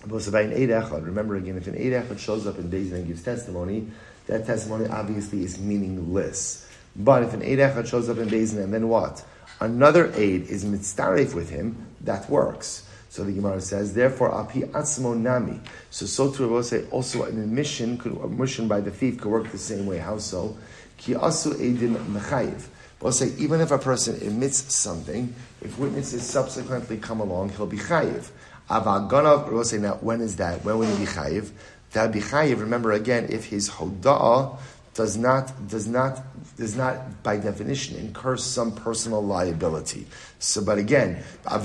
But 0.07 0.27
about 0.27 0.45
an 0.45 0.53
Eid 0.53 0.71
Echad, 0.71 1.05
remember 1.05 1.37
again, 1.37 1.59
if 1.59 1.67
an 1.67 1.75
Eid 1.75 1.93
Echad 1.93 2.19
shows 2.19 2.47
up 2.47 2.59
in 2.59 2.71
Beis 2.71 2.93
and 2.93 3.07
gives 3.07 3.23
testimony, 3.23 3.89
that 4.29 4.47
testimony 4.47 4.87
obviously 4.89 5.45
is 5.45 5.59
meaningless. 5.59 6.67
But 6.97 7.23
if 7.25 7.35
an 7.35 7.43
Eid 7.43 7.59
Echad 7.59 7.87
shows 7.87 8.09
up 8.09 8.17
in 8.17 8.29
Beis 8.29 8.57
and 8.57 8.73
then 8.73 8.89
what? 8.89 9.23
Another 9.61 10.09
Eid 10.15 10.47
is 10.49 10.65
mitzarif 10.65 11.35
with 11.35 11.51
him, 11.51 11.87
that 12.01 12.31
works. 12.31 12.89
So 13.13 13.25
the 13.25 13.33
Gemara 13.33 13.61
says, 13.61 13.93
therefore, 13.93 14.35
api 14.35 14.63
atzmo 14.63 15.15
nami. 15.15 15.61
So 15.91 16.07
so 16.07 16.33
to 16.33 16.49
will 16.49 16.63
say 16.63 16.87
also 16.91 17.25
an 17.25 17.43
admission, 17.43 17.99
could, 17.99 18.13
admission 18.13 18.69
by 18.69 18.81
the 18.81 18.91
thief 18.91 19.21
could 19.21 19.31
work 19.31 19.53
the 19.53 19.59
same 19.59 19.85
way. 19.85 19.99
How 19.99 20.17
so? 20.17 20.57
Ki 20.97 21.13
asu 21.13 21.53
edim 21.53 21.95
mechayiv. 22.07 22.69
We'll 23.03 23.13
say 23.13 23.35
even 23.37 23.61
if 23.61 23.71
a 23.71 23.77
person 23.77 24.17
admits 24.17 24.75
something, 24.75 25.35
if 25.61 25.79
witnesses 25.79 26.23
subsequently 26.23 26.97
come 26.97 27.21
along, 27.21 27.51
he'll 27.51 27.67
be 27.67 27.77
chayiv. 27.77 28.31
Avaganav, 28.71 29.53
we'll 29.53 29.65
say 29.65 29.77
now, 29.77 29.97
when 29.97 30.23
is 30.23 30.37
that? 30.37 30.65
When 30.65 30.79
will 30.79 30.97
he 30.97 31.05
be 31.05 31.11
chayiv? 31.11 31.51
That 31.93 32.13
be 32.13 32.21
chayiv. 32.21 32.61
Remember 32.61 32.93
again, 32.93 33.27
if 33.29 33.45
his 33.45 33.69
hoda'ah 33.69 34.59
does 34.95 35.19
not 35.19 35.69
does 35.69 35.87
not 35.87 36.19
does 36.63 36.77
not 36.77 37.25
by 37.25 37.37
definition 37.37 37.97
incur 37.97 38.37
some 38.37 38.71
personal 38.71 39.21
liability. 39.21 40.07
So, 40.39 40.63
but 40.63 40.79
again. 40.79 41.25
But 41.43 41.65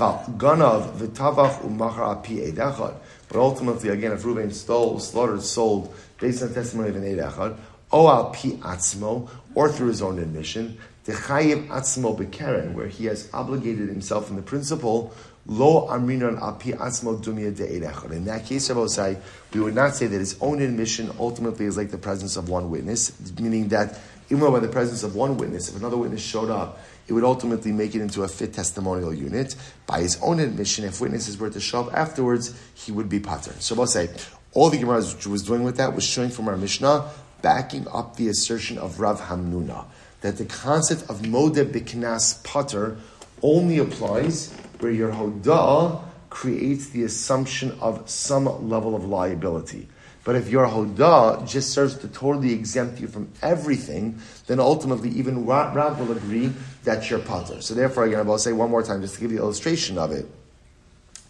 ultimately, 3.32 3.88
again, 3.90 4.12
if 4.12 4.22
Reuven 4.24 4.52
stole, 4.52 4.98
slaughtered, 4.98 5.42
sold 5.42 5.94
based 6.18 6.42
on 6.42 6.52
testimony 6.52 6.88
of 6.88 6.96
an 6.96 7.04
edachad, 7.04 7.56
o 7.92 8.08
al 8.08 8.30
pi 8.30 8.58
atzmo, 8.74 9.30
or 9.54 9.70
through 9.70 9.86
his 9.88 10.02
own 10.02 10.18
admission, 10.18 10.76
dechayiv 11.06 11.68
atzmo 11.68 12.18
bekeren, 12.18 12.74
where 12.74 12.88
he 12.88 13.04
has 13.04 13.28
obligated 13.32 13.88
himself 13.88 14.30
in 14.30 14.36
the 14.36 14.42
principle 14.42 15.14
Lo 15.50 15.88
amrinon 15.88 16.38
api 16.42 16.72
asmo 16.72 17.18
dumia 17.24 17.56
de 17.56 18.14
In 18.14 18.26
that 18.26 18.44
case, 18.44 18.68
Rabbi 18.68 19.18
we 19.54 19.60
would 19.60 19.74
not 19.74 19.94
say 19.94 20.06
that 20.06 20.18
his 20.18 20.36
own 20.42 20.60
admission 20.60 21.10
ultimately 21.18 21.64
is 21.64 21.74
like 21.74 21.90
the 21.90 21.96
presence 21.96 22.36
of 22.36 22.50
one 22.50 22.70
witness, 22.70 23.12
meaning 23.40 23.68
that 23.68 23.98
even 24.30 24.40
though 24.40 24.52
by 24.52 24.60
the 24.60 24.68
presence 24.68 25.02
of 25.02 25.14
one 25.14 25.36
witness, 25.36 25.68
if 25.68 25.76
another 25.76 25.96
witness 25.96 26.20
showed 26.20 26.50
up, 26.50 26.80
it 27.06 27.12
would 27.14 27.24
ultimately 27.24 27.72
make 27.72 27.94
it 27.94 28.02
into 28.02 28.22
a 28.22 28.28
fit 28.28 28.52
testimonial 28.52 29.14
unit. 29.14 29.56
By 29.86 30.00
his 30.00 30.18
own 30.22 30.38
admission, 30.38 30.84
if 30.84 31.00
witnesses 31.00 31.38
were 31.38 31.48
to 31.50 31.60
show 31.60 31.84
up 31.84 31.94
afterwards, 31.94 32.54
he 32.74 32.92
would 32.92 33.08
be 33.08 33.20
pater. 33.20 33.54
So 33.58 33.78
I'll 33.80 33.86
say, 33.86 34.10
all 34.52 34.68
the 34.68 34.78
Gemara 34.78 34.96
was 34.96 35.42
doing 35.42 35.62
with 35.64 35.76
that 35.76 35.94
was 35.94 36.04
showing 36.04 36.30
from 36.30 36.48
our 36.48 36.56
Mishnah, 36.56 37.10
backing 37.40 37.86
up 37.88 38.16
the 38.16 38.28
assertion 38.28 38.76
of 38.76 39.00
Rav 39.00 39.20
Hamnuna, 39.20 39.86
that 40.20 40.36
the 40.36 40.44
concept 40.44 41.02
of 41.08 41.20
Modeh 41.20 41.70
Biknas 41.70 42.42
Pater 42.44 42.98
only 43.42 43.78
applies 43.78 44.52
where 44.80 44.92
your 44.92 45.12
hodah 45.12 46.02
creates 46.28 46.88
the 46.90 47.04
assumption 47.04 47.76
of 47.80 48.08
some 48.10 48.68
level 48.68 48.94
of 48.94 49.04
liability. 49.04 49.88
But 50.28 50.36
if 50.36 50.50
your 50.50 50.66
hodah 50.66 51.48
just 51.48 51.70
serves 51.70 51.96
to 52.00 52.08
totally 52.08 52.52
exempt 52.52 53.00
you 53.00 53.08
from 53.08 53.32
everything, 53.40 54.20
then 54.46 54.60
ultimately 54.60 55.08
even 55.08 55.46
Rav 55.46 55.98
will 55.98 56.14
agree 56.14 56.52
that 56.84 57.08
you're 57.08 57.18
potter. 57.18 57.62
So 57.62 57.72
therefore, 57.72 58.04
again, 58.04 58.28
I'll 58.28 58.36
say 58.36 58.52
one 58.52 58.68
more 58.68 58.82
time 58.82 59.00
just 59.00 59.14
to 59.14 59.22
give 59.22 59.32
you 59.32 59.38
an 59.38 59.44
illustration 59.44 59.96
of 59.96 60.12
it. 60.12 60.26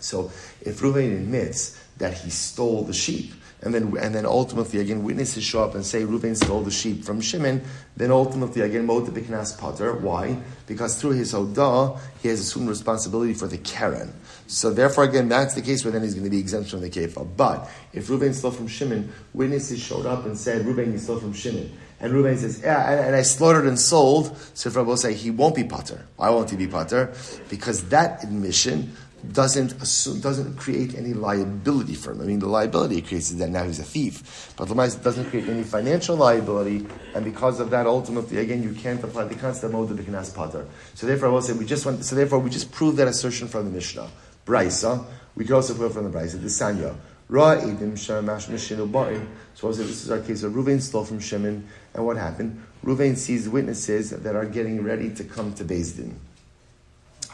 So 0.01 0.33
if 0.63 0.81
Ruvain 0.81 1.13
admits 1.13 1.81
that 1.99 2.13
he 2.13 2.31
stole 2.31 2.83
the 2.83 2.93
sheep, 2.93 3.35
and 3.63 3.73
then 3.73 3.97
and 3.99 4.13
then 4.13 4.27
ultimately 4.27 4.81
again 4.81 5.05
witnesses 5.05 5.45
show 5.45 5.63
up 5.63 5.77
and 5.77 5.87
say 5.87 6.03
Reuven 6.03 6.37
stole 6.37 6.63
the 6.63 6.73
sheep 6.73 7.05
from 7.05 7.21
Shimon, 7.21 7.63
then 7.97 8.11
ultimately 8.11 8.63
again 8.63 8.85
Mota 8.85 9.13
Biknas 9.13 9.57
Potter. 9.57 9.93
Why? 9.95 10.39
Because 10.67 11.01
through 11.01 11.13
his 11.13 11.33
Hodah, 11.33 12.01
he 12.21 12.29
has 12.29 12.41
assumed 12.41 12.69
responsibility 12.69 13.35
for 13.35 13.47
the 13.47 13.59
keren. 13.59 14.13
So 14.49 14.71
therefore 14.71 15.05
again 15.05 15.29
that's 15.29 15.55
the 15.55 15.63
case 15.63 15.85
where 15.85 15.93
then 15.93 16.03
he's 16.03 16.15
going 16.15 16.25
to 16.25 16.31
be 16.31 16.41
exempt 16.41 16.71
from 16.71 16.81
the 16.81 16.91
Kefa. 16.91 17.29
But 17.37 17.71
if 17.93 18.09
Reuven 18.09 18.35
stole 18.35 18.51
from 18.51 18.67
Shimon, 18.67 19.13
witnesses 19.33 19.79
showed 19.79 20.07
up 20.07 20.27
and 20.27 20.37
said 20.37 20.67
Reuven 20.67 20.91
you 20.91 20.99
stole 20.99 21.21
from 21.21 21.33
Shimon. 21.33 21.71
And 22.01 22.13
Reuven 22.13 22.37
says, 22.37 22.61
yeah, 22.63 22.93
and, 22.93 23.01
and, 23.07 23.17
I 23.17 23.23
slaughtered 23.23 23.67
and 23.67 23.79
sold. 23.79 24.37
So 24.55 24.71
Rabbi 24.71 24.95
say, 24.95 25.15
he 25.15 25.31
won't 25.31 25.57
be 25.57 25.65
potter. 25.65 26.07
Why 26.17 26.31
won't 26.31 26.49
he 26.49 26.57
be 26.57 26.69
potter? 26.69 27.13
Because 27.49 27.89
that 27.89 28.23
admission 28.23 28.93
doesn't 29.33 29.73
assume, 29.83 30.21
doesn't 30.21 30.57
create 30.57 30.95
any 30.95 31.13
liability 31.13 31.95
for 31.95 32.13
him. 32.13 32.21
I 32.21 32.25
mean, 32.25 32.39
the 32.39 32.47
liability 32.47 32.99
it 32.99 33.09
creates 33.09 33.31
is 33.31 33.39
that 33.39 33.51
now 33.51 33.65
he's 33.65 33.81
a 33.81 33.85
thief, 33.85 34.55
but 34.57 34.69
Lamais 34.69 35.03
doesn't 35.03 35.29
create 35.31 35.49
any 35.49 35.65
financial 35.65 36.17
liability, 36.17 36.87
and 37.17 37.25
because 37.25 37.59
of 37.59 37.71
that, 37.71 37.87
ultimately, 37.87 38.39
again, 38.39 38.63
you 38.63 38.73
can't 38.75 39.03
apply 39.03 39.25
the 39.25 39.35
concept 39.35 39.75
of 39.75 39.89
the 39.89 40.33
Pater. 40.35 40.69
So 40.95 41.07
therefore, 41.07 41.29
I 41.29 41.33
will 41.33 41.43
say 41.43 41.53
we 41.53 41.67
just 41.67 41.85
want. 41.85 42.05
So 42.05 42.15
therefore, 42.15 42.39
we 42.39 42.49
just 42.51 42.71
prove 42.71 42.97
that 42.97 43.09
assertion 43.09 43.49
from 43.49 43.65
the 43.65 43.71
Mishnah. 43.73 44.09
Brisa. 44.49 45.05
We 45.37 45.45
can 45.45 45.55
also 45.55 45.75
prove 45.75 45.93
from 45.93 46.11
the 46.11 46.19
Brisa. 46.19 46.41
The 46.41 46.49
Sanya. 46.49 46.97
Edim 47.31 47.97
shamash 47.99 48.47
mishinu 48.47 48.91
ba'in. 48.91 49.27
So 49.55 49.71
this 49.71 49.81
is 49.81 50.11
our 50.11 50.21
case 50.21 50.43
of 50.43 50.53
Ruvain 50.53 50.81
stole 50.81 51.05
from 51.05 51.21
Shimon, 51.21 51.69
and 51.93 52.07
what 52.07 52.17
happened? 52.17 52.63
Ruvain 52.83 53.17
sees 53.17 53.49
witnesses 53.49 54.11
that 54.11 54.35
are 54.35 54.47
getting 54.47 54.83
ready 54.83 55.11
to 55.11 55.25
come 55.25 55.53
to 55.55 55.65
Beis 55.65 55.97
Din. 55.97 56.19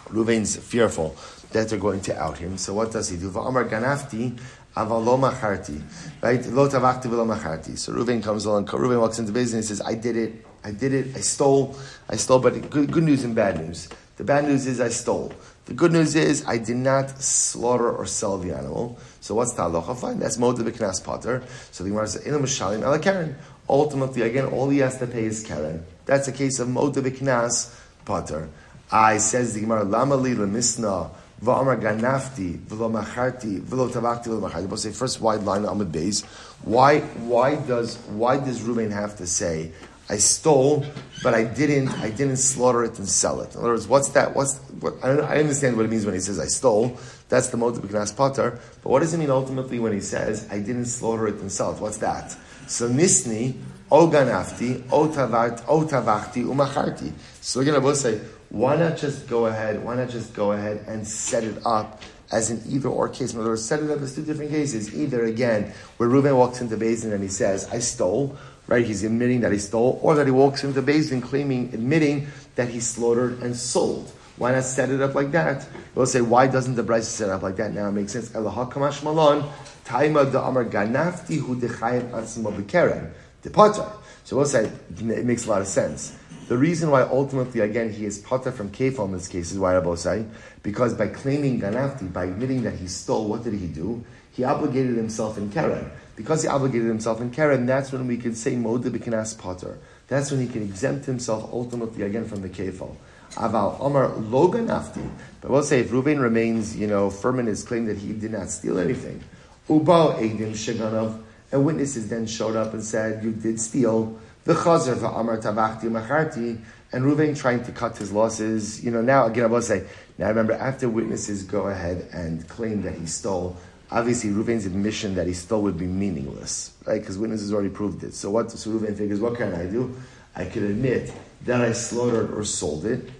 Ruvain's 0.06 0.56
fearful 0.56 1.14
that 1.52 1.68
they're 1.68 1.78
going 1.78 2.00
to 2.00 2.18
out 2.20 2.38
him. 2.38 2.58
So 2.58 2.74
what 2.74 2.90
does 2.90 3.08
he 3.08 3.16
do? 3.16 3.30
Va'amar 3.30 3.68
ganafti 3.68 4.36
avalo 4.76 5.16
macharti. 5.16 5.80
Right? 6.20 6.44
Lo 6.46 6.68
tavakti 6.68 7.04
v'lomacharti. 7.04 7.78
So 7.78 7.92
Reuven 7.92 8.22
comes 8.22 8.46
along, 8.46 8.66
Reuven 8.66 9.00
walks 9.00 9.20
into 9.20 9.30
Beis 9.30 9.48
Din 9.48 9.56
and 9.56 9.64
says, 9.64 9.80
I 9.80 9.94
did 9.94 10.16
it, 10.16 10.44
I 10.64 10.72
did 10.72 10.92
it, 10.92 11.16
I 11.16 11.20
stole, 11.20 11.76
I 12.08 12.16
stole, 12.16 12.40
but 12.40 12.68
good, 12.70 12.90
good 12.90 13.04
news 13.04 13.22
and 13.22 13.34
bad 13.34 13.60
news. 13.64 13.88
The 14.16 14.24
bad 14.24 14.44
news 14.44 14.66
is 14.66 14.80
I 14.80 14.88
stole. 14.88 15.32
The 15.66 15.72
good 15.72 15.92
news 15.92 16.14
is 16.14 16.44
I 16.46 16.58
did 16.58 16.76
not 16.76 17.22
slaughter 17.22 17.90
or 17.90 18.04
sell 18.04 18.36
the 18.36 18.54
animal. 18.54 18.98
So 19.20 19.34
what's 19.34 19.54
the 19.54 19.62
halacha? 19.62 19.98
Fine, 19.98 20.18
that's 20.18 20.36
moed 20.36 20.58
b'knas 20.58 21.02
potter. 21.02 21.42
So 21.72 21.84
the 21.84 21.90
Gemara 21.90 22.06
says, 22.06 22.22
"Inu 22.24 22.40
mishalim 22.40 22.82
ala 22.82 22.98
karen." 22.98 23.36
Ultimately, 23.68 24.22
again, 24.22 24.46
all 24.46 24.68
he 24.68 24.78
has 24.78 24.98
to 24.98 25.06
pay 25.06 25.24
is 25.24 25.42
karen. 25.42 25.84
That's 26.04 26.28
a 26.28 26.32
case 26.32 26.58
of 26.58 26.68
moed 26.68 26.94
b'knas 26.94 27.74
potter. 28.04 28.50
I 28.92 29.16
says 29.16 29.54
the 29.54 29.60
Gemara, 29.60 29.84
"Lama 29.84 30.16
li 30.16 30.34
lemisna." 30.34 31.10
Va'amar 31.42 31.80
ganafti 31.80 32.58
v'lo 32.58 32.90
macharti 32.90 33.60
v'lo 33.60 33.90
tavakti 33.90 34.26
v'lo 34.26 34.48
macharti. 34.48 34.68
We'll 34.68 34.76
say 34.76 34.92
first 34.92 35.20
wide 35.20 35.42
line 35.42 35.64
on 35.64 35.78
the 35.78 35.84
base. 35.84 36.22
Why 36.62 37.00
why 37.00 37.56
does 37.56 37.96
why 38.08 38.36
does 38.38 38.62
Ruben 38.62 38.90
have 38.90 39.16
to 39.16 39.26
say 39.26 39.72
I 40.08 40.18
stole, 40.18 40.84
but 41.22 41.34
I 41.34 41.44
didn't 41.44 41.88
I 41.88 42.10
didn't 42.10 42.36
slaughter 42.36 42.84
it 42.84 42.98
and 42.98 43.08
sell 43.08 43.40
it? 43.40 43.54
In 43.54 43.60
other 43.60 43.70
words, 43.70 43.88
what's 43.88 44.10
that? 44.10 44.34
What's 44.34 44.58
what? 44.80 44.94
I, 45.02 45.10
I 45.12 45.38
understand 45.38 45.76
what 45.76 45.86
it 45.86 45.90
means 45.90 46.04
when 46.04 46.14
he 46.14 46.20
says 46.20 46.38
I 46.38 46.46
stole. 46.46 46.98
That's 47.30 47.48
the 47.48 47.56
motive 47.56 47.82
of 47.82 48.16
Potter. 48.16 48.58
But 48.82 48.90
what 48.90 49.00
does 49.00 49.14
it 49.14 49.18
mean 49.18 49.30
ultimately 49.30 49.78
when 49.78 49.92
he 49.92 50.00
says 50.00 50.46
I 50.50 50.58
didn't 50.58 50.86
slaughter 50.86 51.26
it 51.28 51.36
and 51.36 51.50
sell 51.50 51.72
it? 51.72 51.80
What's 51.80 51.96
that? 51.98 52.36
So 52.66 52.88
nisni 52.88 53.54
o 53.90 54.08
ganafti 54.08 54.84
o 54.92 55.08
tavart 55.08 55.64
o 55.66 55.84
tavachti 55.84 56.44
umacharti. 56.44 57.12
So 57.40 57.62
going 57.62 57.74
to 57.74 57.80
both 57.80 57.96
say 57.96 58.20
why 58.50 58.76
not 58.76 58.96
just 58.96 59.26
go 59.26 59.46
ahead? 59.46 59.82
Why 59.82 59.96
not 59.96 60.10
just 60.10 60.32
go 60.34 60.52
ahead 60.52 60.84
and 60.86 61.06
set 61.06 61.42
it 61.42 61.58
up 61.66 62.02
as 62.30 62.50
an 62.50 62.62
either 62.68 62.88
or 62.88 63.08
case? 63.08 63.32
In 63.32 63.40
other 63.40 63.48
words, 63.48 63.64
set 63.64 63.82
it 63.82 63.90
up 63.90 64.00
as 64.00 64.14
two 64.14 64.22
different 64.22 64.52
cases. 64.52 64.94
Either 64.94 65.24
again, 65.24 65.72
where 65.96 66.08
Reuben 66.08 66.36
walks 66.36 66.60
into 66.60 66.76
Beis 66.76 67.02
Din 67.02 67.12
and 67.12 67.22
he 67.22 67.28
says, 67.28 67.68
"I 67.72 67.80
stole," 67.80 68.36
right? 68.66 68.84
He's 68.84 69.04
admitting 69.04 69.40
that 69.40 69.52
he 69.52 69.58
stole, 69.58 69.98
or 70.02 70.14
that 70.14 70.26
he 70.26 70.32
walks 70.32 70.64
into 70.64 70.80
the 70.80 70.92
Beis 70.92 71.10
Din 71.10 71.20
claiming, 71.20 71.70
admitting 71.74 72.28
that 72.54 72.68
he 72.68 72.80
slaughtered 72.80 73.42
and 73.42 73.56
sold. 73.56 74.10
Why 74.36 74.52
not 74.52 74.64
set 74.64 74.90
it 74.90 75.00
up 75.00 75.14
like 75.14 75.30
that? 75.32 75.66
We'll 75.94 76.06
say, 76.06 76.20
why 76.20 76.48
doesn't 76.48 76.74
the 76.74 76.82
Brisa 76.82 77.04
set 77.04 77.30
up 77.30 77.42
like 77.42 77.56
that? 77.56 77.72
Now 77.72 77.88
it 77.88 77.92
makes 77.92 78.12
sense. 78.12 78.34
Elah 78.34 78.66
kamash 78.66 79.02
malon, 79.04 79.48
taima 79.84 80.30
da 80.32 80.48
amar 80.48 80.64
ganafti 80.64 81.38
hu 81.38 81.54
dechayim 81.54 82.10
atzmo 82.10 82.52
b'keren. 82.52 83.12
The 83.42 83.92
So 84.24 84.36
we'll 84.36 84.46
say, 84.46 84.72
it 84.90 85.24
makes 85.24 85.46
a 85.46 85.50
lot 85.50 85.60
of 85.60 85.68
sense. 85.68 86.16
The 86.48 86.58
reason 86.58 86.90
why 86.90 87.02
ultimately, 87.02 87.60
again, 87.60 87.92
he 87.92 88.06
is 88.06 88.18
potter 88.18 88.50
from 88.50 88.70
kefal 88.70 89.06
in 89.06 89.12
this 89.12 89.28
case 89.28 89.52
is 89.52 89.58
why 89.58 89.74
Rabbi 89.74 89.94
say, 89.94 90.24
because 90.62 90.94
by 90.94 91.08
claiming 91.08 91.60
ganafti, 91.60 92.12
by 92.12 92.24
admitting 92.24 92.64
that 92.64 92.74
he 92.74 92.88
stole, 92.88 93.28
what 93.28 93.44
did 93.44 93.54
he 93.54 93.66
do? 93.66 94.04
He 94.32 94.42
obligated 94.42 94.96
himself 94.96 95.38
in 95.38 95.50
keren. 95.52 95.90
Because 96.16 96.42
he 96.42 96.48
obligated 96.48 96.86
himself 96.86 97.20
in 97.20 97.30
keren, 97.30 97.66
that's 97.66 97.90
when 97.90 98.06
we 98.06 98.16
can 98.16 98.34
say 98.34 98.54
moda 98.54 98.84
b'kinas 98.84 99.36
potter. 99.36 99.78
That's 100.06 100.30
when 100.30 100.40
he 100.40 100.46
can 100.46 100.62
exempt 100.62 101.06
himself 101.06 101.48
ultimately 101.52 102.04
again 102.04 102.26
from 102.26 102.42
the 102.42 102.48
kefal. 102.48 102.96
Aval 103.32 103.80
Omar 103.80 104.08
lo 104.16 104.48
ganafti. 104.48 105.08
But 105.40 105.50
we'll 105.50 105.62
say 105.62 105.80
if 105.80 105.90
Reuven 105.90 106.20
remains, 106.20 106.76
you 106.76 106.86
know, 106.86 107.10
firm 107.10 107.40
in 107.40 107.46
his 107.46 107.64
claim 107.64 107.86
that 107.86 107.98
he 107.98 108.12
did 108.12 108.30
not 108.32 108.50
steal 108.50 108.78
anything, 108.78 109.22
uba 109.68 110.16
edim 110.20 110.52
sheganav, 110.52 111.20
and 111.50 111.64
witnesses 111.64 112.08
then 112.08 112.26
showed 112.26 112.56
up 112.56 112.74
and 112.74 112.84
said, 112.84 113.24
you 113.24 113.32
did 113.32 113.60
steal. 113.60 114.18
The 114.44 114.54
chazer 114.54 114.94
va'amar 114.94 115.42
tavachti 115.42 115.84
macharti, 115.84 116.60
and 116.92 117.04
Ruvain 117.04 117.36
trying 117.36 117.64
to 117.64 117.72
cut 117.72 117.96
his 117.96 118.12
losses. 118.12 118.84
You 118.84 118.90
know, 118.90 119.02
now 119.02 119.26
again, 119.26 119.44
I 119.44 119.46
will 119.46 119.62
say, 119.62 119.84
now 120.18 120.28
remember, 120.28 120.52
after 120.52 120.88
witnesses 120.88 121.42
go 121.42 121.66
ahead 121.66 122.08
and 122.12 122.46
claim 122.48 122.82
that 122.82 122.94
he 122.94 123.06
stole, 123.06 123.56
obviously 123.90 124.30
Ruvain's 124.30 124.66
admission 124.66 125.14
that 125.16 125.26
he 125.26 125.32
stole 125.32 125.62
would 125.62 125.78
be 125.78 125.86
meaningless, 125.86 126.72
right? 126.86 127.00
Because 127.00 127.18
witnesses 127.18 127.52
already 127.52 127.68
proved 127.68 128.02
it. 128.04 128.14
So 128.14 128.30
what? 128.30 128.50
So 128.50 128.70
Ruvain 128.70 128.96
figures, 128.96 129.20
what 129.20 129.36
can 129.36 129.54
I 129.54 129.66
do? 129.66 129.96
I 130.36 130.44
can 130.46 130.64
admit 130.64 131.12
that 131.44 131.60
I 131.60 131.72
slaughtered 131.72 132.32
or 132.32 132.44
sold 132.44 132.86
it. 132.86 133.10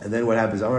And 0.00 0.12
then 0.12 0.26
what 0.26 0.36
happens? 0.36 0.60
And 0.62 0.74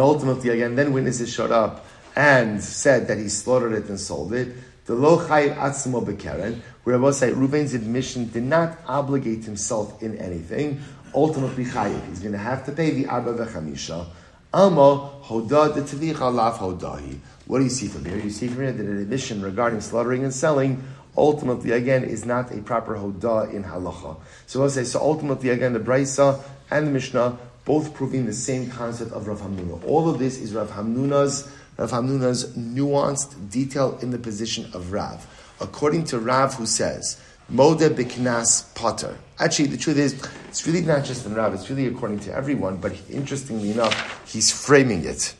ultimately 0.00 0.50
again, 0.50 0.74
then 0.74 0.92
witnesses 0.92 1.32
showed 1.32 1.52
up 1.52 1.86
and 2.16 2.62
said 2.62 3.08
that 3.08 3.18
he 3.18 3.28
slaughtered 3.28 3.72
it 3.72 3.88
and 3.88 3.98
sold 3.98 4.32
it. 4.34 4.54
The 4.86 4.94
lo 4.94 5.18
chayiv 5.26 5.56
atzmo 5.56 6.04
bekeren, 6.04 6.60
where 6.82 6.98
Rabbi 6.98 7.12
say 7.12 7.30
Reuven's 7.30 7.74
admission 7.74 8.28
did 8.28 8.42
not 8.42 8.76
obligate 8.86 9.44
himself 9.44 10.02
in 10.02 10.18
anything. 10.18 10.80
Ultimately 11.14 11.64
chayiv, 11.64 12.08
he's 12.08 12.18
going 12.18 12.32
to 12.32 12.38
have 12.38 12.66
to 12.66 12.72
pay 12.72 12.90
the 12.90 13.06
arba 13.06 13.34
v'chamisha. 13.34 14.06
Hoda 14.52 16.34
laf 16.34 16.58
hodahi. 16.58 17.18
What 17.46 17.58
do 17.58 17.64
you 17.64 17.70
see 17.70 17.88
from 17.88 18.04
here? 18.04 18.18
You 18.18 18.30
see 18.30 18.48
from 18.48 18.62
here 18.62 18.72
that 18.72 18.86
an 18.86 18.98
admission 18.98 19.42
regarding 19.42 19.80
slaughtering 19.80 20.24
and 20.24 20.32
selling 20.32 20.82
ultimately 21.16 21.72
again 21.72 22.04
is 22.04 22.24
not 22.24 22.52
a 22.52 22.62
proper 22.62 22.96
hoda 22.96 23.52
in 23.52 23.64
halacha. 23.64 24.16
So 24.46 24.60
we'll 24.60 24.70
say 24.70 24.84
so. 24.84 25.00
Ultimately 25.00 25.50
again, 25.50 25.72
the 25.72 25.80
brisa 25.80 26.40
and 26.70 26.86
the 26.86 26.90
mishnah 26.90 27.38
both 27.64 27.94
proving 27.94 28.26
the 28.26 28.32
same 28.32 28.68
concept 28.70 29.12
of 29.12 29.28
Rav 29.28 29.40
Hamnuna. 29.40 29.84
All 29.84 30.08
of 30.08 30.18
this 30.18 30.38
is 30.38 30.52
Rav 30.52 30.70
Hamnuna's 30.70 31.50
Rav 31.78 31.90
Hamnuna's 31.90 32.56
nuanced 32.56 33.50
detail 33.50 33.98
in 34.02 34.10
the 34.10 34.18
position 34.18 34.68
of 34.74 34.92
Rav. 34.92 35.26
According 35.60 36.04
to 36.04 36.18
Rav, 36.18 36.54
who 36.54 36.66
says 36.66 37.20
Mode 37.48 37.80
Biknas 37.80 38.74
Potter. 38.74 39.18
Actually, 39.38 39.68
the 39.68 39.76
truth 39.76 39.98
is, 39.98 40.14
it's 40.48 40.66
really 40.66 40.82
not 40.82 41.04
just 41.04 41.26
in 41.26 41.34
Rav, 41.34 41.52
it's 41.54 41.68
really 41.68 41.86
according 41.86 42.20
to 42.20 42.34
everyone, 42.34 42.76
but 42.76 42.92
interestingly 43.10 43.70
enough, 43.72 44.30
he's 44.32 44.50
framing 44.50 45.04
it. 45.04 45.34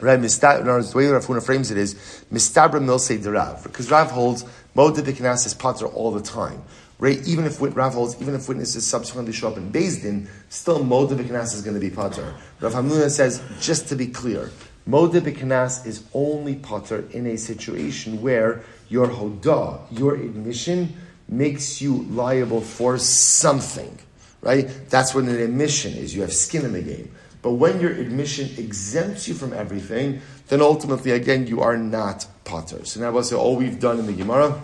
Right, 0.00 0.16
the 0.16 0.92
way 0.94 1.06
Rav 1.06 1.24
Huna 1.24 1.44
frames 1.44 1.70
it 1.70 1.78
is 1.78 1.94
Mistabra 2.32 2.80
Milse 2.80 3.22
de 3.22 3.30
Rav, 3.30 3.62
because 3.62 3.90
Rav 3.90 4.10
holds 4.10 4.44
Mode 4.74 4.96
Biknas 4.96 5.46
is 5.46 5.54
Potter 5.54 5.86
all 5.86 6.10
the 6.10 6.22
time. 6.22 6.62
Right, 6.98 7.26
even 7.26 7.44
if 7.44 7.60
Rav 7.60 7.94
holds, 7.94 8.20
even 8.20 8.34
if 8.34 8.48
witnesses 8.48 8.86
subsequently 8.86 9.32
show 9.32 9.48
up 9.48 9.56
in 9.56 9.70
Din, 9.70 10.28
still 10.48 10.82
Mode 10.82 11.10
Biknas 11.10 11.54
is 11.54 11.62
going 11.62 11.74
to 11.74 11.80
be 11.80 11.90
Potter. 11.90 12.34
Rav 12.60 12.72
Hamnuna 12.72 13.10
says, 13.10 13.42
just 13.60 13.88
to 13.88 13.96
be 13.96 14.06
clear, 14.06 14.50
Mode 14.86 15.12
Biknas 15.12 15.86
is 15.86 16.04
only 16.12 16.56
Potter 16.56 17.04
in 17.10 17.26
a 17.26 17.36
situation 17.36 18.20
where 18.20 18.62
your 18.88 19.08
hodah, 19.08 19.80
your 19.90 20.14
admission, 20.14 20.94
makes 21.28 21.80
you 21.80 22.02
liable 22.10 22.60
for 22.60 22.98
something, 22.98 23.98
right? 24.42 24.68
That's 24.90 25.14
what 25.14 25.24
an 25.24 25.40
admission 25.40 25.94
is. 25.94 26.14
You 26.14 26.22
have 26.22 26.32
skin 26.32 26.64
in 26.64 26.72
the 26.72 26.82
game. 26.82 27.10
But 27.42 27.52
when 27.52 27.80
your 27.80 27.92
admission 27.92 28.50
exempts 28.56 29.28
you 29.28 29.34
from 29.34 29.52
everything, 29.52 30.20
then 30.48 30.60
ultimately, 30.62 31.10
again, 31.10 31.46
you 31.46 31.60
are 31.60 31.76
not 31.76 32.26
potter. 32.44 32.84
So 32.84 33.00
now, 33.00 33.12
we'll 33.12 33.22
say 33.22 33.36
all 33.36 33.56
we've 33.56 33.80
done 33.80 33.98
in 33.98 34.06
the 34.06 34.12
Gemara 34.12 34.62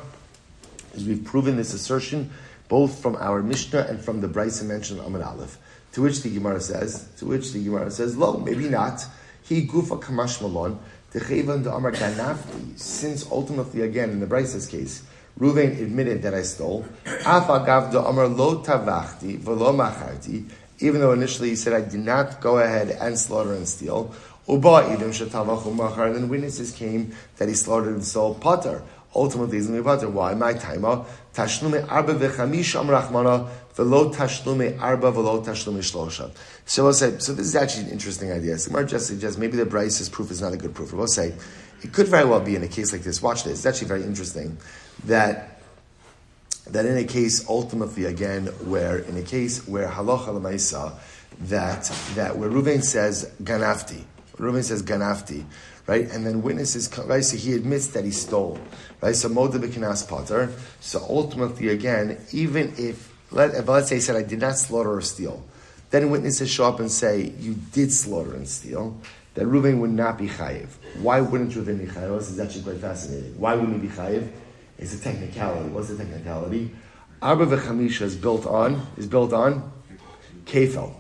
is 0.95 1.05
we've 1.05 1.25
proven 1.25 1.57
this 1.57 1.75
assertion 1.75 2.31
both 2.71 3.03
from 3.03 3.17
our 3.17 3.43
Mishnah 3.43 3.87
and 3.89 4.01
from 4.01 4.21
the 4.21 4.29
Brisa 4.29 4.65
mentioned 4.65 5.01
Amar 5.01 5.23
Aleph. 5.23 5.59
To 5.93 6.03
which 6.03 6.23
the 6.23 6.33
Gemara 6.33 6.61
says, 6.61 7.09
to 7.19 7.27
which 7.27 7.53
the 7.53 7.63
Gemara 7.63 7.91
says, 7.91 8.17
lo, 8.17 8.39
maybe 8.39 8.69
not. 8.69 9.05
He 9.43 9.67
gufa 9.67 10.01
kamash 10.01 10.41
malon. 10.41 10.79
Since 12.77 13.27
ultimately, 13.31 13.83
again, 13.83 14.11
in 14.11 14.21
the 14.21 14.27
Brisa's 14.27 14.67
case, 14.67 15.03
Ruvain 15.39 15.81
admitted 15.81 16.23
that 16.23 16.35
I 16.35 16.43
stole. 16.43 16.85
Even 20.83 21.01
though 21.01 21.13
initially 21.13 21.49
he 21.49 21.57
said 21.57 21.73
I 21.73 21.81
did 21.81 22.01
not 22.01 22.41
go 22.41 22.59
ahead 22.59 22.91
and 22.91 23.19
slaughter 23.19 23.55
and 23.55 23.67
steal. 23.69 24.15
And 24.47 24.63
then 24.63 26.29
witnesses 26.29 26.73
came 26.73 27.13
that 27.37 27.49
he 27.49 27.55
slaughtered 27.55 27.95
and 27.95 28.05
sold 28.05 28.41
potter. 28.41 28.83
Ultimately, 29.15 29.59
is 29.59 29.67
going 29.67 29.83
to 29.83 30.07
be. 30.07 30.13
Why? 30.13 30.35
My 30.35 30.53
timer. 30.55 31.05
Tashlume 31.35 31.91
arba 31.91 32.15
v'chamish 32.15 32.81
amrachmana 32.81 33.49
v'lo 33.75 34.15
tashlume 34.15 34.81
arba 34.81 35.11
v'lo 35.11 35.45
tashlume 35.45 35.79
shlosha. 35.79 36.31
So 36.65 36.85
we'll 36.85 36.93
say, 36.93 37.19
so 37.19 37.33
this 37.33 37.47
is 37.47 37.57
actually 37.57 37.85
an 37.85 37.91
interesting 37.91 38.31
idea. 38.31 38.57
So 38.59 38.71
Gemara 38.71 38.87
just 38.87 39.09
suggests 39.09 39.39
maybe 39.39 39.57
the 39.57 39.67
Brisa's 39.67 40.09
proof 40.09 40.31
is 40.31 40.41
not 40.41 40.53
a 40.53 40.57
good 40.57 40.75
proof. 40.75 40.93
We'll 40.93 41.09
say, 41.09 41.35
it 41.83 41.93
could 41.93 42.09
very 42.09 42.25
well 42.25 42.41
be 42.41 42.55
in 42.55 42.63
a 42.63 42.69
case 42.69 42.93
like 42.93 43.03
this. 43.03 43.21
Watch 43.23 43.45
this. 43.45 43.65
It's 43.65 43.67
actually 43.67 43.89
very 43.89 44.05
interesting 44.05 44.59
that 45.05 45.61
that 46.67 46.87
in 46.87 46.97
a 46.97 47.05
case 47.05 47.49
ultimately 47.49 48.05
again 48.05 48.47
where 48.69 48.99
in 48.99 49.17
a 49.17 49.23
case 49.23 49.67
where 49.67 49.89
halacha 49.89 50.29
lemaisa 50.29 50.93
that 51.41 51.91
that 52.15 52.37
where 52.37 52.51
Ruvain 52.51 52.85
says 52.85 53.33
ganafti, 53.43 54.05
Ruvain 54.37 54.63
says 54.63 54.83
ganafti, 54.83 55.45
right? 55.91 56.09
And 56.13 56.25
then 56.25 56.41
witnesses 56.43 56.89
right? 56.99 57.25
So 57.25 57.37
he 57.37 57.53
admits 57.55 57.89
that 57.89 58.05
he 58.05 58.13
stole, 58.13 58.61
right? 59.01 59.17
So 59.17 59.29
Moda 59.29 59.55
Bikinas 59.55 60.09
Potter. 60.09 60.53
So 60.79 61.05
ultimately, 61.09 61.69
again, 61.69 62.17
even 62.33 62.73
if, 62.79 63.13
let, 63.33 63.55
if 63.57 63.67
let's 63.67 63.89
say 63.89 63.97
he 63.97 64.01
said, 64.01 64.15
I 64.15 64.23
did 64.23 64.39
not 64.39 64.57
slaughter 64.57 64.93
or 64.95 65.01
steal, 65.01 65.43
then 65.91 66.11
witnesses 66.11 66.49
show 66.49 66.67
up 66.69 66.79
and 66.79 66.93
say, 66.93 67.35
you 67.41 67.55
did 67.73 67.93
slaughter 67.93 68.35
and 68.35 68.49
steal, 68.49 69.01
then 69.35 69.47
Reuven 69.47 69.81
would 69.81 69.91
not 69.91 70.17
be 70.17 70.29
chayiv. 70.29 70.69
Why 71.01 71.21
wouldn't 71.21 71.51
Reuven 71.55 71.79
be 71.79 71.87
chayiv? 71.87 72.17
This 72.21 72.31
is 72.31 72.39
actually 72.39 72.63
quite 72.63 72.77
fascinating. 72.77 73.37
Why 73.37 73.57
wouldn't 73.57 73.83
he 73.83 73.89
be 73.89 73.93
chayiv? 73.93 74.31
It's 74.79 74.95
a 74.95 75.01
technicality. 75.01 75.71
What's 75.71 75.89
the 75.89 75.97
technicality? 75.97 76.71
Arba 77.21 77.47
v'chamisha 77.47 78.03
is 78.03 78.15
built 78.15 78.47
on, 78.47 78.87
is 78.97 79.09
built 79.09 79.33
on 79.33 79.73
kefel. 80.45 80.95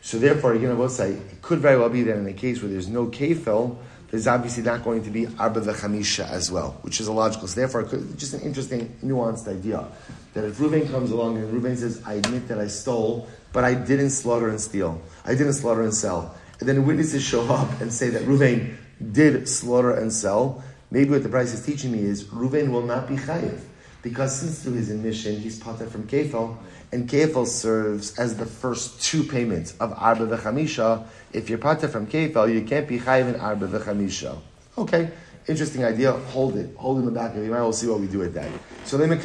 So 0.00 0.20
therefore, 0.20 0.54
you 0.54 0.68
know, 0.68 0.76
we'll 0.76 0.88
say, 0.88 1.10
it 1.10 1.42
could 1.42 1.58
very 1.58 1.76
well 1.76 1.88
be 1.88 2.04
that 2.04 2.16
in 2.16 2.26
a 2.28 2.32
case 2.32 2.62
where 2.62 2.70
there's 2.70 2.88
no 2.88 3.08
kefel, 3.08 3.78
there's 4.10 4.26
obviously 4.26 4.62
not 4.62 4.84
going 4.84 5.02
to 5.04 5.10
be 5.10 5.26
arba 5.38 5.60
v'chamisha 5.60 6.28
as 6.30 6.50
well, 6.50 6.78
which 6.82 7.00
is 7.00 7.08
a 7.08 7.12
logical. 7.12 7.46
So 7.46 7.60
therefore, 7.60 7.82
just 8.16 8.34
an 8.34 8.40
interesting, 8.40 8.96
nuanced 9.04 9.48
idea 9.48 9.86
that 10.34 10.44
if 10.44 10.58
Reuven 10.58 10.90
comes 10.90 11.10
along 11.10 11.36
and 11.36 11.52
Reuven 11.52 11.76
says, 11.76 12.00
"I 12.04 12.14
admit 12.14 12.48
that 12.48 12.58
I 12.58 12.68
stole, 12.68 13.28
but 13.52 13.64
I 13.64 13.74
didn't 13.74 14.10
slaughter 14.10 14.48
and 14.48 14.60
steal. 14.60 15.00
I 15.24 15.34
didn't 15.34 15.54
slaughter 15.54 15.82
and 15.82 15.94
sell," 15.94 16.34
and 16.60 16.68
then 16.68 16.86
witnesses 16.86 17.22
show 17.22 17.42
up 17.52 17.80
and 17.80 17.92
say 17.92 18.08
that 18.10 18.22
Reuven 18.22 18.76
did 19.12 19.48
slaughter 19.48 19.92
and 19.92 20.12
sell, 20.12 20.62
maybe 20.90 21.10
what 21.10 21.22
the 21.22 21.28
Brisa 21.28 21.54
is 21.54 21.64
teaching 21.64 21.92
me 21.92 22.00
is 22.00 22.24
Reuven 22.24 22.70
will 22.70 22.82
not 22.82 23.08
be 23.08 23.16
chayiv 23.16 23.60
because 24.02 24.40
since 24.40 24.62
through 24.62 24.74
his 24.74 24.90
admission 24.90 25.38
he's 25.38 25.58
parted 25.58 25.90
from 25.90 26.06
kefel, 26.06 26.56
and 26.92 27.08
kefel 27.08 27.46
serves 27.46 28.18
as 28.18 28.36
the 28.36 28.46
first 28.46 29.02
two 29.02 29.22
payments 29.22 29.74
of 29.78 29.92
arba 29.92 30.26
v'chamisha. 30.26 31.06
If 31.32 31.48
you're 31.48 31.58
parted 31.58 31.88
from 31.88 32.06
kefel, 32.06 32.52
you 32.52 32.62
can't 32.62 32.88
be 32.88 32.98
chayiv 32.98 33.34
in 33.34 33.40
arba 33.40 33.68
v'chamisha. 33.68 34.38
Okay, 34.76 35.10
interesting 35.46 35.84
idea. 35.84 36.12
Hold 36.12 36.56
it, 36.56 36.74
hold 36.76 36.98
it 36.98 37.00
in 37.00 37.06
the 37.06 37.12
back 37.12 37.34
of 37.34 37.42
your 37.42 37.50
mind. 37.50 37.64
We'll 37.64 37.72
see 37.72 37.88
what 37.88 38.00
we 38.00 38.06
do 38.06 38.18
with 38.18 38.34
that. 38.34 38.50
So 38.84 38.96
let 38.96 39.08
me 39.08 39.18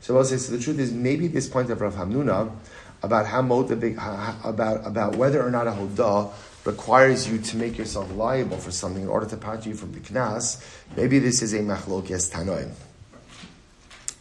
So 0.00 0.16
I'll 0.16 0.24
say. 0.24 0.36
So 0.36 0.52
the 0.52 0.62
truth 0.62 0.78
is, 0.78 0.92
maybe 0.92 1.26
this 1.26 1.48
point 1.48 1.70
of 1.70 1.80
Rav 1.80 1.94
Hamnuna 1.94 2.50
about 3.02 3.26
how 3.26 3.42
motive, 3.42 3.82
about 4.44 4.86
about 4.86 5.16
whether 5.16 5.42
or 5.42 5.50
not 5.50 5.66
a 5.66 5.72
hodah 5.72 6.32
requires 6.64 7.28
you 7.28 7.38
to 7.38 7.56
make 7.56 7.76
yourself 7.76 8.10
liable 8.14 8.56
for 8.56 8.70
something 8.70 9.02
in 9.02 9.08
order 9.08 9.26
to 9.26 9.36
part 9.36 9.66
you 9.66 9.74
from 9.74 9.92
the 9.92 10.00
knas. 10.00 10.64
Maybe 10.96 11.18
this 11.18 11.42
is 11.42 11.52
a 11.52 11.58
machlokes 11.58 12.32
tanoim. 12.32 12.70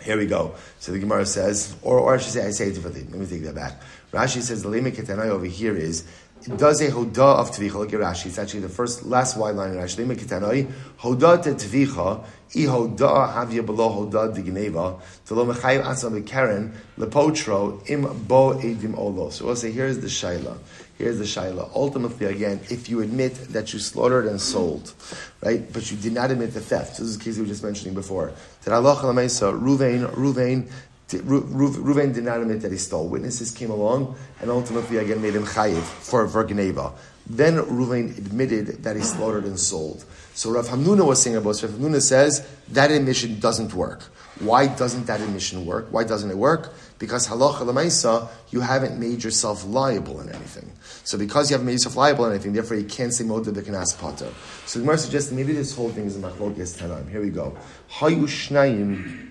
Here 0.03 0.17
we 0.17 0.25
go. 0.25 0.55
So 0.79 0.91
the 0.91 0.99
Gemara 0.99 1.25
says, 1.25 1.75
or, 1.81 1.99
or 1.99 2.15
I 2.15 2.17
should 2.17 2.33
say, 2.33 2.45
I 2.45 2.51
say 2.51 2.67
it 2.67 2.73
differently. 2.73 3.03
Let 3.03 3.19
me 3.19 3.25
take 3.25 3.43
that 3.43 3.55
back. 3.55 3.81
Rashi 4.11 4.41
says 4.41 4.61
the 4.61 4.69
lema 4.69 4.91
ketanai 4.91 5.29
over 5.29 5.45
here 5.45 5.75
is 5.75 6.05
does 6.57 6.81
a 6.81 6.91
hoda 6.91 7.39
of 7.39 7.51
tvicha. 7.51 7.75
Look 7.75 7.93
at 7.93 7.99
Rashi. 8.01 8.25
It's 8.27 8.37
actually 8.37 8.59
the 8.59 8.69
first 8.69 9.05
last 9.05 9.37
wide 9.37 9.55
line 9.55 9.71
in 9.71 9.77
Rashi. 9.77 10.05
Lema 10.05 10.15
ketanai 10.15 10.71
hoda 10.99 11.41
te 11.41 11.51
tvicha 11.51 12.23
i 12.55 12.59
hoda 12.59 13.33
havya 13.33 13.65
below 13.65 14.05
hoda 14.05 14.35
digneva 14.35 14.99
to 15.25 15.35
lo 15.35 15.45
mechayiv 15.45 15.83
asam 15.83 16.21
bekaren 16.21 16.71
lepotro 16.97 17.89
im 17.89 18.01
bo 18.27 18.53
edim 18.55 18.97
olo. 18.97 19.29
So 19.29 19.45
we'll 19.45 19.55
say 19.55 19.71
here's 19.71 19.99
the 19.99 20.07
shaila. 20.07 20.57
Here's 21.03 21.17
the 21.17 21.25
shaila. 21.25 21.69
Ultimately, 21.75 22.27
again, 22.27 22.61
if 22.69 22.87
you 22.87 23.01
admit 23.01 23.35
that 23.49 23.73
you 23.73 23.79
slaughtered 23.79 24.25
and 24.25 24.39
sold, 24.39 24.93
right, 25.41 25.61
but 25.73 25.91
you 25.91 25.97
did 25.97 26.13
not 26.13 26.31
admit 26.31 26.53
the 26.53 26.61
theft. 26.61 26.95
So 26.95 27.03
this 27.03 27.11
is 27.11 27.17
the 27.17 27.23
case 27.25 27.35
we 27.35 27.41
were 27.41 27.49
just 27.49 27.61
mentioning 27.61 27.93
before. 27.93 28.31
Ruvain, 28.63 30.09
Ruvain, 30.13 30.69
Ruvain 31.09 32.13
did 32.13 32.23
not 32.23 32.39
admit 32.39 32.61
that 32.61 32.71
he 32.71 32.77
stole. 32.77 33.09
Witnesses 33.09 33.51
came 33.51 33.69
along 33.69 34.15
and 34.39 34.49
ultimately 34.49 34.95
again 34.95 35.21
made 35.21 35.35
him 35.35 35.43
chayiv 35.43 35.81
for, 35.81 36.25
Geneva. 36.45 36.93
Then 37.27 37.57
Ruvain 37.57 38.17
admitted 38.17 38.83
that 38.83 38.95
he 38.95 39.01
slaughtered 39.01 39.43
and 39.43 39.59
sold. 39.59 40.05
So 40.35 40.51
Rav 40.51 40.69
Hamnuna 40.69 41.05
was 41.05 41.21
saying 41.21 41.35
about 41.35 41.61
Rav 41.61 41.71
Hamnuna 41.71 42.01
says 42.01 42.47
that 42.69 42.91
admission 42.91 43.41
doesn't 43.41 43.73
work. 43.73 44.03
Why 44.39 44.67
doesn't 44.67 45.07
that 45.07 45.19
admission 45.19 45.65
work? 45.65 45.87
Why 45.91 46.05
doesn't 46.05 46.31
it 46.31 46.37
work? 46.37 46.73
Because 46.99 47.27
halacha 47.27 47.59
lemaisa, 47.59 48.29
you 48.49 48.61
haven't 48.61 48.99
made 48.99 49.23
yourself 49.23 49.65
liable 49.65 50.21
in 50.21 50.29
anything. 50.29 50.71
So 51.03 51.17
because 51.17 51.49
you 51.49 51.55
haven't 51.55 51.65
made 51.65 51.73
yourself 51.73 51.95
liable 51.95 52.25
in 52.25 52.31
anything, 52.31 52.53
therefore 52.53 52.77
you 52.77 52.85
can't 52.85 53.13
say 53.13 53.23
moda 53.23 53.45
b'kanas 53.45 53.97
potter. 53.99 54.29
So 54.65 54.79
the 54.79 54.85
Gemara 54.85 54.97
suggests 54.97 55.31
maybe 55.31 55.53
this 55.53 55.75
whole 55.75 55.89
thing 55.89 56.05
is 56.05 56.15
a 56.15 56.19
machlokes 56.19 56.77
tanaim. 56.77 57.09
Here 57.09 57.21
we 57.21 57.29
go. 57.29 57.57
Hayu 57.91 58.23
shnayim 58.23 59.29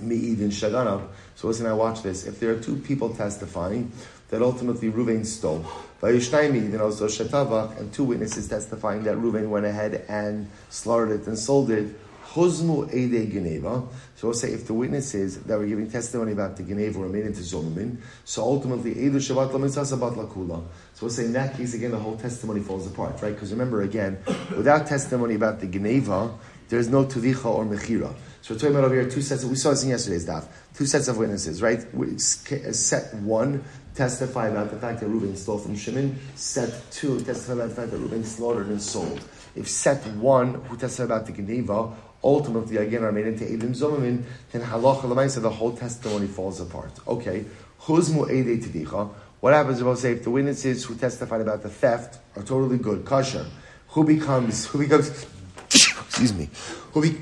shaganav. 0.00 1.08
So 1.36 1.48
listen, 1.48 1.66
I 1.66 1.72
watch 1.72 2.02
this. 2.02 2.26
If 2.26 2.40
there 2.40 2.50
are 2.50 2.60
two 2.60 2.76
people 2.76 3.14
testifying 3.14 3.92
that 4.30 4.42
ultimately 4.42 4.90
Ruvain 4.90 5.24
stole, 5.24 5.64
and 6.02 7.92
two 7.92 8.04
witnesses 8.04 8.48
testifying 8.48 9.04
that 9.04 9.16
Ruvain 9.16 9.48
went 9.48 9.64
ahead 9.64 10.04
and 10.08 10.50
slaughtered 10.68 11.20
it 11.20 11.26
and 11.26 11.38
sold 11.38 11.70
it, 11.70 11.94
Chuzmu 12.34 12.92
Eide 12.92 13.30
Geneva. 13.30 13.86
So 14.16 14.28
we'll 14.28 14.34
say 14.34 14.52
if 14.52 14.66
the 14.66 14.74
witnesses 14.74 15.38
that 15.44 15.56
were 15.56 15.66
giving 15.66 15.88
testimony 15.88 16.32
about 16.32 16.56
the 16.56 16.64
Geneva 16.64 16.98
were 16.98 17.08
made 17.08 17.26
into 17.26 17.40
Zolumin, 17.40 17.98
so 18.24 18.42
ultimately 18.42 18.94
Eidu 18.94 19.16
Shabbat 19.16 19.52
Lamitzah 19.52 19.86
Sabat 19.86 20.14
Lakula. 20.14 20.64
So 20.94 21.06
we'll 21.06 21.10
say 21.10 21.26
in 21.26 21.32
that 21.34 21.56
case 21.56 21.74
again 21.74 21.92
the 21.92 21.98
whole 21.98 22.16
testimony 22.16 22.60
falls 22.60 22.88
apart, 22.88 23.22
right? 23.22 23.32
Because 23.32 23.52
remember 23.52 23.82
again, 23.82 24.18
without 24.56 24.88
testimony 24.88 25.36
about 25.36 25.60
the 25.60 25.66
Geneva, 25.66 26.34
there's 26.68 26.88
no 26.88 27.04
Tuvicha 27.04 27.44
or 27.44 27.64
Mechira. 27.64 28.12
So 28.42 28.52
we're 28.52 28.60
talking 28.60 28.74
about 28.74 28.84
over 28.84 28.94
here 28.94 29.08
two 29.08 29.22
sets. 29.22 29.44
Of, 29.44 29.50
we 29.50 29.56
saw 29.56 29.70
this 29.70 29.84
in 29.84 29.90
yesterday's 29.90 30.26
daf. 30.26 30.46
Two 30.74 30.86
sets 30.86 31.08
of 31.08 31.16
witnesses, 31.16 31.62
right? 31.62 31.78
Uh, 31.78 32.18
set 32.18 33.14
one 33.14 33.62
testify 33.94 34.48
about 34.48 34.70
the 34.70 34.76
fact 34.76 35.00
that 35.00 35.06
Reuben 35.06 35.36
stole 35.36 35.58
from 35.58 35.76
Shimon. 35.76 36.18
Set 36.34 36.90
two 36.90 37.20
testify 37.20 37.54
about 37.54 37.68
the 37.68 37.74
fact 37.76 37.90
that 37.92 37.98
Reuben 37.98 38.24
slaughtered 38.24 38.66
and 38.66 38.82
sold. 38.82 39.20
If 39.54 39.68
set 39.68 40.04
one 40.16 40.54
who 40.64 40.76
testified 40.76 41.06
about 41.06 41.26
the 41.26 41.32
Geneva 41.32 41.94
ultimately 42.24 42.78
again 42.78 43.04
are 43.04 43.12
made 43.12 43.26
into 43.26 43.44
Edim 43.44 43.76
Zomamin, 43.76 44.22
then 44.50 44.62
halacha 44.62 45.02
lemaisa, 45.02 45.42
the 45.42 45.50
whole 45.50 45.76
testimony 45.76 46.26
falls 46.26 46.60
apart. 46.60 46.90
Okay, 47.06 47.44
who's 47.80 48.10
mu'edei 48.10 48.62
tidicha? 48.64 49.10
What 49.40 49.52
happens 49.52 49.80
if 49.80 49.86
I 49.86 49.94
say 49.94 50.12
if 50.12 50.24
the 50.24 50.30
witnesses 50.30 50.84
who 50.84 50.94
testified 50.94 51.42
about 51.42 51.62
the 51.62 51.68
theft 51.68 52.18
are 52.34 52.42
totally 52.42 52.78
good, 52.78 53.04
kosher? 53.04 53.46
Who 53.88 54.04
becomes 54.04 54.66
who 54.66 54.78
becomes 54.78 55.26
excuse 55.66 56.32
me, 56.32 56.48
who 56.92 57.02
be 57.02 57.18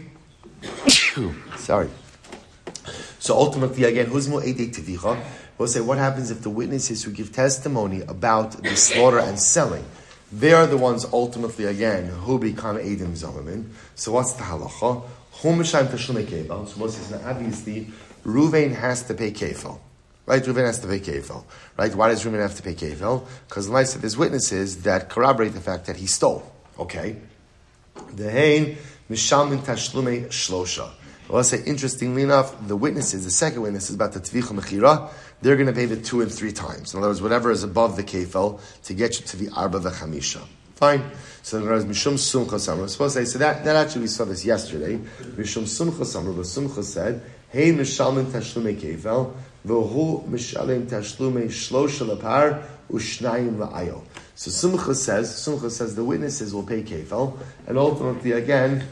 sorry. 1.57 1.91
So 3.19 3.37
ultimately, 3.37 3.85
again, 3.85 4.07
who's 4.07 4.29
mu'edei 4.29 4.73
tidicha? 4.73 5.23
We'll 5.59 5.69
say 5.69 5.81
what 5.81 5.99
happens 5.99 6.31
if 6.31 6.43
the 6.43 6.51
witnesses 6.51 7.05
who 7.05 7.11
give 7.11 7.33
testimony 7.33 8.03
about 8.03 8.63
the 8.63 8.77
slaughter 8.77 9.19
and 9.19 9.39
selling 9.39 9.85
they 10.33 10.53
are 10.53 10.67
the 10.67 10.79
ones 10.79 11.07
ultimately 11.13 11.67
again 11.67 12.07
who 12.07 12.39
become 12.39 12.79
Edim 12.79 13.13
Zamamin. 13.13 13.69
So 13.95 14.13
what's 14.13 14.33
the 14.33 14.43
halacha? 14.43 15.03
Humishayim 15.35 15.89
Tashlumei 15.89 16.25
Kefal. 16.25 16.67
So 16.69 16.81
what 16.81 16.91
says 16.91 17.13
obviously 17.25 17.89
Ruvain 18.25 18.75
has 18.75 19.03
to 19.05 19.15
pay 19.15 19.31
Kefal. 19.31 19.79
Right, 20.25 20.43
Ruvain 20.43 20.65
has 20.65 20.79
to 20.81 20.87
pay 20.87 21.01
Kefal. 21.01 21.45
Right, 21.77 21.95
why 21.95 22.09
does 22.09 22.25
Ruvain 22.25 22.41
have 22.41 22.55
to 22.57 22.63
pay 22.63 22.75
Kefal? 22.75 23.27
Because 23.49 23.67
the 23.67 23.73
life 23.73 23.95
of 23.95 24.03
his 24.03 24.17
witnesses 24.17 24.83
that 24.83 25.09
corroborate 25.09 25.53
the 25.53 25.61
fact 25.61 25.87
that 25.87 25.97
he 25.97 26.07
stole. 26.07 26.51
Okay. 26.79 27.17
The 28.15 28.31
Hain 28.31 28.79
Mishamin 29.11 29.59
Tashlumei 29.59 30.29
Shlosha. 30.29 30.91
I'll 31.31 31.45
say, 31.45 31.63
interestingly 31.65 32.23
enough, 32.23 32.55
the 32.67 32.77
witnesses, 32.77 33.25
the 33.25 33.31
second 33.31 33.63
witness 33.63 33.89
is 33.89 33.95
about 33.95 34.13
the 34.13 34.21
Tvicha 34.21 34.59
Mechira, 34.59 35.11
they're 35.43 35.57
going 35.57 35.67
to 35.67 35.73
pay 35.73 35.87
the 35.87 35.97
two 35.97 36.23
and 36.23 36.33
three 36.33 36.53
times. 36.53 36.95
In 36.95 36.99
other 36.99 37.09
words, 37.09 37.21
whatever 37.21 37.51
is 37.51 37.63
above 37.63 37.97
the 37.97 38.05
kefel 38.05 38.61
to 38.85 38.95
get 38.95 39.21
you 39.21 39.27
to 39.27 39.37
the 39.37 39.51
arba 39.51 39.81
v'chamisha. 39.81 40.43
Fine. 40.75 41.05
So 41.43 41.59
other 41.59 41.71
words, 41.71 41.85
mishum 41.85 42.15
sumcha 42.15 42.55
samra. 42.55 42.89
Supposed 42.89 43.17
to 43.17 43.27
say, 43.27 43.33
so 43.33 43.39
that, 43.39 43.65
that 43.65 43.77
actually 43.77 44.03
we 44.03 44.07
saw 44.09 44.25
this 44.25 44.45
yesterday. 44.45 44.97
Mishum 44.97 45.65
sumcha 45.65 46.05
samra, 46.05 46.35
but 46.35 46.47
sumcha 46.47 46.83
said, 46.83 47.23
hey 47.51 47.73
mishalmin 47.73 48.27
tashlume 48.27 48.77
kefel, 48.81 49.35
v'hu 49.67 50.27
mishalim 50.29 50.87
tashlume 50.87 51.45
shlosha 51.47 52.17
lepar, 52.17 52.65
ushnayim 52.91 53.57
la'ayo. 53.57 54.03
So 54.35 54.51
Sumcha 54.51 54.95
says, 54.95 55.31
Sumcha 55.31 55.71
says 55.71 55.95
the 55.95 56.05
witnesses 56.05 56.55
will 56.55 56.63
pay 56.63 56.83
kefel, 56.83 57.39
and 57.67 57.79
ultimately 57.79 58.33
again, 58.33 58.85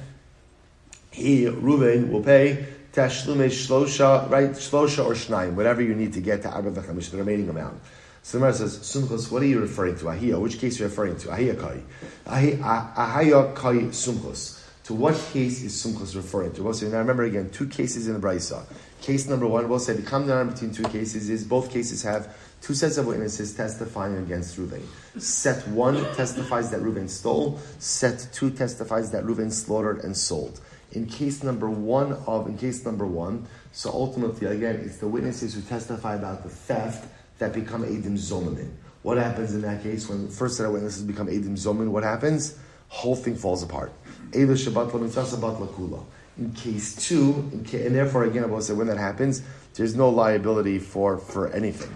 he, 1.11 1.48
Reuben, 1.48 2.12
will 2.12 2.22
pay 2.22 2.66
tashlume 2.93 3.47
shlosha, 3.47 4.28
right? 4.30 4.51
Shlosha 4.51 5.05
or 5.05 5.12
shnayim, 5.12 5.55
whatever 5.55 5.82
you 5.82 5.95
need 5.95 6.12
to 6.14 6.20
get 6.20 6.43
to 6.43 6.51
arba 6.51 6.70
v'chamish, 6.70 7.11
the 7.11 7.16
remaining 7.16 7.49
amount. 7.49 7.80
So 8.22 8.38
the 8.38 8.43
Gemara 8.43 8.55
says, 8.55 8.78
Sumchos, 8.80 9.30
what 9.30 9.43
are 9.43 9.47
you 9.47 9.61
referring 9.61 9.97
to? 9.97 10.05
Ahia, 10.07 10.38
which 10.41 10.59
case 10.59 10.78
are 10.78 10.84
you 10.84 10.88
referring 10.91 11.16
to? 11.18 11.28
Ahia 11.28 11.59
kai. 11.59 11.82
Ahia 12.26 13.55
kai 13.55 13.74
sumchos. 13.91 14.59
To 14.84 14.95
what 14.95 15.14
case 15.32 15.62
is 15.62 15.72
sumchos 15.72 16.14
referring 16.16 16.53
to? 16.55 16.62
We'll 16.62 16.74
now 16.82 16.99
remember 16.99 17.22
again, 17.22 17.49
two 17.51 17.66
cases 17.66 18.09
in 18.09 18.14
the 18.14 18.20
Brisa. 18.20 18.64
Case 19.01 19.26
number 19.28 19.47
one, 19.47 19.68
we'll 19.68 19.78
say 19.78 19.95
the 19.95 20.03
common 20.03 20.51
between 20.51 20.72
two 20.72 20.82
cases 20.82 21.30
is 21.30 21.45
both 21.45 21.70
cases 21.70 22.03
have 22.03 22.36
two 22.61 22.74
sets 22.74 22.99
of 22.99 23.07
witnesses 23.07 23.55
testifying 23.55 24.18
against 24.18 24.59
Reuven. 24.59 24.82
Set 25.18 25.66
one 25.68 25.97
testifies 26.14 26.70
that 26.72 26.80
Reuven 26.80 27.09
stole. 27.09 27.59
Set 27.78 28.28
two 28.32 28.51
testifies 28.51 29.11
that 29.12 29.24
Reuven 29.24 29.51
slaughtered 29.51 30.05
and 30.05 30.14
sold 30.14 30.61
in 30.93 31.07
case 31.07 31.43
number 31.43 31.70
one 31.70 32.12
of 32.26 32.47
in 32.47 32.59
case 32.59 32.84
number 32.84 33.07
one. 33.07 33.47
So 33.72 33.91
ultimately, 33.91 34.49
again, 34.49 34.76
it's 34.76 34.99
the 34.99 35.09
witnesses 35.09 35.55
who 35.55 35.62
testify 35.62 36.16
about 36.16 36.43
the 36.43 36.49
theft 36.49 37.07
that 37.38 37.53
become 37.53 37.84
edim 37.84 38.18
zomamin. 38.18 38.70
What 39.03 39.16
happens 39.16 39.55
in 39.55 39.62
that 39.62 39.82
case 39.82 40.09
when 40.09 40.28
first 40.28 40.57
set 40.57 40.66
of 40.66 40.72
witnesses 40.72 41.03
become 41.03 41.28
edim 41.28 41.57
zomin? 41.57 41.88
What 41.88 42.03
happens? 42.03 42.59
Whole 42.88 43.16
thing 43.16 43.36
falls 43.36 43.62
apart. 43.62 43.93
In 44.32 44.49
case 46.53 46.97
two, 46.97 47.51
in 47.53 47.66
and 47.72 47.95
therefore 47.95 48.24
again, 48.24 48.45
I 48.45 48.47
will 48.47 48.61
say 48.61 48.74
when 48.74 48.86
that 48.88 48.99
happens, 48.99 49.43
there's 49.74 49.95
no 49.95 50.09
liability 50.09 50.78
for 50.78 51.18
for 51.18 51.49
anything. 51.53 51.95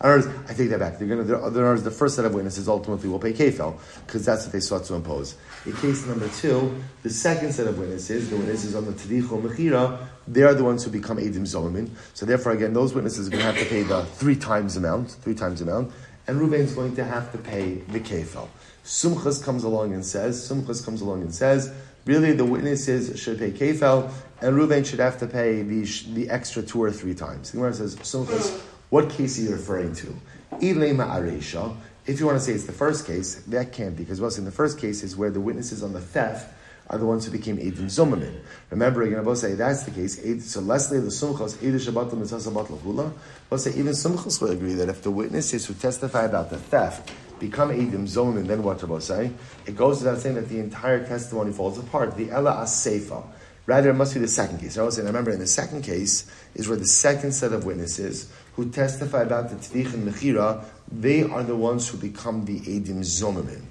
I 0.00 0.54
take 0.54 0.70
that 0.70 0.78
back. 0.78 0.98
They're 0.98 1.08
going 1.08 1.26
to, 1.26 1.50
they're, 1.50 1.78
the 1.78 1.90
first 1.90 2.16
set 2.16 2.24
of 2.24 2.34
witnesses 2.34 2.68
ultimately 2.68 3.08
will 3.08 3.18
pay 3.18 3.32
kefel 3.32 3.78
because 4.06 4.24
that's 4.24 4.44
what 4.44 4.52
they 4.52 4.60
sought 4.60 4.84
to 4.84 4.94
impose. 4.94 5.36
In 5.64 5.72
case 5.74 6.06
number 6.06 6.28
two, 6.28 6.74
the 7.02 7.10
second 7.10 7.52
set 7.52 7.66
of 7.66 7.78
witnesses, 7.78 8.30
the 8.30 8.36
witnesses 8.36 8.74
on 8.74 8.84
the 8.84 8.92
tadicho 8.92 9.40
mechira, 9.40 9.98
they 10.28 10.42
are 10.42 10.54
the 10.54 10.64
ones 10.64 10.84
who 10.84 10.90
become 10.90 11.18
edim 11.18 11.42
zolamin. 11.42 11.90
So 12.14 12.26
therefore, 12.26 12.52
again, 12.52 12.72
those 12.72 12.94
witnesses 12.94 13.28
are 13.28 13.30
going 13.30 13.44
to 13.44 13.52
have 13.52 13.58
to 13.58 13.66
pay 13.66 13.82
the 13.82 14.04
three 14.04 14.36
times 14.36 14.76
amount, 14.76 15.10
three 15.10 15.34
times 15.34 15.60
amount, 15.60 15.92
and 16.28 16.54
is 16.54 16.74
going 16.74 16.96
to 16.96 17.04
have 17.04 17.30
to 17.32 17.38
pay 17.38 17.74
the 17.74 18.00
kefel. 18.00 18.48
Sumchas 18.84 19.42
comes 19.42 19.64
along 19.64 19.92
and 19.92 20.04
says, 20.04 20.48
Sumchas 20.48 20.84
comes 20.84 21.00
along 21.00 21.22
and 21.22 21.34
says, 21.34 21.72
really 22.04 22.32
the 22.32 22.44
witnesses 22.44 23.18
should 23.20 23.38
pay 23.38 23.50
kefel, 23.50 24.10
and 24.40 24.56
Reuven 24.56 24.84
should 24.84 24.98
have 24.98 25.18
to 25.18 25.26
pay 25.26 25.62
the, 25.62 25.84
the 26.12 26.28
extra 26.30 26.62
two 26.62 26.82
or 26.82 26.90
three 26.90 27.14
times. 27.14 27.50
The 27.50 27.58
Gemara 27.58 27.74
says, 27.74 28.62
what 28.90 29.10
case 29.10 29.38
are 29.38 29.42
you 29.42 29.50
referring 29.52 29.94
to? 29.96 30.14
If 30.60 32.20
you 32.20 32.26
want 32.26 32.38
to 32.38 32.44
say 32.44 32.52
it's 32.52 32.66
the 32.66 32.72
first 32.72 33.06
case, 33.06 33.36
that 33.46 33.72
can't 33.72 33.96
be, 33.96 34.04
because 34.04 34.20
what's 34.20 34.38
in 34.38 34.44
the 34.44 34.52
first 34.52 34.78
case 34.78 35.02
is 35.02 35.16
where 35.16 35.30
the 35.30 35.40
witnesses 35.40 35.82
on 35.82 35.92
the 35.92 36.00
theft 36.00 36.54
are 36.88 36.98
the 36.98 37.06
ones 37.06 37.24
who 37.26 37.32
became 37.32 37.56
Eidim 37.56 37.86
Zomamin. 37.86 38.38
Remember, 38.70 39.02
again, 39.02 39.26
I 39.26 39.34
say 39.34 39.54
that's 39.54 39.82
the 39.82 39.90
case. 39.90 40.20
So 40.48 40.60
Leslie 40.60 41.00
the 41.00 41.08
Sumchas, 41.08 41.56
Eidim 41.56 41.80
Shabbat 41.80 42.16
Mitzvah 42.16 42.36
Shabbat 42.36 42.66
Lahula. 42.68 43.12
We'll 43.50 43.58
say 43.58 43.70
even 43.70 43.92
Sumchas 43.92 44.40
will 44.40 44.50
agree 44.50 44.74
that 44.74 44.88
if 44.88 45.02
the 45.02 45.10
witnesses 45.10 45.66
who 45.66 45.74
testify 45.74 46.26
about 46.26 46.50
the 46.50 46.58
theft 46.58 47.10
become 47.40 47.70
Eidim 47.70 48.04
Zomamin, 48.04 48.46
then 48.46 48.62
what 48.62 48.78
to 48.78 49.00
say? 49.00 49.32
It 49.66 49.74
goes 49.74 49.98
without 50.00 50.20
saying 50.20 50.36
that 50.36 50.48
the 50.48 50.60
entire 50.60 51.04
testimony 51.04 51.52
falls 51.52 51.76
apart. 51.76 52.16
The 52.16 52.30
Ella 52.30 52.52
Asefa. 52.62 53.24
Rather, 53.66 53.90
it 53.90 53.94
must 53.94 54.14
be 54.14 54.20
the 54.20 54.28
second 54.28 54.58
case. 54.58 54.78
I 54.78 54.82
was 54.82 54.94
saying, 54.94 55.06
remember, 55.06 55.32
in 55.32 55.40
the 55.40 55.46
second 55.46 55.82
case 55.82 56.30
is 56.54 56.68
where 56.68 56.78
the 56.78 56.86
second 56.86 57.32
set 57.32 57.52
of 57.52 57.64
witnesses 57.64 58.30
who 58.54 58.70
testify 58.70 59.22
about 59.22 59.50
the 59.50 59.56
Tvich 59.56 59.92
and 59.92 60.06
Mechira, 60.08 60.64
they 60.90 61.24
are 61.24 61.42
the 61.42 61.56
ones 61.56 61.88
who 61.88 61.98
become 61.98 62.44
the 62.44 62.60
Edim 62.60 63.00
Zomamin. 63.00 63.62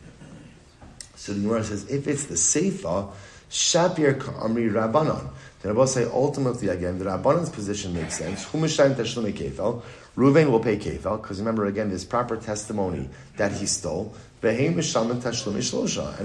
So 1.16 1.34
the 1.34 1.40
Gemara 1.40 1.64
says, 1.64 1.90
if 1.90 2.08
it's 2.08 2.26
the 2.26 2.36
Seifa, 2.36 3.12
Shapir 3.50 4.20
Amri 4.20 4.72
Rabbanon. 4.72 5.30
Then 5.62 5.72
I 5.72 5.76
will 5.76 5.88
say, 5.88 6.04
ultimately, 6.04 6.68
again, 6.68 7.00
the 7.00 7.06
Rabbanon's 7.06 7.50
position 7.50 7.94
makes 7.94 8.18
sense. 8.18 8.46
Humishayim 8.46 8.96
Tashlumi 8.96 9.34
Kefel. 9.34 9.82
Ruvain 10.18 10.52
will 10.52 10.60
pay 10.60 10.78
Kefel, 10.78 11.22
because 11.22 11.40
remember, 11.40 11.66
again, 11.66 11.90
there's 11.90 12.06
proper 12.06 12.38
testimony 12.38 13.10
that 13.38 13.52
he 13.54 13.66
stole. 13.66 14.14
And 14.42 14.78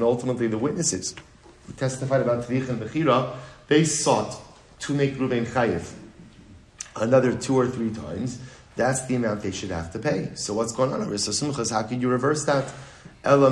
ultimately, 0.02 0.46
the 0.48 0.58
witnesses 0.58 1.14
who 1.66 1.72
testified 1.74 2.20
about 2.20 2.44
Tvich 2.44 2.68
and 2.68 2.80
Mechira, 2.82 3.36
they 3.70 3.84
sought 3.84 4.36
to 4.80 4.92
make 4.92 5.14
Ruvain 5.14 5.46
Chayiv 5.46 5.92
another 6.96 7.34
two 7.36 7.56
or 7.56 7.68
three 7.68 7.94
times. 7.94 8.40
That's 8.74 9.06
the 9.06 9.14
amount 9.14 9.42
they 9.42 9.52
should 9.52 9.70
have 9.70 9.92
to 9.92 10.00
pay. 10.00 10.30
So 10.34 10.54
what's 10.54 10.72
going 10.72 10.92
on 10.92 11.02
over 11.02 11.16
So 11.18 11.30
Sumchas, 11.30 11.70
how 11.70 11.84
can 11.84 12.00
you 12.00 12.08
reverse 12.08 12.44
that? 12.46 12.72
Rather, 13.24 13.46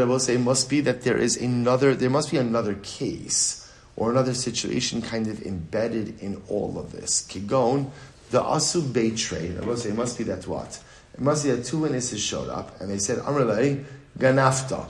I 0.00 0.04
will 0.04 0.18
say 0.20 0.34
it 0.34 0.40
must 0.40 0.70
be 0.70 0.80
that 0.82 1.02
there 1.02 1.16
is 1.16 1.36
another, 1.36 1.96
there 1.96 2.10
must 2.10 2.30
be 2.30 2.36
another 2.36 2.74
case 2.74 3.72
or 3.96 4.12
another 4.12 4.34
situation 4.34 5.02
kind 5.02 5.26
of 5.26 5.42
embedded 5.42 6.20
in 6.20 6.40
all 6.48 6.78
of 6.78 6.92
this. 6.92 7.26
Kigon, 7.28 7.90
the 8.30 8.40
asu 8.40 9.16
trade. 9.16 9.58
I 9.60 9.64
will 9.64 9.76
say 9.76 9.88
it 9.88 9.96
must 9.96 10.16
be 10.16 10.24
that 10.24 10.46
what? 10.46 10.80
It 11.14 11.20
must 11.20 11.42
be 11.42 11.50
that 11.50 11.64
two 11.64 11.78
witnesses 11.78 12.20
showed 12.20 12.50
up 12.50 12.80
and 12.80 12.88
they 12.88 12.98
said, 12.98 13.18
Amrele, 13.18 13.84
ganafta. 14.16 14.88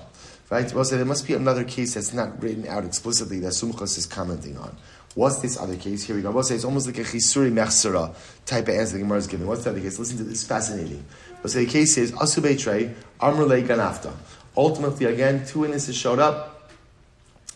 Right? 0.55 0.73
Well, 0.73 0.85
so 0.85 0.95
there 0.97 1.05
must 1.05 1.27
be 1.27 1.35
another 1.35 1.65
case 1.65 1.95
that's 1.95 2.13
not 2.13 2.41
written 2.41 2.69
out 2.69 2.85
explicitly 2.85 3.41
that 3.41 3.55
Sumchas 3.55 3.99
is 3.99 4.07
commenting 4.07 4.57
on. 4.57 4.77
What's 5.17 5.41
this 5.41 5.59
other 5.59 5.75
case? 5.75 6.05
Here 6.05 6.15
we 6.15 6.23
go. 6.23 6.31
We'll 6.31 6.45
say 6.45 6.55
it's 6.55 6.65
almost 6.65 6.87
like 6.87 6.97
a 6.99 7.01
chisuri 7.01 7.53
mechsera 7.53 8.15
type 8.47 8.69
of 8.69 8.77
answer 8.77 8.93
the 8.93 9.01
Gemara 9.01 9.19
is 9.19 9.27
giving. 9.27 9.49
What's 9.49 9.65
the 9.65 9.71
other 9.71 9.81
case? 9.81 9.99
Listen 9.99 10.19
to 10.19 10.23
this, 10.23 10.35
It's 10.35 10.45
fascinating. 10.45 11.05
We'll 11.43 11.51
say 11.51 11.65
the 11.65 11.71
case 11.73 11.97
is 11.97 12.13
asubei 12.13 12.57
trey 12.57 12.95
amrle 13.21 13.67
ganafta. 13.67 14.13
Ultimately, 14.57 15.07
again, 15.07 15.45
two 15.45 15.59
witnesses 15.59 15.97
showed 15.97 16.21
up. 16.21 16.71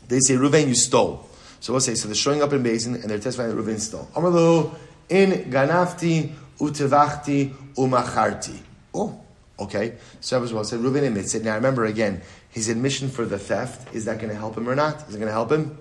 They 0.08 0.18
say, 0.18 0.34
Ruvain, 0.34 0.66
you 0.66 0.74
stole. 0.74 1.24
So 1.60 1.72
we'll 1.72 1.78
say, 1.78 1.94
so 1.94 2.08
they're 2.08 2.16
showing 2.16 2.42
up 2.42 2.52
in 2.52 2.64
Beis 2.64 2.82
Din 2.82 2.94
and 2.94 3.04
they're 3.04 3.20
testifying 3.20 3.54
that 3.54 3.62
Ruvain 3.62 3.78
stole. 3.78 4.08
Amrlo 4.16 4.74
in 5.08 5.52
ganafti 5.52 6.32
utevachti 6.58 7.54
umacharti. 7.76 8.58
Oh, 8.92 9.20
okay. 9.60 9.94
So 10.20 10.42
as 10.42 10.52
well 10.52 10.64
said, 10.64 10.80
Ruvain 10.80 11.06
admits 11.06 11.36
it. 11.36 11.44
Now 11.44 11.54
remember 11.54 11.84
again, 11.84 12.22
his 12.58 12.68
admission 12.68 13.08
for 13.08 13.24
the 13.24 13.38
theft, 13.38 13.94
is 13.94 14.04
that 14.06 14.18
going 14.18 14.30
to 14.30 14.34
help 14.34 14.56
him 14.56 14.68
or 14.68 14.74
not? 14.74 15.08
Is 15.08 15.14
it 15.14 15.18
going 15.18 15.28
to 15.28 15.32
help 15.32 15.52
him? 15.52 15.78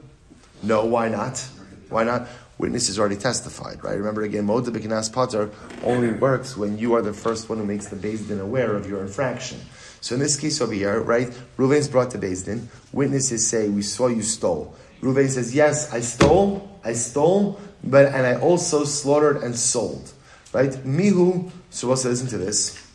No, 0.62 0.86
why 0.86 1.10
not? 1.10 1.40
Why 1.90 2.04
not? 2.04 2.28
Witnesses 2.60 3.00
already 3.00 3.16
testified, 3.16 3.84
right? 3.84 3.98
Remember 3.98 4.22
again, 4.22 4.46
Moda 4.46 4.68
Bekinas 4.68 5.12
Potter 5.12 5.50
only 5.84 6.12
works 6.12 6.56
when 6.56 6.78
you 6.78 6.94
are 6.94 7.02
the 7.02 7.14
first 7.14 7.50
one 7.50 7.58
who 7.58 7.66
makes 7.66 7.88
the 7.88 7.96
Din 7.96 8.40
aware 8.40 8.76
of 8.76 8.88
your 8.88 9.02
infraction. 9.02 9.60
So 10.02 10.14
in 10.14 10.22
this 10.22 10.40
case 10.40 10.62
over 10.62 10.74
here, 10.74 11.02
right, 11.02 11.30
Ruvain's 11.58 11.88
brought 11.88 12.12
to 12.12 12.20
Din. 12.20 12.70
Witnesses 12.92 13.48
say, 13.48 13.70
We 13.70 13.82
saw 13.82 14.08
you 14.08 14.22
stole. 14.22 14.76
Ruvain 15.02 15.30
says, 15.30 15.56
Yes, 15.56 15.92
I 15.92 16.02
stole, 16.02 16.80
I 16.84 16.94
stole, 16.94 17.60
but 17.84 18.06
and 18.06 18.26
I 18.26 18.36
also 18.36 18.84
slaughtered 18.84 19.38
and 19.38 19.56
sold. 19.56 20.14
Right? 20.54 20.74
Mihu, 20.86 21.52
so 21.72 21.90
also 21.90 22.10
listen 22.10 22.28
to 22.28 22.38
this. 22.38 22.87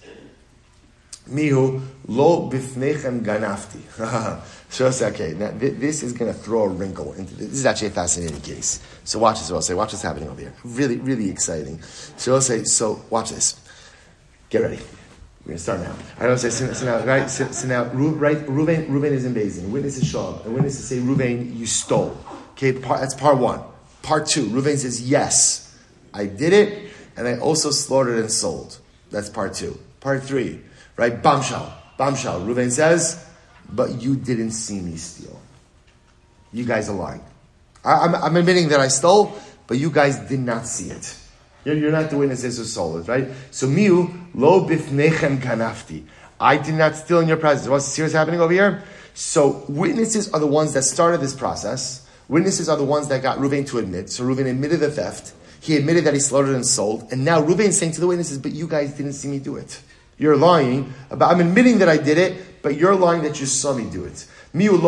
Mihu 1.28 1.80
lo 2.08 2.50
bifnechem 2.50 3.24
ganafti. 3.24 3.80
so 4.68 4.86
I'll 4.86 4.92
say, 4.92 5.08
okay, 5.10 5.34
now 5.34 5.52
this 5.54 6.02
is 6.02 6.12
going 6.12 6.32
to 6.32 6.38
throw 6.38 6.64
a 6.64 6.68
wrinkle 6.68 7.12
into 7.12 7.34
this. 7.34 7.48
This 7.48 7.58
is 7.58 7.66
actually 7.66 7.88
a 7.88 7.92
fascinating 7.92 8.40
case. 8.40 8.80
So 9.04 9.18
watch 9.18 9.38
this. 9.38 9.50
I'll 9.50 9.62
say, 9.62 9.74
watch 9.74 9.92
what's 9.92 10.02
happening 10.02 10.28
over 10.28 10.40
here. 10.40 10.54
Really, 10.64 10.96
really 10.96 11.30
exciting. 11.30 11.80
So 11.82 12.34
I'll 12.34 12.40
say, 12.40 12.64
so 12.64 13.02
watch 13.10 13.30
this. 13.30 13.60
Get 14.50 14.62
ready. 14.62 14.80
We're 15.44 15.48
going 15.48 15.56
to 15.56 15.62
start 15.62 15.80
now. 15.80 15.94
I 16.18 16.26
don't 16.26 16.38
say, 16.38 16.50
so, 16.50 16.72
so 16.72 16.86
now, 16.86 17.04
right? 17.04 17.28
So, 17.28 17.50
so 17.50 17.66
now, 17.66 17.84
right? 17.84 18.38
Ruvain, 18.46 18.86
Ruvain 18.86 19.10
is 19.10 19.24
in 19.24 19.34
Beis 19.34 19.56
Din. 19.56 19.72
Witnesses 19.72 20.06
show 20.06 20.28
up. 20.28 20.44
And 20.44 20.54
witnesses 20.54 20.86
say, 20.86 20.98
Ruvain, 20.98 21.56
you 21.56 21.66
stole. 21.66 22.16
Okay, 22.52 22.72
part, 22.72 23.00
that's 23.00 23.14
part 23.14 23.38
one. 23.38 23.60
Part 24.02 24.26
two, 24.26 24.46
Ruvain 24.46 24.76
says, 24.76 25.00
yes, 25.02 25.76
I 26.14 26.26
did 26.26 26.52
it, 26.52 26.90
and 27.16 27.26
I 27.26 27.38
also 27.38 27.70
slaughtered 27.70 28.18
and 28.18 28.30
sold. 28.30 28.78
That's 29.10 29.30
part 29.30 29.54
two. 29.54 29.78
Part 30.00 30.22
three, 30.22 30.60
right? 30.96 31.22
Bamshal. 31.22 31.72
Bamshal. 31.98 32.44
Ruvain 32.44 32.70
says, 32.70 33.24
but 33.68 34.02
you 34.02 34.16
didn't 34.16 34.52
see 34.52 34.80
me 34.80 34.96
steal. 34.96 35.40
You 36.52 36.64
guys 36.64 36.88
are 36.88 36.96
lying. 36.96 37.22
I, 37.84 38.26
am 38.26 38.36
admitting 38.36 38.68
that 38.68 38.80
I 38.80 38.88
stole, 38.88 39.36
but 39.66 39.78
you 39.78 39.90
guys 39.90 40.18
did 40.18 40.40
not 40.40 40.66
see 40.66 40.90
it. 40.90 41.16
You're, 41.64 41.76
you're 41.76 41.92
not 41.92 42.10
the 42.10 42.18
witnesses 42.18 42.58
who 42.58 42.64
stole 42.64 42.98
it, 42.98 43.08
right? 43.08 43.28
So 43.50 43.66
miu 43.66 44.28
lo 44.34 44.66
bifnechem 44.66 45.38
kanafti. 45.38 46.04
I 46.40 46.56
did 46.56 46.74
not 46.74 46.96
steal 46.96 47.20
in 47.20 47.28
your 47.28 47.36
presence. 47.36 47.68
What's 47.68 47.86
serious 47.86 48.12
happening 48.12 48.40
over 48.40 48.52
here? 48.52 48.82
So 49.14 49.64
witnesses 49.68 50.32
are 50.32 50.40
the 50.40 50.46
ones 50.46 50.72
that 50.74 50.82
started 50.82 51.20
this 51.20 51.34
process. 51.34 52.08
Witnesses 52.28 52.68
are 52.68 52.76
the 52.76 52.84
ones 52.84 53.08
that 53.08 53.22
got 53.22 53.38
Ruvain 53.38 53.66
to 53.68 53.78
admit. 53.78 54.10
So 54.10 54.24
Ruvain 54.24 54.50
admitted 54.50 54.80
the 54.80 54.90
theft. 54.90 55.34
He 55.60 55.76
admitted 55.76 56.04
that 56.04 56.14
he 56.14 56.20
slaughtered 56.20 56.54
and 56.54 56.66
sold. 56.66 57.12
And 57.12 57.24
now 57.24 57.40
Ruvain 57.40 57.68
is 57.68 57.78
saying 57.78 57.92
to 57.92 58.00
the 58.00 58.06
witnesses, 58.06 58.38
but 58.38 58.52
you 58.52 58.66
guys 58.66 58.92
didn't 58.94 59.12
see 59.12 59.28
me 59.28 59.38
do 59.38 59.56
it. 59.56 59.80
You're 60.22 60.36
lying. 60.36 60.94
I'm 61.10 61.40
admitting 61.40 61.80
that 61.80 61.88
I 61.88 61.96
did 61.96 62.16
it, 62.16 62.62
but 62.62 62.76
you're 62.76 62.94
lying 62.94 63.24
that 63.24 63.40
you 63.40 63.46
saw 63.46 63.74
me 63.74 63.90
do 63.90 64.04
it. 64.04 64.24
Miu. 64.54 64.80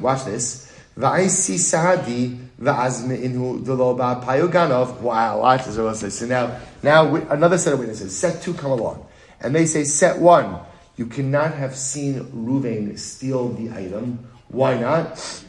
Watch 0.00 0.24
this. 0.24 0.72
Sahadi 0.98 2.48
inhu. 2.60 5.00
Wow, 5.00 5.40
watch 5.40 5.64
this. 5.66 6.18
So 6.18 6.26
now, 6.26 6.58
now 6.82 7.14
another 7.14 7.58
set 7.58 7.72
of 7.72 7.78
witnesses. 7.78 8.18
Set 8.18 8.42
two 8.42 8.54
come 8.54 8.72
along. 8.72 9.06
And 9.40 9.54
they 9.54 9.66
say, 9.66 9.84
set 9.84 10.18
one, 10.18 10.58
you 10.96 11.06
cannot 11.06 11.54
have 11.54 11.76
seen 11.76 12.24
Ruvain 12.24 12.98
steal 12.98 13.50
the 13.50 13.70
item. 13.70 14.18
Why 14.48 14.76
not? 14.76 15.44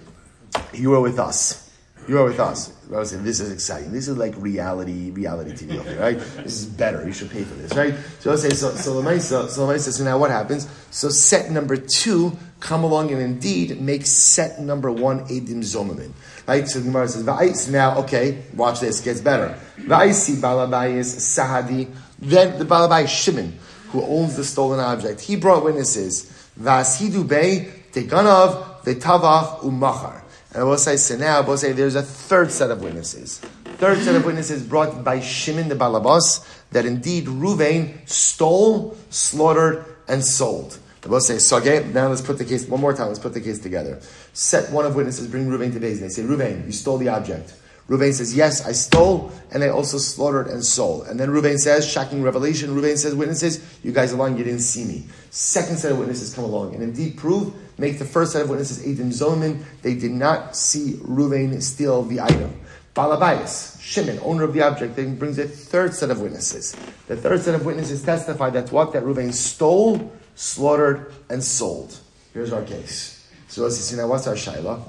You 0.74 0.92
were 0.92 1.02
with 1.02 1.18
us. 1.18 1.71
You 2.12 2.20
are 2.20 2.26
with 2.26 2.42
us. 2.42 2.74
I 2.94 2.98
was 2.98 3.12
saying, 3.12 3.24
this 3.24 3.40
is 3.40 3.54
exciting. 3.54 3.94
This 3.94 4.10
is 4.10 4.18
like 4.18 4.34
reality, 4.36 5.12
reality 5.12 5.54
TV 5.54 5.98
right? 5.98 6.20
This 6.44 6.60
is 6.60 6.66
better. 6.66 7.08
You 7.08 7.14
should 7.14 7.32
pay 7.32 7.46
for 7.46 7.54
this, 7.54 7.74
right? 7.74 7.96
So 8.20 8.32
I'll 8.32 8.38
say, 8.38 8.50
so, 8.50 8.76
so 8.76 9.02
Lamaisa, 9.02 9.48
so 9.48 9.66
Lamaisa, 9.66 9.94
so 9.94 10.04
now 10.04 10.18
what 10.18 10.30
happens? 10.30 10.68
So 10.90 11.08
set 11.08 11.52
number 11.52 11.78
two 11.78 12.38
come 12.60 12.84
along 12.84 13.14
and 13.14 13.22
indeed 13.22 13.80
make 13.80 14.06
set 14.06 14.60
number 14.60 14.92
one 14.92 15.22
Edim 15.30 15.60
Zomamin. 15.60 16.12
Right? 16.50 16.68
So 16.68 16.82
Gemara 16.82 17.08
says, 17.08 17.24
Va'is, 17.24 17.72
now, 17.72 18.00
okay, 18.00 18.44
watch 18.56 18.82
this, 18.82 19.00
gets 19.00 19.22
better. 19.22 19.58
Va'isi 19.78 20.36
Balabayis 20.36 21.16
Sahadi, 21.16 21.90
then 22.20 22.60
the 22.60 22.66
Balabai 22.66 23.08
Shimon, 23.08 23.58
who 23.92 24.04
owns 24.04 24.36
the 24.36 24.44
stolen 24.44 24.82
object, 24.82 25.22
he 25.22 25.38
brought 25.38 25.64
witnesses. 25.64 26.26
Vasidu 26.60 27.26
Bey, 27.26 27.72
Teganov, 27.94 28.84
Vetavach, 28.84 29.64
Umachar. 29.64 30.21
And 30.54 30.62
I 30.62 30.64
will 30.64 30.78
say, 30.78 30.98
so 30.98 31.16
now 31.16 31.38
I 31.38 31.42
will 31.42 31.58
say 31.58 31.72
there's 31.72 31.96
a 31.96 32.02
third 32.02 32.52
set 32.52 32.72
of 32.72 32.82
witnesses. 32.82 33.40
Third 33.78 34.00
set 34.00 34.16
of 34.16 34.26
witnesses 34.26 34.64
brought 34.64 35.04
by 35.04 35.20
Shimon 35.22 35.70
the 35.70 35.76
Balabas 35.76 36.46
that 36.72 36.86
indeed 36.86 37.26
Ruvain 37.26 38.08
stole, 38.08 38.98
slaughtered, 39.10 39.86
and 40.08 40.24
sold. 40.24 40.78
I 41.04 41.08
will 41.08 41.20
say, 41.20 41.40
so 41.40 41.58
now 41.58 42.10
let's 42.10 42.22
put 42.22 42.38
the 42.38 42.46
case, 42.46 42.68
one 42.68 42.80
more 42.80 42.94
time, 42.94 43.08
let's 43.08 43.20
put 43.20 43.34
the 43.34 43.42
case 43.42 43.60
together. 43.60 44.00
Set 44.34 44.72
one 44.72 44.86
of 44.86 44.96
witnesses, 44.96 45.28
bring 45.28 45.48
Ruvain 45.48 45.72
to 45.72 45.78
and 45.78 45.82
they 45.82 46.10
say, 46.10 46.22
Ruvain, 46.22 46.66
you 46.66 46.72
stole 46.72 46.98
the 46.98 47.10
object. 47.10 47.56
Ruvain 47.92 48.14
says, 48.14 48.34
yes, 48.34 48.66
I 48.66 48.72
stole, 48.72 49.34
and 49.52 49.66
I 49.66 49.68
also 49.68 49.98
slaughtered 49.98 50.48
and 50.48 50.64
sold. 50.64 51.08
And 51.08 51.20
then 51.20 51.28
Ruvain 51.28 51.58
says, 51.58 51.86
shocking 51.86 52.24
revelation, 52.24 52.70
Ruvain 52.74 52.98
says, 52.98 53.14
witnesses, 53.14 53.62
you 53.84 53.92
guys 53.92 54.14
are 54.14 54.16
lying, 54.16 54.38
you 54.38 54.46
didn't 54.46 54.62
see 54.62 54.86
me. 54.86 55.08
Second 55.30 55.78
set 55.78 55.92
of 55.92 55.98
witnesses 55.98 56.34
come 56.34 56.46
along, 56.46 56.74
and 56.74 56.82
indeed 56.82 57.18
prove 57.18 57.54
make 57.78 58.00
the 58.00 58.06
first 58.06 58.32
set 58.32 58.44
of 58.44 58.50
witnesses 58.50 58.82
Adim 58.86 59.10
Zomin. 59.10 59.62
They 59.82 59.96
did 59.96 60.12
not 60.12 60.56
see 60.56 60.94
Ruvain 61.02 61.62
steal 61.62 62.04
the 62.04 62.22
item. 62.22 62.58
Balabayas, 62.96 63.82
Shimon, 63.82 64.20
owner 64.24 64.44
of 64.44 64.54
the 64.54 64.62
object, 64.62 64.96
then 64.96 65.18
brings 65.18 65.38
a 65.38 65.46
third 65.46 65.94
set 65.94 66.10
of 66.12 66.22
witnesses. 66.22 66.74
The 67.08 67.18
third 67.18 67.42
set 67.42 67.56
of 67.56 67.66
witnesses 67.66 68.04
testify 68.04 68.52
that 68.52 68.72
what 68.72 68.94
that 68.94 69.04
Ruvain 69.04 69.34
stole, 69.34 70.14
slaughtered, 70.36 71.12
and 71.30 71.44
sold. 71.44 72.00
Here's 72.34 72.54
our 72.54 72.64
case. 72.64 73.30
So 73.50 73.64
let's 73.64 73.76
see 73.76 73.98
now 73.98 74.08
what's 74.08 74.28
our 74.28 74.36
shaila? 74.36 74.82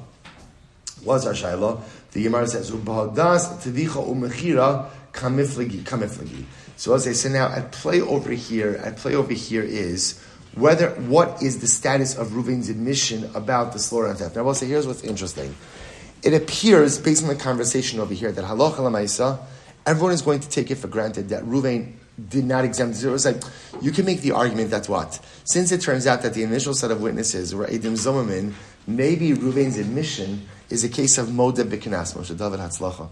What's 1.02 1.26
our 1.26 1.32
shaila? 1.32 1.82
The 2.12 2.22
Gemara 2.22 2.46
says, 2.46 2.70
"Ubahadas 2.70 3.62
tevicha 3.62 4.06
umechira 4.06 4.88
kamiflagi 5.12 5.82
kamiflagi." 5.82 6.44
So 6.76 6.94
as 6.94 7.06
I 7.06 7.12
say, 7.12 7.30
now 7.30 7.46
at 7.46 7.72
play 7.72 8.00
over 8.00 8.30
here, 8.30 8.80
at 8.84 8.96
play 8.96 9.14
over 9.14 9.32
here 9.32 9.62
is 9.62 10.20
whether 10.54 10.90
what 10.90 11.42
is 11.42 11.60
the 11.60 11.66
status 11.66 12.16
of 12.16 12.28
Reuven's 12.28 12.68
admission 12.68 13.30
about 13.34 13.72
the 13.72 13.78
slaughter 13.78 14.08
and 14.08 14.18
theft. 14.18 14.36
Now, 14.36 14.42
I 14.42 14.44
will 14.44 14.54
say 14.54 14.66
here's 14.66 14.86
what's 14.86 15.02
interesting. 15.02 15.54
It 16.22 16.34
appears, 16.34 16.98
based 16.98 17.22
on 17.22 17.28
the 17.28 17.36
conversation 17.36 17.98
over 17.98 18.14
here, 18.14 18.30
that 18.30 18.44
halacha 18.44 18.76
lamaisa, 18.76 19.38
everyone 19.86 20.12
is 20.12 20.22
going 20.22 20.40
to 20.40 20.48
take 20.48 20.70
it 20.70 20.76
for 20.76 20.88
granted 20.88 21.30
that 21.30 21.44
Reuven 21.44 21.94
did 22.28 22.44
not 22.44 22.64
exempt 22.64 22.96
zero. 22.96 23.14
It's 23.14 23.24
like 23.24 23.42
you 23.80 23.90
can 23.90 24.04
make 24.04 24.20
the 24.20 24.32
argument 24.32 24.70
that 24.70 24.88
what, 24.88 25.18
since 25.44 25.72
it 25.72 25.80
turns 25.80 26.06
out 26.06 26.22
that 26.22 26.34
the 26.34 26.42
initial 26.42 26.74
set 26.74 26.90
of 26.90 27.00
witnesses 27.00 27.54
were 27.54 27.66
Edim 27.66 27.92
Zomamin, 27.92 28.52
maybe 28.86 29.32
Reuven's 29.32 29.78
admission 29.78 30.46
is 30.70 30.84
a 30.84 30.88
case 30.88 31.18
of 31.18 31.26
moda 31.28 31.64
b'kinas 31.64 32.16
Moshe 32.16 32.36
David 32.36 32.60
Hatzlacha, 32.60 33.08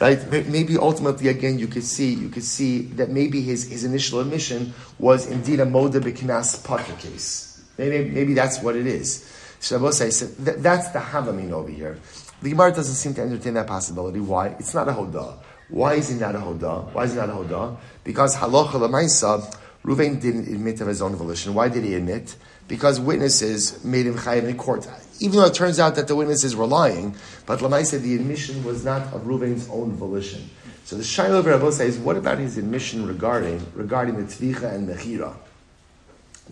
right? 0.00 0.48
Maybe 0.48 0.76
ultimately 0.76 1.28
again 1.28 1.58
you 1.58 1.68
could 1.68 1.84
see 1.84 2.12
you 2.12 2.28
could 2.28 2.44
see 2.44 2.82
that 2.98 3.10
maybe 3.10 3.40
his, 3.40 3.68
his 3.70 3.84
initial 3.84 4.20
admission 4.20 4.74
was 4.98 5.26
indeed 5.26 5.60
a 5.60 5.66
moda 5.66 6.00
b'kinas 6.00 6.64
pata 6.64 6.92
case. 6.94 7.62
Maybe 7.78 8.10
maybe 8.10 8.34
that's 8.34 8.60
what 8.62 8.76
it 8.76 8.86
is. 8.86 9.30
So 9.60 9.78
that, 9.78 10.56
that's 10.58 10.88
the 10.88 10.98
havamin 10.98 11.52
over 11.52 11.70
here. 11.70 11.98
The 12.42 12.50
Gemara 12.50 12.72
doesn't 12.72 12.96
seem 12.96 13.14
to 13.14 13.22
entertain 13.22 13.54
that 13.54 13.66
possibility. 13.66 14.20
Why? 14.20 14.48
It's 14.58 14.74
not 14.74 14.88
a 14.88 14.92
hodah. 14.92 15.38
Why 15.68 15.94
is 15.94 16.10
he 16.10 16.16
not 16.16 16.34
a 16.34 16.38
hodah? 16.38 16.92
Why 16.92 17.04
is 17.04 17.12
he 17.12 17.16
not 17.16 17.30
a 17.30 17.32
hodah? 17.32 17.78
Because 18.04 18.36
halacha 18.36 18.72
lemaisa, 18.72 19.56
Ruvain 19.82 20.20
didn't 20.20 20.48
admit 20.48 20.82
of 20.82 20.88
his 20.88 21.00
own 21.00 21.16
volition. 21.16 21.54
Why 21.54 21.68
did 21.68 21.84
he 21.84 21.94
admit? 21.94 22.36
Because 22.68 23.00
witnesses 23.00 23.82
made 23.82 24.06
him 24.06 24.16
chayiv 24.16 24.44
in 24.44 24.58
court 24.58 24.86
even 25.20 25.38
though 25.38 25.46
it 25.46 25.54
turns 25.54 25.78
out 25.78 25.94
that 25.94 26.08
the 26.08 26.16
witnesses 26.16 26.56
were 26.56 26.66
lying, 26.66 27.14
but 27.46 27.60
Lamai 27.60 27.84
said 27.86 28.02
the 28.02 28.14
admission 28.14 28.64
was 28.64 28.84
not 28.84 29.02
of 29.14 29.22
Reuven's 29.22 29.68
own 29.70 29.92
volition. 29.92 30.50
So 30.84 30.96
the 30.96 31.04
Shiloh 31.04 31.42
Rabbi 31.42 31.70
says, 31.70 31.96
what 31.98 32.16
about 32.16 32.38
his 32.38 32.58
admission 32.58 33.06
regarding 33.06 33.64
regarding 33.74 34.16
the 34.16 34.24
Tvicha 34.24 34.74
and 34.74 34.88
Mechira? 34.88 35.34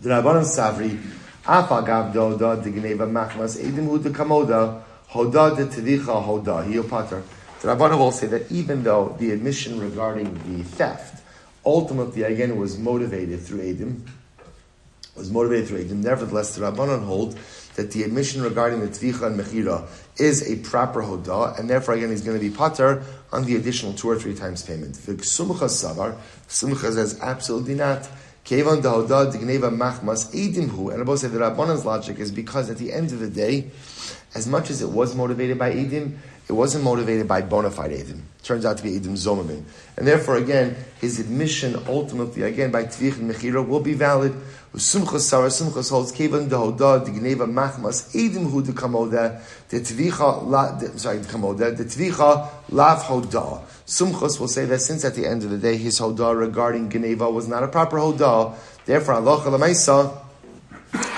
The 0.01 0.09
Rabbanon 0.09 0.45
Savri, 0.45 0.99
Afa 1.47 1.85
Gav 1.85 2.15
Doda, 2.15 2.57
the 2.63 2.71
Geneva 2.71 3.07
Machmas, 3.07 3.63
Edim 3.63 3.89
Hu 3.89 3.99
Kamoda, 3.99 4.83
Hoda 5.11 5.55
de 5.55 5.67
Tvicha 5.67 6.25
Hoda, 6.25 6.67
Hiopater. 6.67 7.23
The 7.61 7.69
Rabbanon 7.69 7.99
will 7.99 8.11
say 8.11 8.27
that 8.29 8.51
even 8.51 8.83
though 8.83 9.15
the 9.19 9.33
admission 9.33 9.79
regarding 9.79 10.33
the 10.47 10.65
theft 10.65 11.23
ultimately 11.65 12.23
again 12.23 12.57
was 12.57 12.79
motivated 12.79 13.41
through 13.41 13.61
Edim, 13.61 14.01
was 15.15 15.31
motivated 15.31 15.69
through 15.69 15.85
Edim, 15.85 16.03
nevertheless 16.03 16.57
the 16.57 16.63
Rabbanon 16.63 17.05
hold 17.05 17.39
that 17.77 17.91
the 17.93 18.03
admission 18.03 18.43
regarding 18.43 18.81
the 18.81 18.89
tvicha 18.89 19.27
and 19.27 19.39
mechira 19.39 19.87
is 20.19 20.51
a 20.51 20.57
proper 20.69 21.03
hoda, 21.03 21.59
and 21.59 21.69
therefore 21.69 21.95
again 21.95 22.11
he's 22.11 22.23
going 22.23 22.39
to 22.39 22.51
be 22.51 22.55
pater 22.55 23.03
on 23.33 23.45
the 23.45 23.57
additional 23.57 23.93
two 23.95 24.09
or 24.09 24.17
three 24.17 24.35
times 24.35 24.63
payment. 24.63 24.95
Sumcha 24.95 25.69
savar, 25.69 26.17
sumcha 26.49 26.93
says 26.93 27.19
absolutely 27.21 27.75
not. 27.75 28.09
Kevan 28.45 28.83
dahoda 28.83 29.33
digneva 29.33 29.75
machmas 29.75 30.35
edimhu, 30.35 30.93
and 30.93 31.01
Abba 31.01 31.17
said 31.17 31.31
the 31.31 31.39
Rabbanan's 31.39 31.85
logic 31.85 32.19
is 32.19 32.33
because 32.33 32.69
at 32.71 32.77
the 32.77 32.93
end 32.93 33.13
of 33.13 33.21
the 33.21 33.31
day, 33.31 33.71
as 34.35 34.47
much 34.47 34.69
as 34.69 34.83
it 34.83 34.89
was 34.89 35.15
motivated 35.15 35.59
by 35.59 35.73
edim, 35.73 36.17
it 36.49 36.53
wasn't 36.53 36.83
motivated 36.83 37.29
by 37.29 37.41
bona 37.41 37.71
fide 37.71 37.93
edim. 37.93 38.21
Turns 38.43 38.65
out 38.65 38.77
to 38.79 38.83
be 38.83 38.99
edim 38.99 39.13
zomamin, 39.13 39.63
and 39.97 40.07
therefore 40.07 40.37
again 40.37 40.77
his 41.01 41.21
admission 41.21 41.81
ultimately 41.87 42.43
again 42.43 42.73
by 42.73 42.85
tvich 42.85 43.17
and 43.19 43.31
mechira 43.31 43.67
will 43.67 43.81
be 43.81 43.95
valid. 43.95 44.35
Sumchas 44.75 45.21
Sarah 45.21 45.49
Sumchas 45.49 45.91
holds 45.91 46.13
Kevan 46.13 46.49
Dehoda 46.49 47.05
Digneva 47.05 47.47
Machmas 47.47 48.11
Edim 48.15 48.51
Hu 48.51 48.63
de 48.63 48.73
Kamoda 48.73 49.39
the 49.69 49.81
Tvicha 49.81 50.47
La 50.47 50.79
sorry 50.97 51.19
the 51.19 51.29
Kamoda 51.29 51.77
the 51.77 51.85
Tvicha 51.85 52.49
Lav 52.71 53.03
Hoda. 53.03 53.61
Sumchas 53.87 54.41
will 54.41 54.49
say 54.49 54.65
that 54.65 54.79
since 54.79 55.05
at 55.05 55.15
the 55.15 55.27
end 55.27 55.45
of 55.45 55.51
the 55.51 55.59
day 55.59 55.77
his 55.77 56.01
Hoda 56.01 56.35
regarding 56.35 56.89
Geneva 56.89 57.31
was 57.31 57.49
not 57.49 57.63
a 57.63 57.69
proper 57.69 57.99
Hoda, 57.99 58.55
therefore 58.87 59.13
Allah 59.17 59.43
Lamaisa 59.43 60.17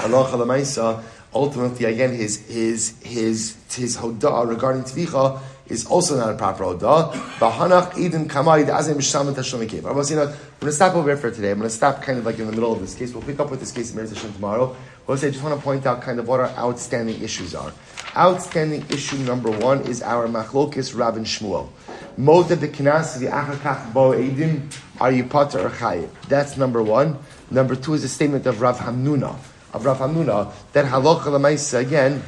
Allah 0.03 0.31
Lamaisa 0.33 1.01
ultimately 1.33 1.85
again 1.85 2.13
his 2.13 2.45
his 2.49 3.01
his 3.05 3.57
his 3.71 3.97
Hoda 3.99 4.49
regarding 4.49 4.83
Tvicha 4.83 5.41
is 5.67 5.87
also 5.87 6.17
not 6.17 6.31
a 6.31 6.37
proper 6.37 6.65
odah. 6.65 7.13
Bahanach 7.39 7.93
idin 7.93 8.27
kamai 8.27 8.67
da'azim 8.67 8.97
b'shamet 8.97 9.37
Hashem 9.37 9.61
kev. 9.61 9.87
I'm 9.87 9.95
going 9.95 10.37
to 10.61 10.73
stop 10.73 10.95
over 10.95 11.09
here 11.09 11.17
for 11.17 11.31
today. 11.31 11.51
I'm 11.51 11.59
going 11.59 11.69
to 11.69 11.75
stop 11.75 12.03
kind 12.03 12.19
of 12.19 12.27
like 12.27 12.39
in 12.39 12.47
the 12.47 12.53
middle 12.53 12.73
of 12.73 12.81
this 12.81 12.95
case. 12.95 13.13
We'll 13.13 13.23
pick 13.23 13.41
up 13.41 13.51
with 13.51 13.61
this 13.61 13.73
case 13.73 13.95
in 13.95 13.99
Meretz 13.99 14.21
tomorrow. 14.35 14.77
But 15.07 15.25
I 15.25 15.31
just 15.31 15.43
want 15.43 15.59
to 15.59 15.63
point 15.63 15.87
out 15.87 16.03
kind 16.03 16.19
of 16.19 16.29
what 16.29 16.41
our 16.41 16.51
outstanding 16.51 17.23
issues 17.23 17.55
are. 17.55 17.73
Outstanding 18.17 18.85
issue 18.91 19.19
number 19.19 19.51
one 19.51 19.81
is 19.83 20.03
our 20.03 20.29
machlokis 20.29 20.97
Rav 20.99 21.17
and 21.17 21.27
Shmuel. 21.27 21.69
Mode 22.17 22.51
of 22.53 22.61
the 22.61 22.69
kinas 22.69 23.19
the 23.19 23.27
achakach 23.27 23.93
bo 23.93 24.13
edim 24.13 24.73
are 25.01 25.11
you 25.11 25.25
potter 25.25 25.67
or 25.67 25.71
chayiv? 25.71 26.09
That's 26.29 26.57
number 26.57 26.83
one. 26.83 27.19
Number 27.51 27.75
two 27.75 27.95
is 27.95 28.05
a 28.05 28.09
statement 28.09 28.47
of 28.47 28.61
Rav 28.61 28.79
Hamnuna 28.79 29.37
of 29.75 29.85
Rav 29.85 29.99
Hamnuna 29.99 30.53
that 30.73 30.87
halacha 30.87 31.25
lemaisa 31.25 31.81
again. 31.81 32.23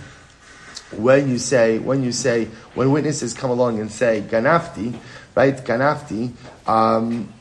When 0.92 1.28
you 1.28 1.38
say 1.38 1.78
when 1.78 2.02
you 2.02 2.12
say 2.12 2.46
when 2.74 2.92
witnesses 2.92 3.34
come 3.34 3.50
along 3.50 3.80
and 3.80 3.90
say 3.90 4.22
ganafti, 4.28 4.98
right? 5.34 5.56
Ganafti. 5.56 6.32
Um, 6.66 7.32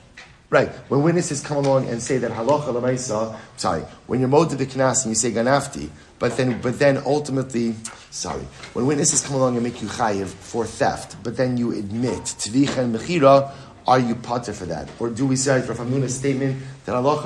Right. 0.52 0.70
When 0.89 1.02
witnesses 1.02 1.41
come 1.41 1.58
along 1.58 1.89
and 1.89 2.02
say 2.02 2.20
that 2.20 2.32
halacha 2.32 2.68
lemaisa, 2.68 3.36
sorry, 3.58 3.82
when 4.06 4.20
you're 4.20 4.30
moed 4.30 4.52
to 4.52 4.56
the 4.56 4.68
knas 4.68 5.04
and 5.04 5.12
you 5.12 5.16
say 5.16 5.32
ganafti, 5.32 5.89
but 6.20 6.38
then, 6.38 6.62
but 6.62 6.78
then 6.78 7.02
ultimately, 7.06 7.76
sorry, 8.12 8.43
when 8.74 8.86
witnesses 8.86 9.26
come 9.26 9.36
along 9.36 9.56
and 9.56 9.64
make 9.64 9.82
you 9.82 9.88
chayiv 9.88 10.28
for 10.28 10.66
theft, 10.66 11.18
but 11.24 11.36
then 11.36 11.58
you 11.58 11.72
admit 11.74 12.20
tvicha 12.20 12.78
and 12.78 12.96
mechira, 12.96 13.52
are 13.88 14.00
you 14.00 14.16
potter 14.16 14.54
for 14.54 14.66
that? 14.66 14.90
Or 15.00 15.10
do 15.10 15.26
we 15.26 15.36
say, 15.36 15.66
Rav 15.66 15.78
Hamnuna's 15.78 16.16
statement, 16.16 16.62
that 16.86 16.96
Allah 16.96 17.22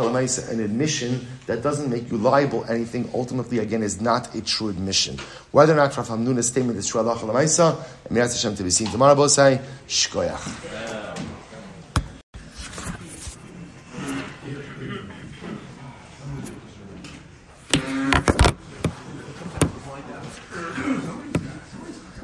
an 0.49 0.60
admission 0.60 1.26
that 1.47 1.64
doesn't 1.64 1.89
make 1.89 2.12
you 2.12 2.18
liable 2.18 2.66
anything, 2.66 3.10
ultimately, 3.14 3.60
again, 3.60 3.82
is 3.82 4.01
not 4.01 4.36
a 4.36 4.41
true 4.41 4.70
admission. 4.70 5.18
Whether 5.51 5.74
or 5.74 5.78
not 5.78 5.95
Rav 5.95 6.07
Hamnuna's 6.07 6.47
statement 6.47 6.78
is 6.78 6.88
true 6.88 7.01
Allah 7.01 7.14
and 7.14 8.18
Mirat 8.18 8.34
Hashem 8.34 8.55
to 8.55 8.64
be 8.64 8.72
seen 8.72 8.88
tomorrow, 8.88 9.16
both 9.16 9.32
say, 9.32 9.62
Shkoyach. 9.88 11.38